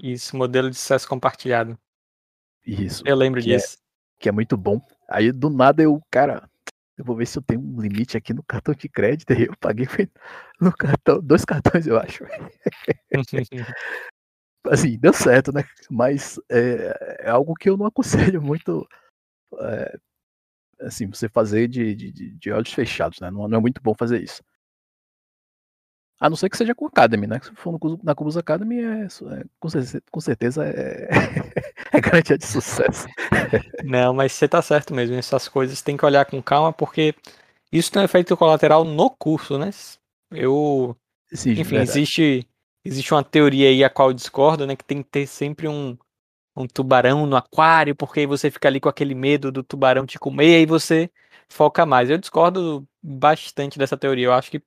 Isso, 0.02 0.36
modelo 0.36 0.70
de 0.70 0.76
sucesso 0.76 1.08
compartilhado. 1.08 1.78
Isso. 2.66 3.04
Eu 3.06 3.16
lembro 3.16 3.40
é 3.40 3.44
disso. 3.44 3.78
É, 3.78 4.22
que 4.22 4.30
é 4.30 4.32
muito 4.32 4.58
bom. 4.58 4.82
Aí 5.10 5.32
do 5.32 5.50
nada 5.50 5.84
eu, 5.84 6.02
cara, 6.10 6.50
eu 6.98 7.04
vou 7.04 7.16
ver 7.16 7.26
se 7.26 7.38
eu 7.38 7.44
tenho 7.44 7.62
um 7.62 7.80
limite 7.82 8.18
aqui 8.18 8.34
no 8.34 8.44
cartão 8.44 8.74
de 8.74 8.88
crédito. 8.90 9.32
Eu 9.34 9.56
paguei 9.60 9.88
no 10.60 10.72
cartão, 10.76 11.20
dois 11.22 11.46
cartões, 11.46 11.86
eu 11.86 11.98
acho. 11.98 12.24
assim, 14.70 14.98
deu 14.98 15.14
certo, 15.14 15.52
né? 15.52 15.64
Mas 15.90 16.40
é, 16.50 17.20
é, 17.20 17.30
algo 17.30 17.54
que 17.56 17.70
eu 17.70 17.78
não 17.78 17.86
aconselho 17.86 18.42
muito. 18.42 18.88
É, 19.62 19.98
assim, 20.82 21.08
você 21.08 21.30
fazer 21.30 21.68
de, 21.68 21.96
de, 21.96 22.32
de, 22.32 22.52
olhos 22.52 22.74
fechados, 22.74 23.20
né? 23.20 23.30
Não, 23.32 23.48
não, 23.48 23.58
é 23.58 23.62
muito 23.62 23.82
bom 23.82 23.94
fazer 23.94 24.22
isso. 24.22 24.44
A 26.20 26.30
não 26.30 26.38
ser 26.38 26.50
que 26.50 26.58
seja 26.58 26.74
com 26.74 26.86
Academy, 26.86 27.28
né? 27.28 27.40
Se 27.42 27.54
for 27.56 27.74
no, 27.74 28.00
na 28.02 28.16
Cubus 28.16 28.38
Academy, 28.38 28.80
é, 28.82 29.04
é, 29.04 29.44
com, 29.60 29.70
certeza, 29.70 30.04
com 30.10 30.22
certeza 30.22 30.66
é, 30.66 31.10
é 31.92 32.00
garantia 32.00 32.38
de 32.38 32.46
sucesso. 32.46 33.08
Não, 33.84 34.14
mas 34.14 34.32
você 34.32 34.48
tá 34.48 34.62
certo 34.62 34.94
mesmo. 34.94 35.16
Essas 35.16 35.50
coisas 35.50 35.82
tem 35.82 35.98
que 35.98 36.06
olhar 36.06 36.26
com 36.26 36.42
calma, 36.42 36.72
porque 36.72 37.14
isso 37.72 37.92
tem 37.92 38.02
um 38.02 38.06
efeito 38.06 38.38
colateral 38.38 38.86
no 38.86 39.10
curso, 39.10 39.58
né? 39.58 39.70
Eu. 40.32 40.96
Sim, 41.34 41.60
enfim, 41.60 41.78
existe, 41.78 42.48
existe 42.86 43.14
uma 43.14 43.24
teoria 43.24 43.68
aí 43.68 43.84
a 43.84 43.90
qual 43.90 44.10
eu 44.10 44.14
discordo, 44.14 44.66
né? 44.66 44.76
Que 44.76 44.86
tem 44.86 45.04
que 45.04 45.10
ter 45.10 45.28
sempre 45.28 45.68
um, 45.68 45.98
um 46.56 46.68
tubarão 46.68 47.26
no 47.26 47.36
aquário, 47.36 47.96
porque 47.96 48.22
aí 48.22 48.26
você 48.26 48.52
fica 48.52 48.68
ali 48.68 48.80
com 48.80 48.90
aquele 48.90 49.16
medo 49.16 49.52
do 49.52 49.64
tubarão 49.64 50.06
te 50.06 50.20
comer, 50.20 50.52
e 50.52 50.56
aí 50.58 50.66
você 50.66 51.10
foca 51.50 51.86
mais. 51.86 52.10
Eu 52.10 52.18
discordo 52.18 52.88
bastante 53.02 53.78
dessa 53.80 53.98
teoria. 53.98 54.26
Eu 54.28 54.34
acho 54.34 54.52
que 54.52 54.62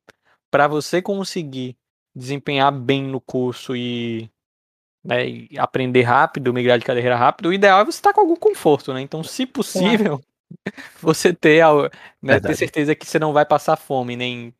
para 0.50 0.66
você 0.68 1.00
conseguir 1.00 1.76
desempenhar 2.14 2.72
bem 2.72 3.02
no 3.02 3.20
curso 3.20 3.76
e, 3.76 4.30
né, 5.04 5.28
e, 5.28 5.48
aprender 5.58 6.02
rápido, 6.02 6.52
migrar 6.52 6.78
de 6.78 6.84
carreira 6.84 7.16
rápido, 7.16 7.50
o 7.50 7.52
ideal 7.52 7.80
é 7.80 7.84
você 7.84 7.98
estar 7.98 8.10
tá 8.10 8.14
com 8.14 8.20
algum 8.22 8.36
conforto, 8.36 8.92
né? 8.92 9.00
Então, 9.00 9.22
se 9.22 9.46
possível, 9.46 10.20
você 11.00 11.32
ter, 11.32 11.62
né, 12.22 12.40
ter 12.40 12.56
certeza 12.56 12.94
que 12.94 13.06
você 13.06 13.18
não 13.18 13.32
vai 13.32 13.44
passar 13.44 13.76
fome, 13.76 14.16
nem 14.16 14.54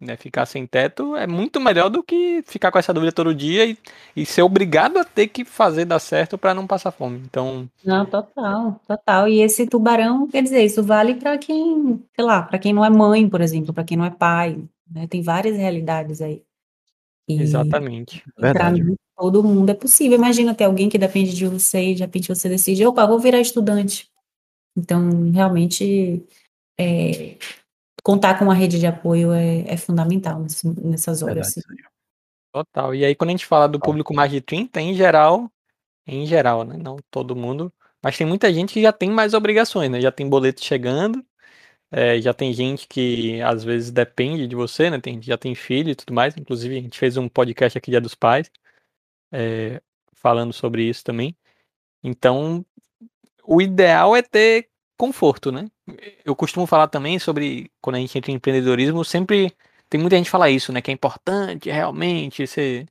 né, 0.00 0.16
ficar 0.16 0.46
sem 0.46 0.66
teto, 0.66 1.14
é 1.14 1.26
muito 1.26 1.60
melhor 1.60 1.90
do 1.90 2.02
que 2.02 2.42
ficar 2.46 2.72
com 2.72 2.78
essa 2.78 2.92
dúvida 2.94 3.12
todo 3.12 3.34
dia 3.34 3.66
e, 3.66 3.76
e 4.16 4.24
ser 4.24 4.42
obrigado 4.42 4.96
a 4.98 5.04
ter 5.04 5.26
que 5.26 5.44
fazer 5.44 5.84
dar 5.84 5.98
certo 5.98 6.38
para 6.38 6.54
não 6.54 6.66
passar 6.66 6.90
fome. 6.90 7.20
Então. 7.24 7.68
Não, 7.84 8.06
total, 8.06 8.80
total. 8.88 9.28
E 9.28 9.42
esse 9.42 9.66
tubarão, 9.66 10.26
quer 10.26 10.42
dizer, 10.42 10.64
isso 10.64 10.82
vale 10.82 11.16
para 11.16 11.36
quem, 11.36 12.02
sei 12.16 12.24
lá, 12.24 12.42
para 12.42 12.58
quem 12.58 12.72
não 12.72 12.84
é 12.84 12.88
mãe, 12.88 13.28
por 13.28 13.42
exemplo, 13.42 13.74
para 13.74 13.84
quem 13.84 13.96
não 13.96 14.04
é 14.06 14.10
pai, 14.10 14.64
né? 14.90 15.06
Tem 15.06 15.20
várias 15.20 15.56
realidades 15.56 16.22
aí. 16.22 16.42
E, 17.28 17.40
Exatamente. 17.40 18.24
Para 18.36 18.70
mim, 18.70 18.96
todo 19.16 19.44
mundo 19.44 19.70
é 19.70 19.74
possível. 19.74 20.16
Imagina 20.16 20.54
ter 20.54 20.64
alguém 20.64 20.88
que 20.88 20.98
depende 20.98 21.34
de 21.34 21.46
você 21.46 21.90
e 21.90 21.94
de 21.94 22.00
repente 22.00 22.28
você 22.28 22.48
decide, 22.48 22.86
opa, 22.86 23.06
vou 23.06 23.20
virar 23.20 23.40
estudante. 23.40 24.08
Então, 24.76 25.30
realmente, 25.30 26.24
é, 26.78 27.36
contar 28.02 28.38
com 28.38 28.44
uma 28.44 28.54
rede 28.54 28.78
de 28.78 28.86
apoio 28.86 29.32
é, 29.32 29.60
é 29.66 29.76
fundamental 29.76 30.44
nessas 30.82 31.22
horas. 31.22 31.54
Verdade. 31.54 31.90
Total. 32.52 32.94
E 32.94 33.04
aí, 33.04 33.14
quando 33.14 33.30
a 33.30 33.32
gente 33.32 33.46
fala 33.46 33.68
do 33.68 33.78
público 33.78 34.12
mais 34.14 34.30
de 34.30 34.40
30, 34.40 34.80
em 34.80 34.94
geral, 34.94 35.50
em 36.06 36.26
geral, 36.26 36.64
né? 36.64 36.76
Não 36.76 36.96
todo 37.10 37.36
mundo, 37.36 37.72
mas 38.02 38.16
tem 38.16 38.26
muita 38.26 38.52
gente 38.52 38.74
que 38.74 38.82
já 38.82 38.92
tem 38.92 39.10
mais 39.10 39.34
obrigações, 39.34 39.90
né? 39.90 40.00
Já 40.00 40.10
tem 40.10 40.28
boleto 40.28 40.64
chegando, 40.64 41.24
é, 41.90 42.20
já 42.20 42.34
tem 42.34 42.52
gente 42.52 42.88
que 42.88 43.40
às 43.42 43.64
vezes 43.64 43.90
depende 43.90 44.46
de 44.46 44.56
você, 44.56 44.90
né? 44.90 45.00
Tem, 45.00 45.22
já 45.22 45.38
tem 45.38 45.54
filho 45.54 45.90
e 45.90 45.94
tudo 45.94 46.12
mais. 46.12 46.36
Inclusive, 46.36 46.78
a 46.78 46.80
gente 46.82 46.98
fez 46.98 47.16
um 47.16 47.28
podcast 47.28 47.78
aqui 47.78 47.90
Dia 47.90 48.00
dos 48.00 48.14
Pais, 48.14 48.50
é, 49.32 49.80
falando 50.14 50.52
sobre 50.52 50.84
isso 50.84 51.04
também. 51.04 51.36
Então, 52.02 52.64
o 53.44 53.60
ideal 53.62 54.16
é 54.16 54.22
ter 54.22 54.68
conforto, 54.96 55.52
né? 55.52 55.70
Eu 56.24 56.36
costumo 56.36 56.66
falar 56.66 56.88
também 56.88 57.18
sobre 57.18 57.70
quando 57.80 57.96
a 57.96 57.98
gente 57.98 58.16
entra 58.16 58.30
em 58.30 58.34
empreendedorismo, 58.34 59.04
sempre 59.04 59.54
tem 59.88 60.00
muita 60.00 60.16
gente 60.16 60.26
que 60.26 60.30
fala 60.30 60.50
isso, 60.50 60.72
né? 60.72 60.80
Que 60.80 60.90
é 60.90 60.94
importante 60.94 61.70
realmente 61.70 62.46
você 62.46 62.86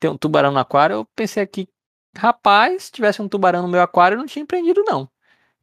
ter 0.00 0.08
um 0.08 0.16
tubarão 0.16 0.52
no 0.52 0.58
aquário. 0.58 0.94
Eu 0.94 1.04
pensei 1.16 1.42
aqui, 1.42 1.68
rapaz, 2.16 2.84
se 2.84 2.92
tivesse 2.92 3.22
um 3.22 3.28
tubarão 3.28 3.62
no 3.62 3.68
meu 3.68 3.82
aquário, 3.82 4.16
eu 4.16 4.18
não 4.20 4.26
tinha 4.26 4.42
empreendido, 4.42 4.84
não. 4.84 5.10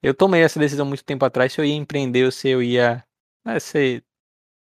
Eu 0.02 0.14
tomei 0.14 0.44
essa 0.44 0.60
decisão 0.60 0.86
muito 0.86 1.04
tempo 1.06 1.26
atrás 1.26 1.54
se 1.54 1.62
eu 1.62 1.66
ia 1.66 1.76
empreender 1.76 2.26
ou 2.26 2.32
se 2.32 2.50
eu 2.50 2.62
ia 2.62 3.04
né, 3.46 3.60
ser, 3.60 4.04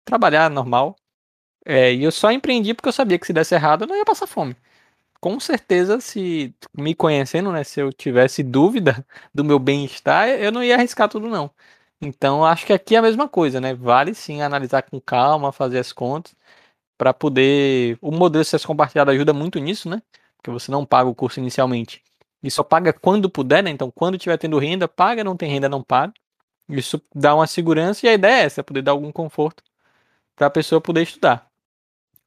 trabalhar 0.05 0.49
normal. 0.51 0.95
É, 1.65 1.93
e 1.93 2.03
eu 2.03 2.11
só 2.11 2.31
empreendi 2.31 2.73
porque 2.73 2.89
eu 2.89 2.93
sabia 2.93 3.19
que 3.19 3.27
se 3.27 3.33
desse 3.33 3.55
errado 3.55 3.83
eu 3.83 3.87
não 3.87 3.97
ia 3.97 4.05
passar 4.05 4.27
fome. 4.27 4.55
Com 5.19 5.39
certeza, 5.39 5.99
se 6.01 6.55
me 6.77 6.95
conhecendo, 6.95 7.51
né, 7.51 7.63
se 7.63 7.79
eu 7.81 7.91
tivesse 7.93 8.43
dúvida 8.43 9.05
do 9.33 9.43
meu 9.45 9.59
bem-estar, 9.59 10.29
eu 10.29 10.51
não 10.51 10.63
ia 10.63 10.75
arriscar 10.75 11.09
tudo 11.09 11.27
não. 11.29 11.51
Então, 12.05 12.45
acho 12.45 12.65
que 12.65 12.73
aqui 12.73 12.95
é 12.95 12.99
a 12.99 13.01
mesma 13.01 13.27
coisa, 13.27 13.59
né? 13.59 13.73
Vale 13.73 14.13
sim 14.13 14.41
analisar 14.41 14.83
com 14.83 14.99
calma, 15.01 15.51
fazer 15.51 15.79
as 15.79 15.91
contas 15.91 16.35
para 16.97 17.13
poder. 17.13 17.97
O 18.01 18.11
modelo 18.11 18.43
de 18.43 18.47
acesso 18.47 18.67
compartilhado 18.67 19.11
ajuda 19.11 19.33
muito 19.33 19.59
nisso, 19.59 19.89
né? 19.89 20.01
Porque 20.37 20.51
você 20.51 20.71
não 20.71 20.85
paga 20.85 21.09
o 21.09 21.15
curso 21.15 21.39
inicialmente 21.39 22.03
e 22.43 22.51
só 22.51 22.63
paga 22.63 22.93
quando 22.93 23.29
puder, 23.29 23.63
né? 23.63 23.71
Então, 23.71 23.89
quando 23.89 24.19
tiver 24.19 24.37
tendo 24.37 24.59
renda, 24.59 24.87
paga, 24.87 25.23
não 25.23 25.35
tem 25.35 25.49
renda, 25.49 25.67
não 25.67 25.81
paga. 25.81 26.13
Isso 26.69 27.01
dá 27.13 27.33
uma 27.33 27.47
segurança 27.47 28.05
e 28.05 28.09
a 28.09 28.13
ideia 28.13 28.43
é 28.43 28.45
essa, 28.45 28.61
é 28.61 28.63
poder 28.63 28.83
dar 28.83 28.91
algum 28.91 29.11
conforto 29.11 29.63
para 30.35 30.47
a 30.47 30.51
pessoa 30.51 30.79
poder 30.79 31.01
estudar. 31.01 31.47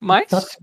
Mas, 0.00 0.58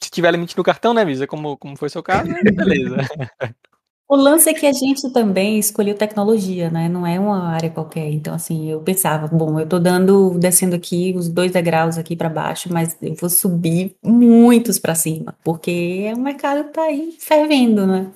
se 0.00 0.10
tiver 0.10 0.30
limite 0.30 0.56
no 0.56 0.62
cartão, 0.62 0.94
né, 0.94 1.04
Visa? 1.04 1.26
Como, 1.26 1.56
como 1.56 1.76
foi 1.76 1.88
seu 1.88 2.02
caso, 2.02 2.28
beleza. 2.54 2.96
O 4.06 4.16
lance 4.16 4.50
é 4.50 4.54
que 4.54 4.66
a 4.66 4.72
gente 4.72 5.10
também 5.12 5.58
escolheu 5.58 5.96
tecnologia, 5.96 6.70
né? 6.70 6.88
Não 6.90 7.06
é 7.06 7.18
uma 7.18 7.48
área 7.48 7.70
qualquer. 7.70 8.10
Então, 8.10 8.34
assim, 8.34 8.70
eu 8.70 8.82
pensava, 8.82 9.26
bom, 9.28 9.58
eu 9.58 9.66
tô 9.66 9.78
dando, 9.78 10.38
descendo 10.38 10.76
aqui 10.76 11.14
os 11.16 11.28
dois 11.28 11.52
degraus 11.52 11.96
aqui 11.96 12.14
para 12.14 12.28
baixo, 12.28 12.70
mas 12.70 12.96
eu 13.00 13.14
vou 13.14 13.30
subir 13.30 13.96
muitos 14.04 14.78
para 14.78 14.94
cima, 14.94 15.34
porque 15.42 16.12
o 16.14 16.20
mercado 16.20 16.70
tá 16.70 16.82
aí 16.82 17.12
fervendo, 17.18 17.86
né? 17.86 18.12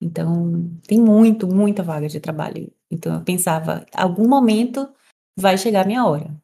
Então, 0.00 0.70
tem 0.86 1.00
muito, 1.00 1.48
muita 1.48 1.82
vaga 1.82 2.08
de 2.08 2.20
trabalho. 2.20 2.72
Então, 2.90 3.14
eu 3.14 3.22
pensava, 3.24 3.86
algum 3.94 4.28
momento 4.28 4.88
vai 5.38 5.58
chegar 5.58 5.82
a 5.82 5.86
minha 5.86 6.06
hora. 6.06 6.34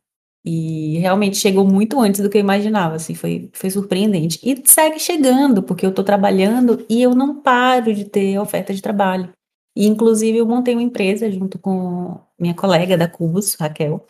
E 0.45 0.99
realmente 0.99 1.37
chegou 1.37 1.65
muito 1.67 2.01
antes 2.01 2.21
do 2.21 2.31
que 2.31 2.39
eu 2.39 2.41
imaginava, 2.41 2.95
assim, 2.97 3.15
foi, 3.15 3.51
foi 3.53 3.71
surpreendente. 3.71 4.39
E 4.43 4.63
segue 4.67 4.99
chegando, 4.99 5.63
porque 5.63 5.85
eu 5.85 5.91
estou 5.91 6.05
trabalhando 6.05 6.85
e 6.89 7.03
eu 7.03 7.15
não 7.15 7.41
paro 7.43 7.93
de 7.93 8.05
ter 8.05 8.39
oferta 8.39 8.73
de 8.73 8.81
trabalho. 8.81 9.33
E, 9.77 9.87
inclusive, 9.87 10.39
eu 10.39 10.47
montei 10.47 10.75
uma 10.75 10.83
empresa 10.83 11.31
junto 11.31 11.59
com 11.59 12.21
minha 12.39 12.55
colega 12.55 12.97
da 12.97 13.09
Cubus, 13.09 13.55
Raquel. 13.55 14.05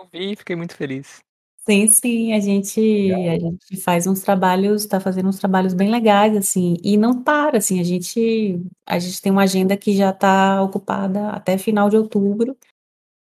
Eu 0.00 0.08
vi 0.12 0.32
e 0.32 0.36
fiquei 0.36 0.56
muito 0.56 0.74
feliz. 0.74 1.20
Sim, 1.68 1.86
sim, 1.86 2.32
a 2.32 2.40
gente, 2.40 3.12
a 3.12 3.38
gente 3.38 3.76
faz 3.82 4.08
uns 4.08 4.20
trabalhos, 4.20 4.82
está 4.82 4.98
fazendo 4.98 5.28
uns 5.28 5.38
trabalhos 5.38 5.72
bem 5.74 5.92
legais, 5.92 6.36
assim, 6.36 6.76
e 6.82 6.96
não 6.96 7.22
para, 7.22 7.58
assim, 7.58 7.78
a 7.78 7.84
gente, 7.84 8.60
a 8.84 8.98
gente 8.98 9.22
tem 9.22 9.30
uma 9.30 9.44
agenda 9.44 9.76
que 9.76 9.94
já 9.94 10.10
está 10.10 10.60
ocupada 10.60 11.28
até 11.30 11.56
final 11.56 11.88
de 11.88 11.96
outubro, 11.96 12.56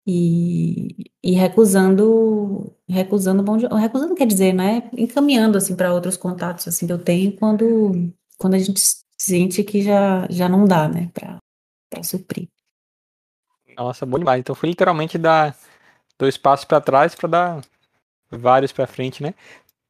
e, 0.05 1.11
e 1.23 1.31
recusando, 1.31 2.75
recusando, 2.87 3.41
bom, 3.41 3.57
recusando 3.57 4.15
quer 4.15 4.27
dizer, 4.27 4.53
né, 4.53 4.89
encaminhando 4.95 5.57
assim 5.57 5.75
para 5.75 5.93
outros 5.93 6.15
contatos 6.15 6.67
assim 6.67 6.85
que 6.85 6.93
eu 6.93 6.99
tenho 6.99 7.35
quando 7.35 8.13
quando 8.37 8.53
a 8.53 8.59
gente 8.59 8.79
sente 9.17 9.63
que 9.63 9.81
já 9.81 10.27
já 10.29 10.47
não 10.47 10.65
dá, 10.65 10.87
né, 10.87 11.09
para 11.13 11.37
para 11.89 12.03
suprir. 12.03 12.47
Nossa, 13.75 14.05
bom 14.05 14.19
demais. 14.19 14.39
Então 14.39 14.55
foi 14.55 14.69
literalmente 14.69 15.17
dar 15.17 15.55
dois 16.17 16.37
passos 16.37 16.65
para 16.65 16.81
trás 16.81 17.15
para 17.15 17.29
dar 17.29 17.61
vários 18.29 18.71
para 18.71 18.87
frente, 18.87 19.21
né? 19.21 19.33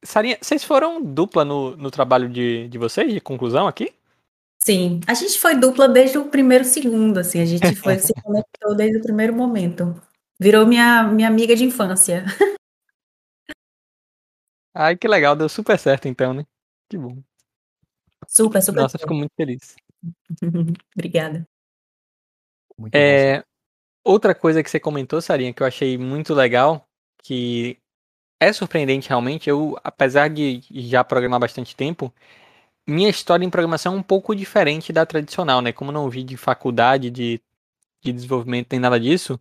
Sarinha, 0.02 0.38
vocês 0.40 0.64
foram 0.64 1.02
dupla 1.02 1.44
no, 1.44 1.76
no 1.76 1.90
trabalho 1.90 2.28
de, 2.28 2.68
de 2.68 2.78
vocês, 2.78 3.12
de 3.12 3.20
conclusão 3.20 3.66
aqui? 3.66 3.92
Sim, 4.58 5.00
a 5.06 5.14
gente 5.14 5.38
foi 5.38 5.54
dupla 5.54 5.88
desde 5.88 6.18
o 6.18 6.26
primeiro 6.26 6.64
segundo, 6.64 7.18
assim, 7.18 7.40
a 7.40 7.44
gente 7.44 7.74
foi 7.76 7.98
se 7.98 8.12
conectou 8.14 8.74
desde 8.74 8.98
o 8.98 9.02
primeiro 9.02 9.32
momento. 9.32 10.00
Virou 10.38 10.66
minha, 10.66 11.04
minha 11.04 11.28
amiga 11.28 11.56
de 11.56 11.64
infância. 11.64 12.24
Ai, 14.74 14.96
que 14.96 15.08
legal, 15.08 15.34
deu 15.34 15.48
super 15.48 15.78
certo 15.78 16.06
então, 16.06 16.34
né? 16.34 16.44
Que 16.88 16.98
bom. 16.98 17.22
Super, 18.28 18.60
super. 18.60 18.82
Nossa, 18.82 18.98
fico 18.98 19.14
muito 19.14 19.32
feliz. 19.34 19.74
Obrigada. 20.94 21.48
Muito 22.76 22.94
é, 22.94 23.42
outra 24.04 24.34
coisa 24.34 24.62
que 24.62 24.70
você 24.70 24.78
comentou, 24.78 25.22
Sarinha, 25.22 25.54
que 25.54 25.62
eu 25.62 25.66
achei 25.66 25.96
muito 25.96 26.34
legal, 26.34 26.86
que 27.22 27.78
é 28.38 28.52
surpreendente 28.52 29.08
realmente, 29.08 29.48
eu, 29.48 29.78
apesar 29.82 30.28
de 30.28 30.60
já 30.70 31.02
programar 31.02 31.40
bastante 31.40 31.74
tempo, 31.74 32.12
minha 32.86 33.08
história 33.08 33.44
em 33.44 33.50
programação 33.50 33.94
é 33.94 33.96
um 33.96 34.02
pouco 34.02 34.34
diferente 34.34 34.92
da 34.92 35.06
tradicional, 35.06 35.62
né? 35.62 35.72
Como 35.72 35.90
não 35.90 36.10
vi 36.10 36.22
de 36.22 36.36
faculdade 36.36 37.10
de, 37.10 37.40
de 38.02 38.12
desenvolvimento 38.12 38.68
nem 38.72 38.80
nada 38.80 39.00
disso, 39.00 39.40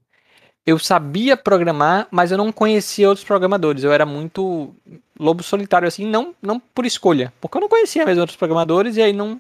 eu 0.65 0.79
sabia 0.79 1.37
programar, 1.37 2.07
mas 2.09 2.31
eu 2.31 2.37
não 2.37 2.51
conhecia 2.51 3.07
outros 3.07 3.25
programadores. 3.25 3.83
Eu 3.83 3.93
era 3.93 4.05
muito 4.05 4.73
lobo 5.19 5.43
solitário, 5.43 5.87
assim, 5.87 6.05
não, 6.05 6.33
não 6.41 6.59
por 6.59 6.85
escolha, 6.85 7.31
porque 7.39 7.57
eu 7.57 7.61
não 7.61 7.69
conhecia 7.69 8.05
mesmo 8.05 8.21
outros 8.21 8.37
programadores 8.37 8.97
e 8.97 9.01
aí 9.01 9.13
não. 9.13 9.39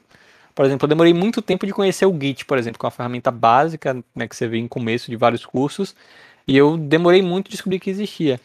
Por 0.53 0.65
exemplo, 0.65 0.85
eu 0.85 0.89
demorei 0.89 1.13
muito 1.13 1.41
tempo 1.41 1.65
de 1.65 1.73
conhecer 1.73 2.05
o 2.05 2.17
Git, 2.17 2.45
por 2.45 2.57
exemplo, 2.57 2.79
que 2.79 2.85
é 2.85 2.87
uma 2.87 2.91
ferramenta 2.91 3.31
básica, 3.31 4.01
né, 4.15 4.27
que 4.27 4.35
você 4.35 4.47
vê 4.47 4.57
em 4.57 4.67
começo 4.67 5.09
de 5.11 5.17
vários 5.17 5.45
cursos, 5.45 5.95
e 6.47 6.55
eu 6.55 6.77
demorei 6.77 7.21
muito 7.21 7.45
de 7.47 7.51
descobrir 7.51 7.79
que 7.79 7.89
existia. 7.89 8.39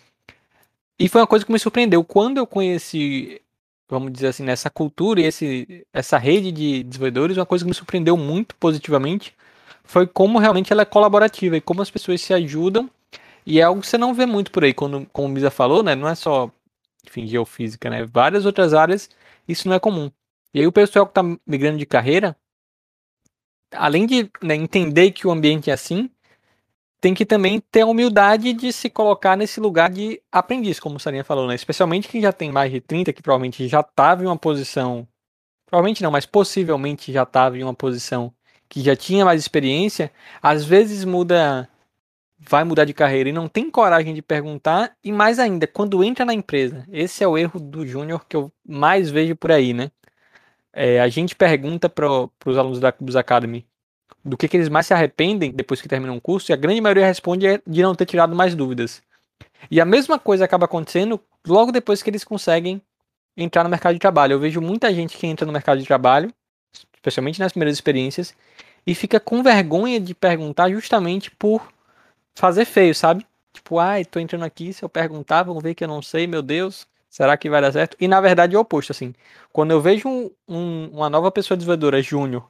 E 0.98 1.08
foi 1.08 1.20
uma 1.20 1.26
coisa 1.26 1.44
que 1.44 1.52
me 1.52 1.58
surpreendeu. 1.58 2.02
Quando 2.02 2.38
eu 2.38 2.46
conheci, 2.46 3.40
vamos 3.88 4.12
dizer 4.12 4.28
assim, 4.28 4.42
nessa 4.42 4.68
cultura 4.70 5.20
e 5.20 5.24
esse, 5.24 5.86
essa 5.92 6.18
rede 6.18 6.50
de 6.50 6.82
desenvolvedores, 6.82 7.36
uma 7.36 7.46
coisa 7.46 7.64
que 7.64 7.68
me 7.68 7.74
surpreendeu 7.74 8.16
muito 8.16 8.54
positivamente 8.56 9.34
foi 9.90 10.06
como 10.06 10.38
realmente 10.38 10.72
ela 10.72 10.82
é 10.82 10.84
colaborativa 10.84 11.56
e 11.56 11.60
como 11.60 11.82
as 11.82 11.90
pessoas 11.90 12.20
se 12.20 12.32
ajudam. 12.32 12.88
E 13.44 13.58
é 13.58 13.64
algo 13.64 13.80
que 13.80 13.88
você 13.88 13.98
não 13.98 14.14
vê 14.14 14.24
muito 14.24 14.52
por 14.52 14.62
aí, 14.62 14.72
quando, 14.72 15.04
como 15.12 15.26
o 15.26 15.30
Misa 15.30 15.50
falou, 15.50 15.82
né? 15.82 15.96
Não 15.96 16.08
é 16.08 16.14
só, 16.14 16.48
enfim, 17.04 17.26
geofísica, 17.26 17.90
né? 17.90 18.04
Várias 18.04 18.46
outras 18.46 18.72
áreas, 18.72 19.10
isso 19.48 19.68
não 19.68 19.74
é 19.74 19.80
comum. 19.80 20.08
E 20.54 20.60
aí 20.60 20.66
o 20.66 20.72
pessoal 20.72 21.06
que 21.06 21.10
está 21.10 21.22
migrando 21.44 21.78
de 21.78 21.86
carreira, 21.86 22.36
além 23.72 24.06
de 24.06 24.30
né, 24.40 24.54
entender 24.54 25.10
que 25.10 25.26
o 25.26 25.30
ambiente 25.32 25.70
é 25.70 25.72
assim, 25.72 26.08
tem 27.00 27.12
que 27.12 27.26
também 27.26 27.60
ter 27.60 27.80
a 27.80 27.86
humildade 27.86 28.52
de 28.52 28.72
se 28.72 28.88
colocar 28.88 29.36
nesse 29.36 29.58
lugar 29.58 29.90
de 29.90 30.22
aprendiz, 30.30 30.78
como 30.78 30.96
o 30.96 31.00
Sarinha 31.00 31.24
falou, 31.24 31.48
né? 31.48 31.56
Especialmente 31.56 32.08
quem 32.08 32.20
já 32.20 32.32
tem 32.32 32.52
mais 32.52 32.70
de 32.70 32.80
30, 32.80 33.12
que 33.12 33.22
provavelmente 33.22 33.66
já 33.66 33.80
estava 33.80 34.22
em 34.22 34.26
uma 34.26 34.38
posição. 34.38 35.08
Provavelmente 35.66 36.02
não, 36.02 36.12
mas 36.12 36.26
possivelmente 36.26 37.12
já 37.12 37.24
estava 37.24 37.58
em 37.58 37.64
uma 37.64 37.74
posição 37.74 38.32
que 38.70 38.80
já 38.80 38.94
tinha 38.94 39.24
mais 39.24 39.40
experiência, 39.40 40.12
às 40.40 40.64
vezes 40.64 41.04
muda, 41.04 41.68
vai 42.38 42.62
mudar 42.62 42.84
de 42.84 42.94
carreira 42.94 43.28
e 43.28 43.32
não 43.32 43.48
tem 43.48 43.68
coragem 43.68 44.14
de 44.14 44.22
perguntar, 44.22 44.96
e 45.02 45.10
mais 45.10 45.40
ainda, 45.40 45.66
quando 45.66 46.02
entra 46.04 46.24
na 46.24 46.32
empresa, 46.32 46.86
esse 46.90 47.24
é 47.24 47.28
o 47.28 47.36
erro 47.36 47.58
do 47.58 47.84
júnior 47.84 48.24
que 48.26 48.36
eu 48.36 48.50
mais 48.66 49.10
vejo 49.10 49.34
por 49.34 49.50
aí, 49.50 49.74
né? 49.74 49.90
É, 50.72 51.00
a 51.00 51.08
gente 51.08 51.34
pergunta 51.34 51.88
para 51.88 52.08
os 52.46 52.56
alunos 52.56 52.78
da 52.78 52.92
Cubus 52.92 53.16
Academy 53.16 53.66
do 54.24 54.36
que, 54.36 54.46
que, 54.46 54.56
eles 54.56 54.68
mais 54.68 54.86
se 54.86 54.94
arrependem 54.94 55.50
depois 55.50 55.80
que 55.80 55.88
terminam 55.88 56.16
o 56.16 56.20
curso, 56.20 56.52
e 56.52 56.54
a 56.54 56.56
grande 56.56 56.80
maioria 56.80 57.06
responde 57.06 57.46
é 57.46 57.60
de 57.66 57.82
não 57.82 57.94
ter 57.94 58.06
tirado 58.06 58.36
mais 58.36 58.54
dúvidas. 58.54 59.02
E 59.68 59.80
a 59.80 59.84
mesma 59.84 60.18
coisa 60.18 60.44
acaba 60.44 60.66
acontecendo 60.66 61.20
logo 61.44 61.72
depois 61.72 62.02
que 62.02 62.10
eles 62.10 62.22
conseguem 62.22 62.80
entrar 63.36 63.64
no 63.64 63.70
mercado 63.70 63.94
de 63.94 63.98
trabalho. 63.98 64.34
Eu 64.34 64.40
vejo 64.40 64.60
muita 64.60 64.94
gente 64.94 65.16
que 65.16 65.26
entra 65.26 65.44
no 65.44 65.52
mercado 65.52 65.80
de 65.80 65.86
trabalho, 65.86 66.32
especialmente 67.00 67.40
nas 67.40 67.52
primeiras 67.52 67.76
experiências, 67.76 68.34
e 68.86 68.94
fica 68.94 69.18
com 69.18 69.42
vergonha 69.42 69.98
de 69.98 70.14
perguntar 70.14 70.70
justamente 70.70 71.30
por 71.30 71.72
fazer 72.34 72.64
feio, 72.64 72.94
sabe? 72.94 73.26
Tipo, 73.52 73.78
ai, 73.78 74.04
tô 74.04 74.20
entrando 74.20 74.44
aqui, 74.44 74.72
se 74.72 74.82
eu 74.82 74.88
perguntar, 74.88 75.42
vão 75.42 75.58
ver 75.58 75.74
que 75.74 75.84
eu 75.84 75.88
não 75.88 76.02
sei, 76.02 76.26
meu 76.26 76.42
Deus, 76.42 76.86
será 77.08 77.36
que 77.36 77.50
vai 77.50 77.60
dar 77.60 77.72
certo? 77.72 77.96
E 78.00 78.06
na 78.06 78.20
verdade 78.20 78.54
é 78.54 78.58
o 78.58 78.62
oposto, 78.62 78.92
assim. 78.92 79.14
Quando 79.52 79.72
eu 79.72 79.80
vejo 79.80 80.08
um, 80.08 80.30
um, 80.48 80.90
uma 80.92 81.10
nova 81.10 81.30
pessoa 81.30 81.56
desenvolvedora 81.56 82.02
júnior 82.02 82.48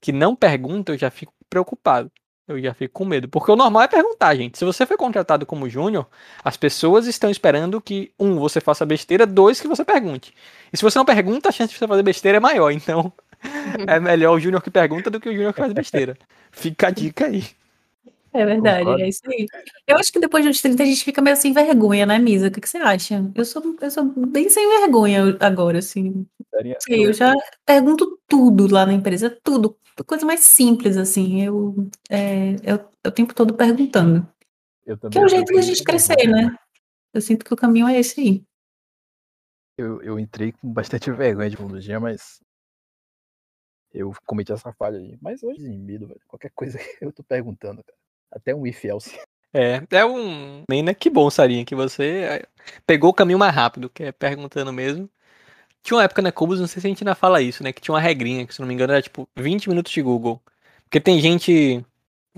que 0.00 0.12
não 0.12 0.36
pergunta, 0.36 0.92
eu 0.92 0.98
já 0.98 1.10
fico 1.10 1.32
preocupado. 1.50 2.10
Eu 2.48 2.60
já 2.62 2.72
fico 2.72 2.94
com 2.94 3.04
medo. 3.04 3.28
Porque 3.28 3.50
o 3.50 3.56
normal 3.56 3.82
é 3.82 3.88
perguntar, 3.88 4.34
gente. 4.36 4.56
Se 4.56 4.64
você 4.64 4.86
foi 4.86 4.96
contratado 4.96 5.44
como 5.44 5.68
júnior, 5.68 6.06
as 6.44 6.56
pessoas 6.56 7.06
estão 7.06 7.28
esperando 7.28 7.80
que, 7.80 8.12
um, 8.18 8.38
você 8.38 8.60
faça 8.60 8.86
besteira, 8.86 9.26
dois, 9.26 9.60
que 9.60 9.66
você 9.66 9.84
pergunte. 9.84 10.32
E 10.72 10.76
se 10.76 10.82
você 10.82 10.96
não 10.96 11.04
pergunta, 11.04 11.48
a 11.48 11.52
chance 11.52 11.72
de 11.72 11.78
você 11.78 11.88
fazer 11.88 12.02
besteira 12.04 12.36
é 12.38 12.40
maior. 12.40 12.70
Então, 12.76 13.12
é 13.86 14.00
melhor 14.00 14.36
o 14.36 14.40
Júnior 14.40 14.62
que 14.62 14.70
pergunta 14.70 15.10
do 15.10 15.20
que 15.20 15.28
o 15.28 15.32
Júnior 15.32 15.52
que 15.52 15.60
faz 15.60 15.72
besteira. 15.72 16.16
Fica 16.50 16.88
a 16.88 16.90
dica 16.90 17.26
aí. 17.26 17.44
É 18.36 18.44
verdade, 18.44 18.80
Concordo. 18.80 19.02
é 19.02 19.08
isso 19.08 19.22
aí. 19.26 19.46
Eu 19.86 19.96
acho 19.96 20.12
que 20.12 20.20
depois 20.20 20.44
de 20.44 20.50
uns 20.50 20.60
30 20.60 20.82
a 20.82 20.86
gente 20.86 21.02
fica 21.02 21.22
meio 21.22 21.36
sem 21.36 21.54
vergonha, 21.54 22.04
né, 22.04 22.18
Misa? 22.18 22.48
O 22.48 22.50
que, 22.50 22.60
que 22.60 22.68
você 22.68 22.76
acha? 22.76 23.24
Eu 23.34 23.44
sou, 23.46 23.62
eu 23.80 23.90
sou 23.90 24.04
bem 24.04 24.50
sem 24.50 24.68
vergonha 24.80 25.36
agora, 25.40 25.78
assim. 25.78 26.26
Eu 26.86 27.14
já 27.14 27.32
pergunto 27.64 28.20
tudo 28.28 28.66
lá 28.70 28.84
na 28.84 28.92
empresa, 28.92 29.34
tudo. 29.42 29.78
Coisa 30.06 30.26
mais 30.26 30.40
simples, 30.40 30.98
assim. 30.98 31.42
Eu, 31.42 31.88
é, 32.10 32.56
eu, 32.62 32.76
eu 33.02 33.08
o 33.08 33.10
tempo 33.10 33.34
todo 33.34 33.54
perguntando. 33.54 34.28
Eu 34.84 34.98
também 34.98 35.12
que 35.12 35.18
é 35.18 35.24
o 35.24 35.28
jeito 35.28 35.54
da 35.54 35.62
gente 35.62 35.82
crescer, 35.82 36.28
né? 36.28 36.54
Eu 37.14 37.22
sinto 37.22 37.42
que 37.42 37.54
o 37.54 37.56
caminho 37.56 37.88
é 37.88 37.98
esse 37.98 38.20
aí. 38.20 38.44
Eu, 39.78 40.02
eu 40.02 40.18
entrei 40.18 40.52
com 40.52 40.70
bastante 40.70 41.10
vergonha 41.10 41.48
de 41.48 41.56
dia, 41.80 41.98
mas 41.98 42.40
eu 43.96 44.14
cometi 44.26 44.52
essa 44.52 44.72
falha 44.72 44.98
aí. 44.98 45.16
Mas 45.20 45.42
hoje 45.42 45.68
medo, 45.68 46.06
velho. 46.06 46.20
Qualquer 46.28 46.50
coisa 46.54 46.78
eu 47.00 47.12
tô 47.12 47.22
perguntando, 47.22 47.82
cara. 47.82 47.98
Até 48.30 48.54
um 48.54 48.66
if 48.66 48.84
else. 48.84 49.18
É, 49.54 49.80
é 49.90 50.04
um. 50.04 50.64
Nem 50.68 50.82
né? 50.82 50.92
Que 50.92 51.08
bom, 51.08 51.30
Sarinha, 51.30 51.64
que 51.64 51.74
você 51.74 52.04
é, 52.04 52.46
pegou 52.86 53.08
o 53.08 53.14
caminho 53.14 53.38
mais 53.38 53.54
rápido, 53.54 53.88
que 53.88 54.02
é 54.02 54.12
perguntando 54.12 54.70
mesmo. 54.70 55.08
Tinha 55.82 55.96
uma 55.96 56.04
época 56.04 56.20
na 56.20 56.30
Cubos, 56.30 56.60
não 56.60 56.66
sei 56.66 56.80
se 56.82 56.86
a 56.86 56.90
gente 56.90 57.02
ainda 57.02 57.14
fala 57.14 57.40
isso, 57.40 57.62
né? 57.62 57.72
Que 57.72 57.80
tinha 57.80 57.94
uma 57.94 58.00
regrinha, 58.00 58.46
que 58.46 58.52
se 58.52 58.60
não 58.60 58.68
me 58.68 58.74
engano 58.74 58.92
era 58.92 59.00
tipo 59.00 59.26
20 59.34 59.70
minutos 59.70 59.92
de 59.92 60.02
Google. 60.02 60.42
Porque 60.84 61.00
tem 61.00 61.20
gente 61.20 61.82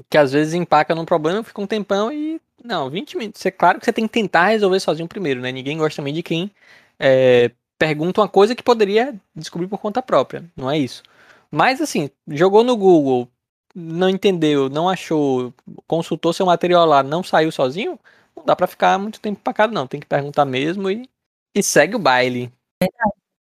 que 0.09 0.19
às 0.19 0.31
vezes 0.31 0.55
empaca 0.55 0.95
num 0.95 1.05
problema, 1.05 1.43
fica 1.43 1.61
um 1.61 1.67
tempão 1.67 2.13
e. 2.13 2.41
Não, 2.63 2.89
20 2.89 3.17
minutos. 3.17 3.45
É 3.45 3.51
claro 3.51 3.81
que 3.81 3.85
você 3.85 3.93
tem 3.93 4.07
que 4.07 4.13
tentar 4.13 4.49
resolver 4.49 4.79
sozinho 4.79 5.09
primeiro, 5.09 5.41
né? 5.41 5.51
Ninguém 5.51 5.79
gosta 5.79 5.97
também 5.97 6.15
de 6.15 6.23
quem 6.23 6.53
é, 7.01 7.51
pergunta 7.79 8.21
uma 8.21 8.29
coisa 8.29 8.55
que 8.55 8.63
poderia 8.63 9.15
descobrir 9.35 9.69
por 9.69 9.79
conta 9.79 10.03
própria. 10.03 10.45
Não 10.57 10.71
é 10.71 10.79
isso. 10.79 11.03
Mas 11.51 11.81
assim, 11.81 12.11
jogou 12.29 12.63
no 12.63 12.77
Google, 12.77 13.29
não 13.75 14.09
entendeu, 14.09 14.69
não 14.69 14.89
achou, 14.89 15.53
consultou 15.87 16.33
seu 16.33 16.47
material 16.47 16.85
lá, 16.87 17.03
não 17.03 17.23
saiu 17.23 17.51
sozinho, 17.51 17.99
não 18.37 18.45
dá 18.45 18.55
para 18.55 18.67
ficar 18.67 18.99
muito 18.99 19.21
tempo 19.21 19.39
empacado 19.41 19.73
não, 19.73 19.87
tem 19.87 20.01
que 20.01 20.07
perguntar 20.07 20.45
mesmo 20.45 20.91
e, 20.91 21.09
e 21.55 21.63
segue 21.63 21.97
o 21.97 21.99
baile. 21.99 22.53
É 22.83 22.87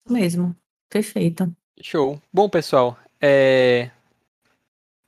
mesmo. 0.10 0.56
Perfeito. 0.89 1.52
Show. 1.82 2.22
Bom, 2.34 2.49
pessoal, 2.49 2.97
é... 3.20 3.89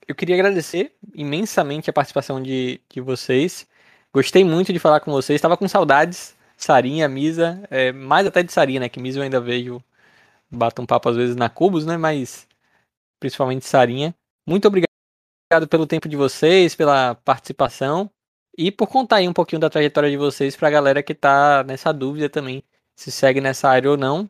eu 0.07 0.15
queria 0.15 0.35
agradecer 0.35 0.95
imensamente 1.13 1.89
a 1.89 1.93
participação 1.93 2.41
de, 2.41 2.79
de 2.89 3.01
vocês. 3.01 3.67
Gostei 4.13 4.43
muito 4.43 4.71
de 4.71 4.79
falar 4.79 4.99
com 4.99 5.11
vocês. 5.11 5.35
Estava 5.35 5.57
com 5.57 5.67
saudades. 5.67 6.35
Sarinha, 6.55 7.09
Misa, 7.09 7.61
é, 7.69 7.91
mais 7.91 8.25
até 8.25 8.41
de 8.41 8.53
Sarinha, 8.53 8.79
né? 8.79 8.87
Que 8.89 8.99
Misa 8.99 9.19
eu 9.19 9.23
ainda 9.23 9.41
vejo, 9.41 9.83
bato 10.49 10.81
um 10.81 10.85
papo 10.85 11.09
às 11.09 11.15
vezes 11.17 11.35
na 11.35 11.49
Cubos, 11.49 11.85
né? 11.85 11.97
Mas 11.97 12.47
principalmente 13.23 13.65
Sarinha. 13.65 14.13
Muito 14.45 14.67
obrigado 14.67 14.89
pelo 15.69 15.87
tempo 15.87 16.09
de 16.09 16.17
vocês, 16.17 16.75
pela 16.75 17.15
participação 17.15 18.11
e 18.57 18.69
por 18.69 18.87
contar 18.87 19.17
aí 19.17 19.29
um 19.29 19.33
pouquinho 19.33 19.61
da 19.61 19.69
trajetória 19.69 20.09
de 20.09 20.17
vocês 20.17 20.57
para 20.57 20.67
a 20.67 20.71
galera 20.71 21.01
que 21.01 21.15
tá 21.15 21.63
nessa 21.63 21.93
dúvida 21.93 22.29
também, 22.29 22.61
se 22.97 23.09
segue 23.11 23.39
nessa 23.39 23.69
área 23.69 23.89
ou 23.89 23.95
não. 23.95 24.29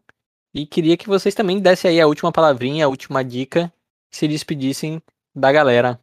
E 0.53 0.67
queria 0.67 0.95
que 0.95 1.07
vocês 1.07 1.33
também 1.33 1.59
dessem 1.59 1.89
aí 1.89 1.99
a 1.99 2.05
última 2.05 2.31
palavrinha, 2.31 2.85
a 2.85 2.87
última 2.87 3.23
dica, 3.23 3.73
se 4.11 4.27
despedissem 4.27 5.01
da 5.33 5.51
galera. 5.51 5.99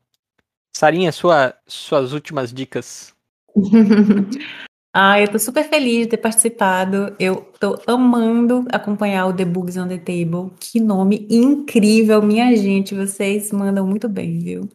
Sarinha, 0.77 1.13
sua, 1.13 1.55
suas 1.69 2.13
últimas 2.13 2.53
dicas. 2.53 3.15
Ah, 4.93 5.21
eu 5.21 5.31
tô 5.31 5.39
super 5.39 5.69
feliz 5.69 6.03
de 6.03 6.09
ter 6.09 6.17
participado. 6.17 7.15
Eu 7.19 7.43
tô 7.61 7.81
amando 7.87 8.67
acompanhar 8.73 9.27
o 9.27 9.37
The 9.37 9.45
Bugs 9.45 9.77
on 9.77 9.87
the 9.87 9.99
Table. 9.99 10.53
Que 10.59 10.81
nome 10.81 11.29
incrível, 11.31 12.21
minha 12.23 12.57
gente. 12.57 12.95
Vocês 12.95 13.53
mandam 13.53 13.87
muito 13.87 14.09
bem, 14.09 14.39
viu? 14.41 14.69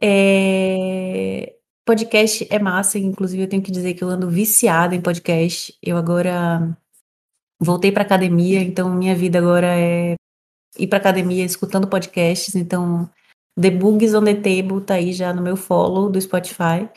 É... 0.00 1.56
Podcast 1.84 2.46
é 2.50 2.58
massa, 2.58 2.98
inclusive 2.98 3.42
eu 3.42 3.48
tenho 3.48 3.62
que 3.62 3.72
dizer 3.72 3.94
que 3.94 4.04
eu 4.04 4.08
ando 4.08 4.28
viciada 4.30 4.94
em 4.94 5.00
podcast. 5.00 5.76
Eu 5.82 5.96
agora 5.96 6.76
voltei 7.60 7.90
pra 7.90 8.02
academia, 8.02 8.60
então 8.60 8.94
minha 8.94 9.14
vida 9.16 9.38
agora 9.38 9.66
é 9.66 10.14
ir 10.78 10.86
pra 10.86 10.98
academia 10.98 11.44
escutando 11.44 11.88
podcasts. 11.88 12.54
Então, 12.54 13.10
The 13.60 13.70
Bugs 13.70 14.14
on 14.14 14.24
the 14.24 14.34
Table 14.34 14.84
tá 14.84 14.94
aí 14.94 15.12
já 15.12 15.32
no 15.32 15.42
meu 15.42 15.56
follow 15.56 16.10
do 16.10 16.20
Spotify. 16.20 16.88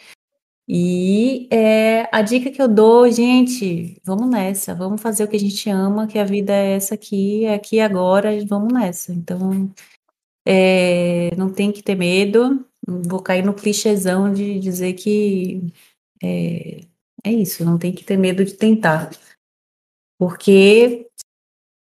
E 0.68 1.48
é, 1.52 2.10
a 2.12 2.22
dica 2.24 2.50
que 2.50 2.60
eu 2.62 2.68
dou, 2.68 3.10
gente, 3.12 4.02
vamos 4.04 4.28
nessa, 4.30 4.74
vamos 4.74 5.00
fazer 5.00 5.24
o 5.24 5.28
que 5.28 5.36
a 5.36 5.40
gente 5.40 5.70
ama, 5.70 6.08
que 6.08 6.18
a 6.18 6.26
vida 6.26 6.54
é 6.54 6.74
essa 6.74 6.96
aqui, 6.96 7.46
é 7.46 7.54
aqui 7.54 7.80
agora, 7.80 8.32
vamos 8.46 8.74
nessa. 8.74 9.14
Então, 9.14 9.72
é, 10.46 11.36
não 11.36 11.54
tem 11.54 11.72
que 11.72 11.84
ter 11.84 11.96
medo, 11.96 12.66
vou 12.88 13.22
cair 13.22 13.44
no 13.46 13.54
clichêzão 13.54 14.34
de 14.34 14.60
dizer 14.60 14.94
que 14.94 15.72
é, 16.24 16.82
é 17.24 17.32
isso, 17.32 17.64
não 17.64 17.78
tem 17.78 17.94
que 17.94 18.04
ter 18.04 18.18
medo 18.18 18.44
de 18.44 18.54
tentar. 18.56 19.12
Porque 20.18 21.08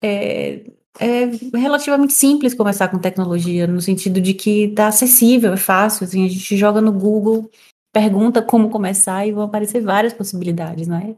é, 0.02 0.64
é 0.98 1.26
relativamente 1.54 2.14
simples 2.14 2.54
começar 2.54 2.88
com 2.88 2.98
tecnologia, 2.98 3.66
no 3.66 3.80
sentido 3.80 4.20
de 4.20 4.34
que 4.34 4.68
tá 4.72 4.88
acessível, 4.88 5.52
é 5.52 5.56
fácil, 5.56 6.04
assim, 6.04 6.24
a 6.24 6.28
gente 6.28 6.56
joga 6.56 6.80
no 6.80 6.92
Google 6.92 7.48
pergunta 7.96 8.42
como 8.42 8.68
começar 8.68 9.26
e 9.26 9.32
vão 9.32 9.44
aparecer 9.44 9.80
várias 9.80 10.12
possibilidades, 10.12 10.86
né? 10.86 11.16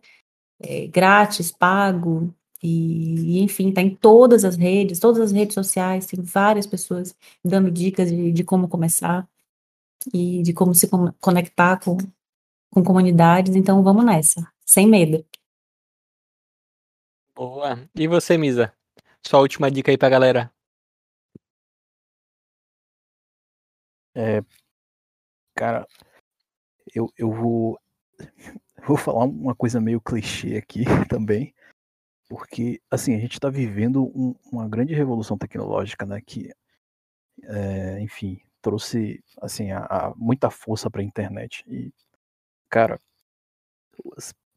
É, 0.60 0.86
grátis, 0.86 1.50
pago, 1.50 2.32
e, 2.62 3.40
enfim, 3.40 3.72
tá 3.72 3.82
em 3.82 3.92
todas 3.92 4.44
as 4.44 4.54
redes, 4.54 5.00
todas 5.00 5.20
as 5.20 5.32
redes 5.32 5.54
sociais, 5.54 6.06
tem 6.06 6.22
várias 6.22 6.68
pessoas 6.68 7.16
dando 7.44 7.68
dicas 7.68 8.10
de, 8.10 8.30
de 8.30 8.44
como 8.44 8.68
começar 8.68 9.28
e 10.14 10.40
de 10.44 10.52
como 10.52 10.72
se 10.72 10.88
conectar 11.20 11.80
com, 11.80 11.96
com 12.70 12.84
comunidades, 12.84 13.56
então 13.56 13.82
vamos 13.82 14.04
nessa, 14.04 14.46
sem 14.64 14.86
medo. 14.86 15.24
Boa. 17.34 17.76
E 17.92 18.06
você, 18.06 18.38
Misa? 18.38 18.72
Sua 19.26 19.40
última 19.40 19.68
dica 19.68 19.90
aí 19.90 19.98
pra 19.98 20.08
galera. 20.08 20.52
É, 24.14 24.44
cara, 25.56 25.84
eu, 26.94 27.12
eu 27.16 27.30
vou, 27.32 27.78
vou 28.86 28.96
falar 28.96 29.24
uma 29.24 29.54
coisa 29.54 29.80
meio 29.80 30.00
clichê 30.00 30.56
aqui 30.56 30.84
também, 31.08 31.54
porque 32.28 32.80
assim 32.90 33.14
a 33.14 33.18
gente 33.18 33.34
está 33.34 33.50
vivendo 33.50 34.04
um, 34.14 34.34
uma 34.52 34.68
grande 34.68 34.94
revolução 34.94 35.38
tecnológica, 35.38 36.06
né? 36.06 36.20
Que, 36.20 36.52
é, 37.44 38.00
enfim, 38.00 38.40
trouxe 38.62 39.22
assim 39.40 39.70
a, 39.72 39.84
a 39.84 40.14
muita 40.16 40.50
força 40.50 40.90
para 40.90 41.00
a 41.00 41.04
internet 41.04 41.64
e, 41.68 41.92
cara, 42.68 43.00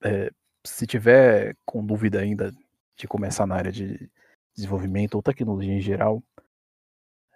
é, 0.04 0.32
se 0.66 0.86
tiver 0.86 1.56
com 1.66 1.86
dúvida 1.86 2.20
ainda 2.20 2.54
de 2.96 3.08
começar 3.08 3.46
na 3.46 3.56
área 3.56 3.72
de 3.72 4.10
desenvolvimento 4.56 5.16
ou 5.16 5.24
tecnologia 5.24 5.74
em 5.74 5.82
geral, 5.82 6.24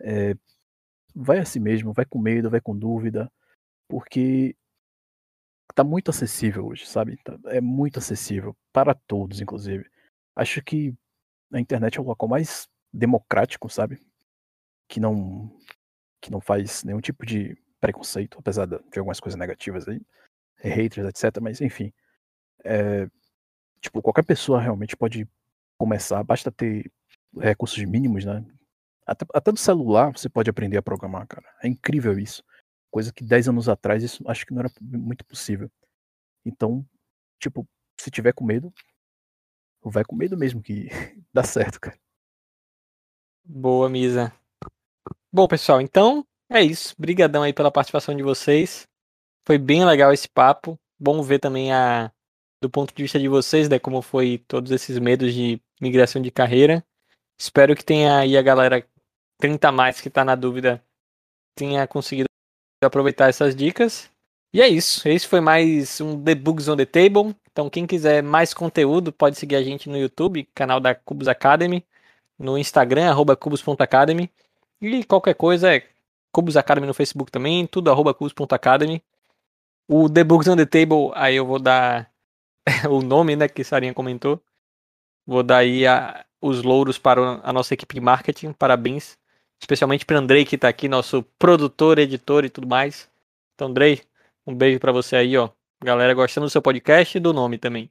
é, 0.02 0.36
vai 1.16 1.40
a 1.40 1.46
si 1.46 1.60
mesmo, 1.60 1.94
vai 1.94 2.06
com 2.06 2.20
medo, 2.20 2.50
vai 2.50 2.62
com 2.62 2.78
dúvida, 2.78 3.32
porque 3.88 4.56
tá 5.76 5.84
muito 5.84 6.10
acessível 6.10 6.68
hoje, 6.68 6.88
sabe? 6.88 7.18
Tá, 7.18 7.38
é 7.48 7.60
muito 7.62 8.00
acessível 8.00 8.56
para 8.72 8.96
todos, 8.96 9.42
inclusive. 9.42 9.86
Acho 10.36 10.64
que 10.64 10.96
a 11.54 11.60
internet 11.60 11.98
é 11.98 12.02
o 12.02 12.06
local 12.06 12.30
mais 12.30 12.68
democrático, 12.94 13.70
sabe? 13.70 14.02
Que 14.88 15.00
não 15.00 15.52
que 16.22 16.32
não 16.32 16.42
faz 16.42 16.84
nenhum 16.84 17.02
tipo 17.02 17.26
de 17.26 17.56
preconceito, 17.80 18.40
apesar 18.40 18.66
de, 18.66 18.80
algumas 18.98 19.20
coisas 19.20 19.38
negativas 19.38 19.88
aí, 19.88 20.02
haters, 20.58 21.08
etc. 21.08 21.40
Mas 21.42 21.62
enfim, 21.62 21.94
é, 22.64 23.08
tipo 23.82 24.02
qualquer 24.02 24.26
pessoa 24.26 24.62
realmente 24.62 24.98
pode 24.98 25.28
começar, 25.78 26.24
basta 26.24 26.52
ter 26.52 26.92
recursos 27.38 27.84
mínimos, 27.86 28.26
né? 28.26 28.44
Até, 29.06 29.26
até 29.34 29.52
do 29.52 29.60
celular 29.60 30.12
você 30.12 30.30
pode 30.30 30.50
aprender 30.50 30.78
a 30.78 30.82
programar, 30.82 31.28
cara. 31.28 31.46
É 31.64 31.68
incrível 31.68 32.18
isso. 32.18 32.44
Coisa 32.96 33.12
que 33.12 33.26
10 33.26 33.50
anos 33.50 33.68
atrás 33.68 34.02
isso 34.02 34.24
acho 34.26 34.46
que 34.46 34.54
não 34.54 34.62
era 34.62 34.72
muito 34.80 35.26
possível. 35.26 35.70
Então, 36.46 36.88
tipo, 37.38 37.68
se 38.00 38.10
tiver 38.10 38.32
com 38.32 38.46
medo, 38.46 38.74
vai 39.84 40.06
com 40.06 40.16
medo 40.16 40.38
mesmo 40.38 40.62
que 40.62 40.88
dá 41.34 41.44
certo, 41.44 41.78
cara. 41.78 42.00
Boa, 43.44 43.90
Misa. 43.90 44.34
Bom, 45.30 45.46
pessoal, 45.46 45.82
então 45.82 46.26
é 46.50 46.62
isso. 46.62 46.96
Brigadão 46.98 47.44
aí 47.44 47.52
pela 47.52 47.70
participação 47.70 48.16
de 48.16 48.24
vocês. 48.24 48.88
Foi 49.46 49.58
bem 49.58 49.84
legal 49.84 50.14
esse 50.14 50.30
papo. 50.30 50.80
Bom 50.98 51.22
ver 51.22 51.40
também 51.40 51.74
a 51.74 52.10
do 52.62 52.70
ponto 52.70 52.96
de 52.96 53.04
vista 53.04 53.20
de 53.20 53.28
vocês, 53.28 53.68
né, 53.68 53.78
como 53.78 54.02
foi 54.02 54.38
todos 54.48 54.72
esses 54.72 54.98
medos 55.00 55.34
de 55.34 55.62
migração 55.82 56.22
de 56.22 56.32
carreira. 56.32 56.82
Espero 57.38 57.76
que 57.76 57.84
tenha 57.84 58.20
aí 58.20 58.38
a 58.38 58.42
galera 58.42 58.88
30 59.38 59.70
mais 59.74 60.00
que 60.00 60.10
tá 60.10 60.24
na 60.24 60.34
dúvida 60.34 60.82
tenha 61.56 61.86
conseguido 61.86 62.30
aproveitar 62.86 63.30
essas 63.30 63.56
dicas. 63.56 64.10
E 64.54 64.62
é 64.62 64.68
isso. 64.68 65.08
Esse 65.08 65.28
foi 65.28 65.42
mais 65.42 66.00
um 66.00 66.22
The 66.24 66.36
Bugs 66.36 66.70
on 66.70 66.78
the 66.78 66.86
Table. 66.86 67.36
Então, 67.52 67.70
quem 67.70 67.86
quiser 67.86 68.24
mais 68.24 68.54
conteúdo, 68.54 69.12
pode 69.12 69.38
seguir 69.38 69.56
a 69.56 69.64
gente 69.64 69.90
no 69.90 69.98
YouTube, 69.98 70.48
canal 70.54 70.80
da 70.80 70.94
Cubus 70.96 71.28
Academy, 71.28 71.86
no 72.38 72.58
Instagram, 72.58 73.10
arroba 73.10 73.36
cubus.academy. 73.36 74.30
E 74.82 75.04
qualquer 75.04 75.36
coisa 75.36 75.76
é 75.76 75.88
Cubus 76.32 76.58
Academy 76.58 76.88
no 76.88 76.94
Facebook 76.94 77.32
também, 77.32 77.66
tudo 77.66 77.90
arroba 77.90 78.14
cubus.academy. 78.14 79.02
O 79.88 80.10
The 80.10 80.24
Bugs 80.24 80.48
on 80.50 80.58
the 80.58 80.66
Table, 80.66 81.12
aí 81.16 81.36
eu 81.36 81.46
vou 81.46 81.60
dar 81.60 82.12
o 82.90 83.02
nome, 83.02 83.36
né, 83.36 83.48
que 83.48 83.64
Sarinha 83.64 83.94
comentou. 83.94 84.42
Vou 85.26 85.44
dar 85.44 85.58
aí 85.58 85.88
a, 85.88 86.26
os 86.42 86.64
louros 86.64 86.98
para 86.98 87.42
a 87.44 87.54
nossa 87.54 87.74
equipe 87.74 87.96
de 87.96 88.02
marketing. 88.02 88.54
Parabéns 88.54 89.18
especialmente 89.60 90.06
para 90.06 90.20
Andrei 90.20 90.46
que 90.46 90.56
está 90.56 90.68
aqui, 90.68 90.88
nosso 90.88 91.24
produtor, 91.38 92.00
editor 92.00 92.46
e 92.46 92.50
tudo 92.50 92.68
mais. 92.68 93.10
Então, 93.54 93.68
Andrei, 93.68 94.02
um 94.46 94.54
beijo 94.54 94.80
para 94.80 94.92
você 94.92 95.16
aí, 95.16 95.38
ó. 95.38 95.50
Galera 95.84 96.14
gostando 96.14 96.48
do 96.48 96.50
seu 96.50 96.62
podcast 96.62 97.18
e 97.18 97.22
do 97.22 97.34
nome 97.34 97.58
também. 97.58 97.90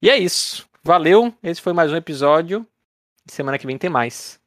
E 0.00 0.08
é 0.08 0.16
isso. 0.16 0.68
Valeu. 0.82 1.34
Esse 1.42 1.60
foi 1.60 1.72
mais 1.72 1.92
um 1.92 1.96
episódio. 1.96 2.66
Semana 3.26 3.58
que 3.58 3.66
vem 3.66 3.76
tem 3.76 3.90
mais. 3.90 4.40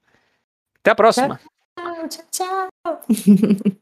Até 0.80 0.92
a 0.92 0.96
próxima. 0.96 1.40
Tchau, 1.78 2.08
tchau, 2.08 2.26
tchau. 2.32 3.72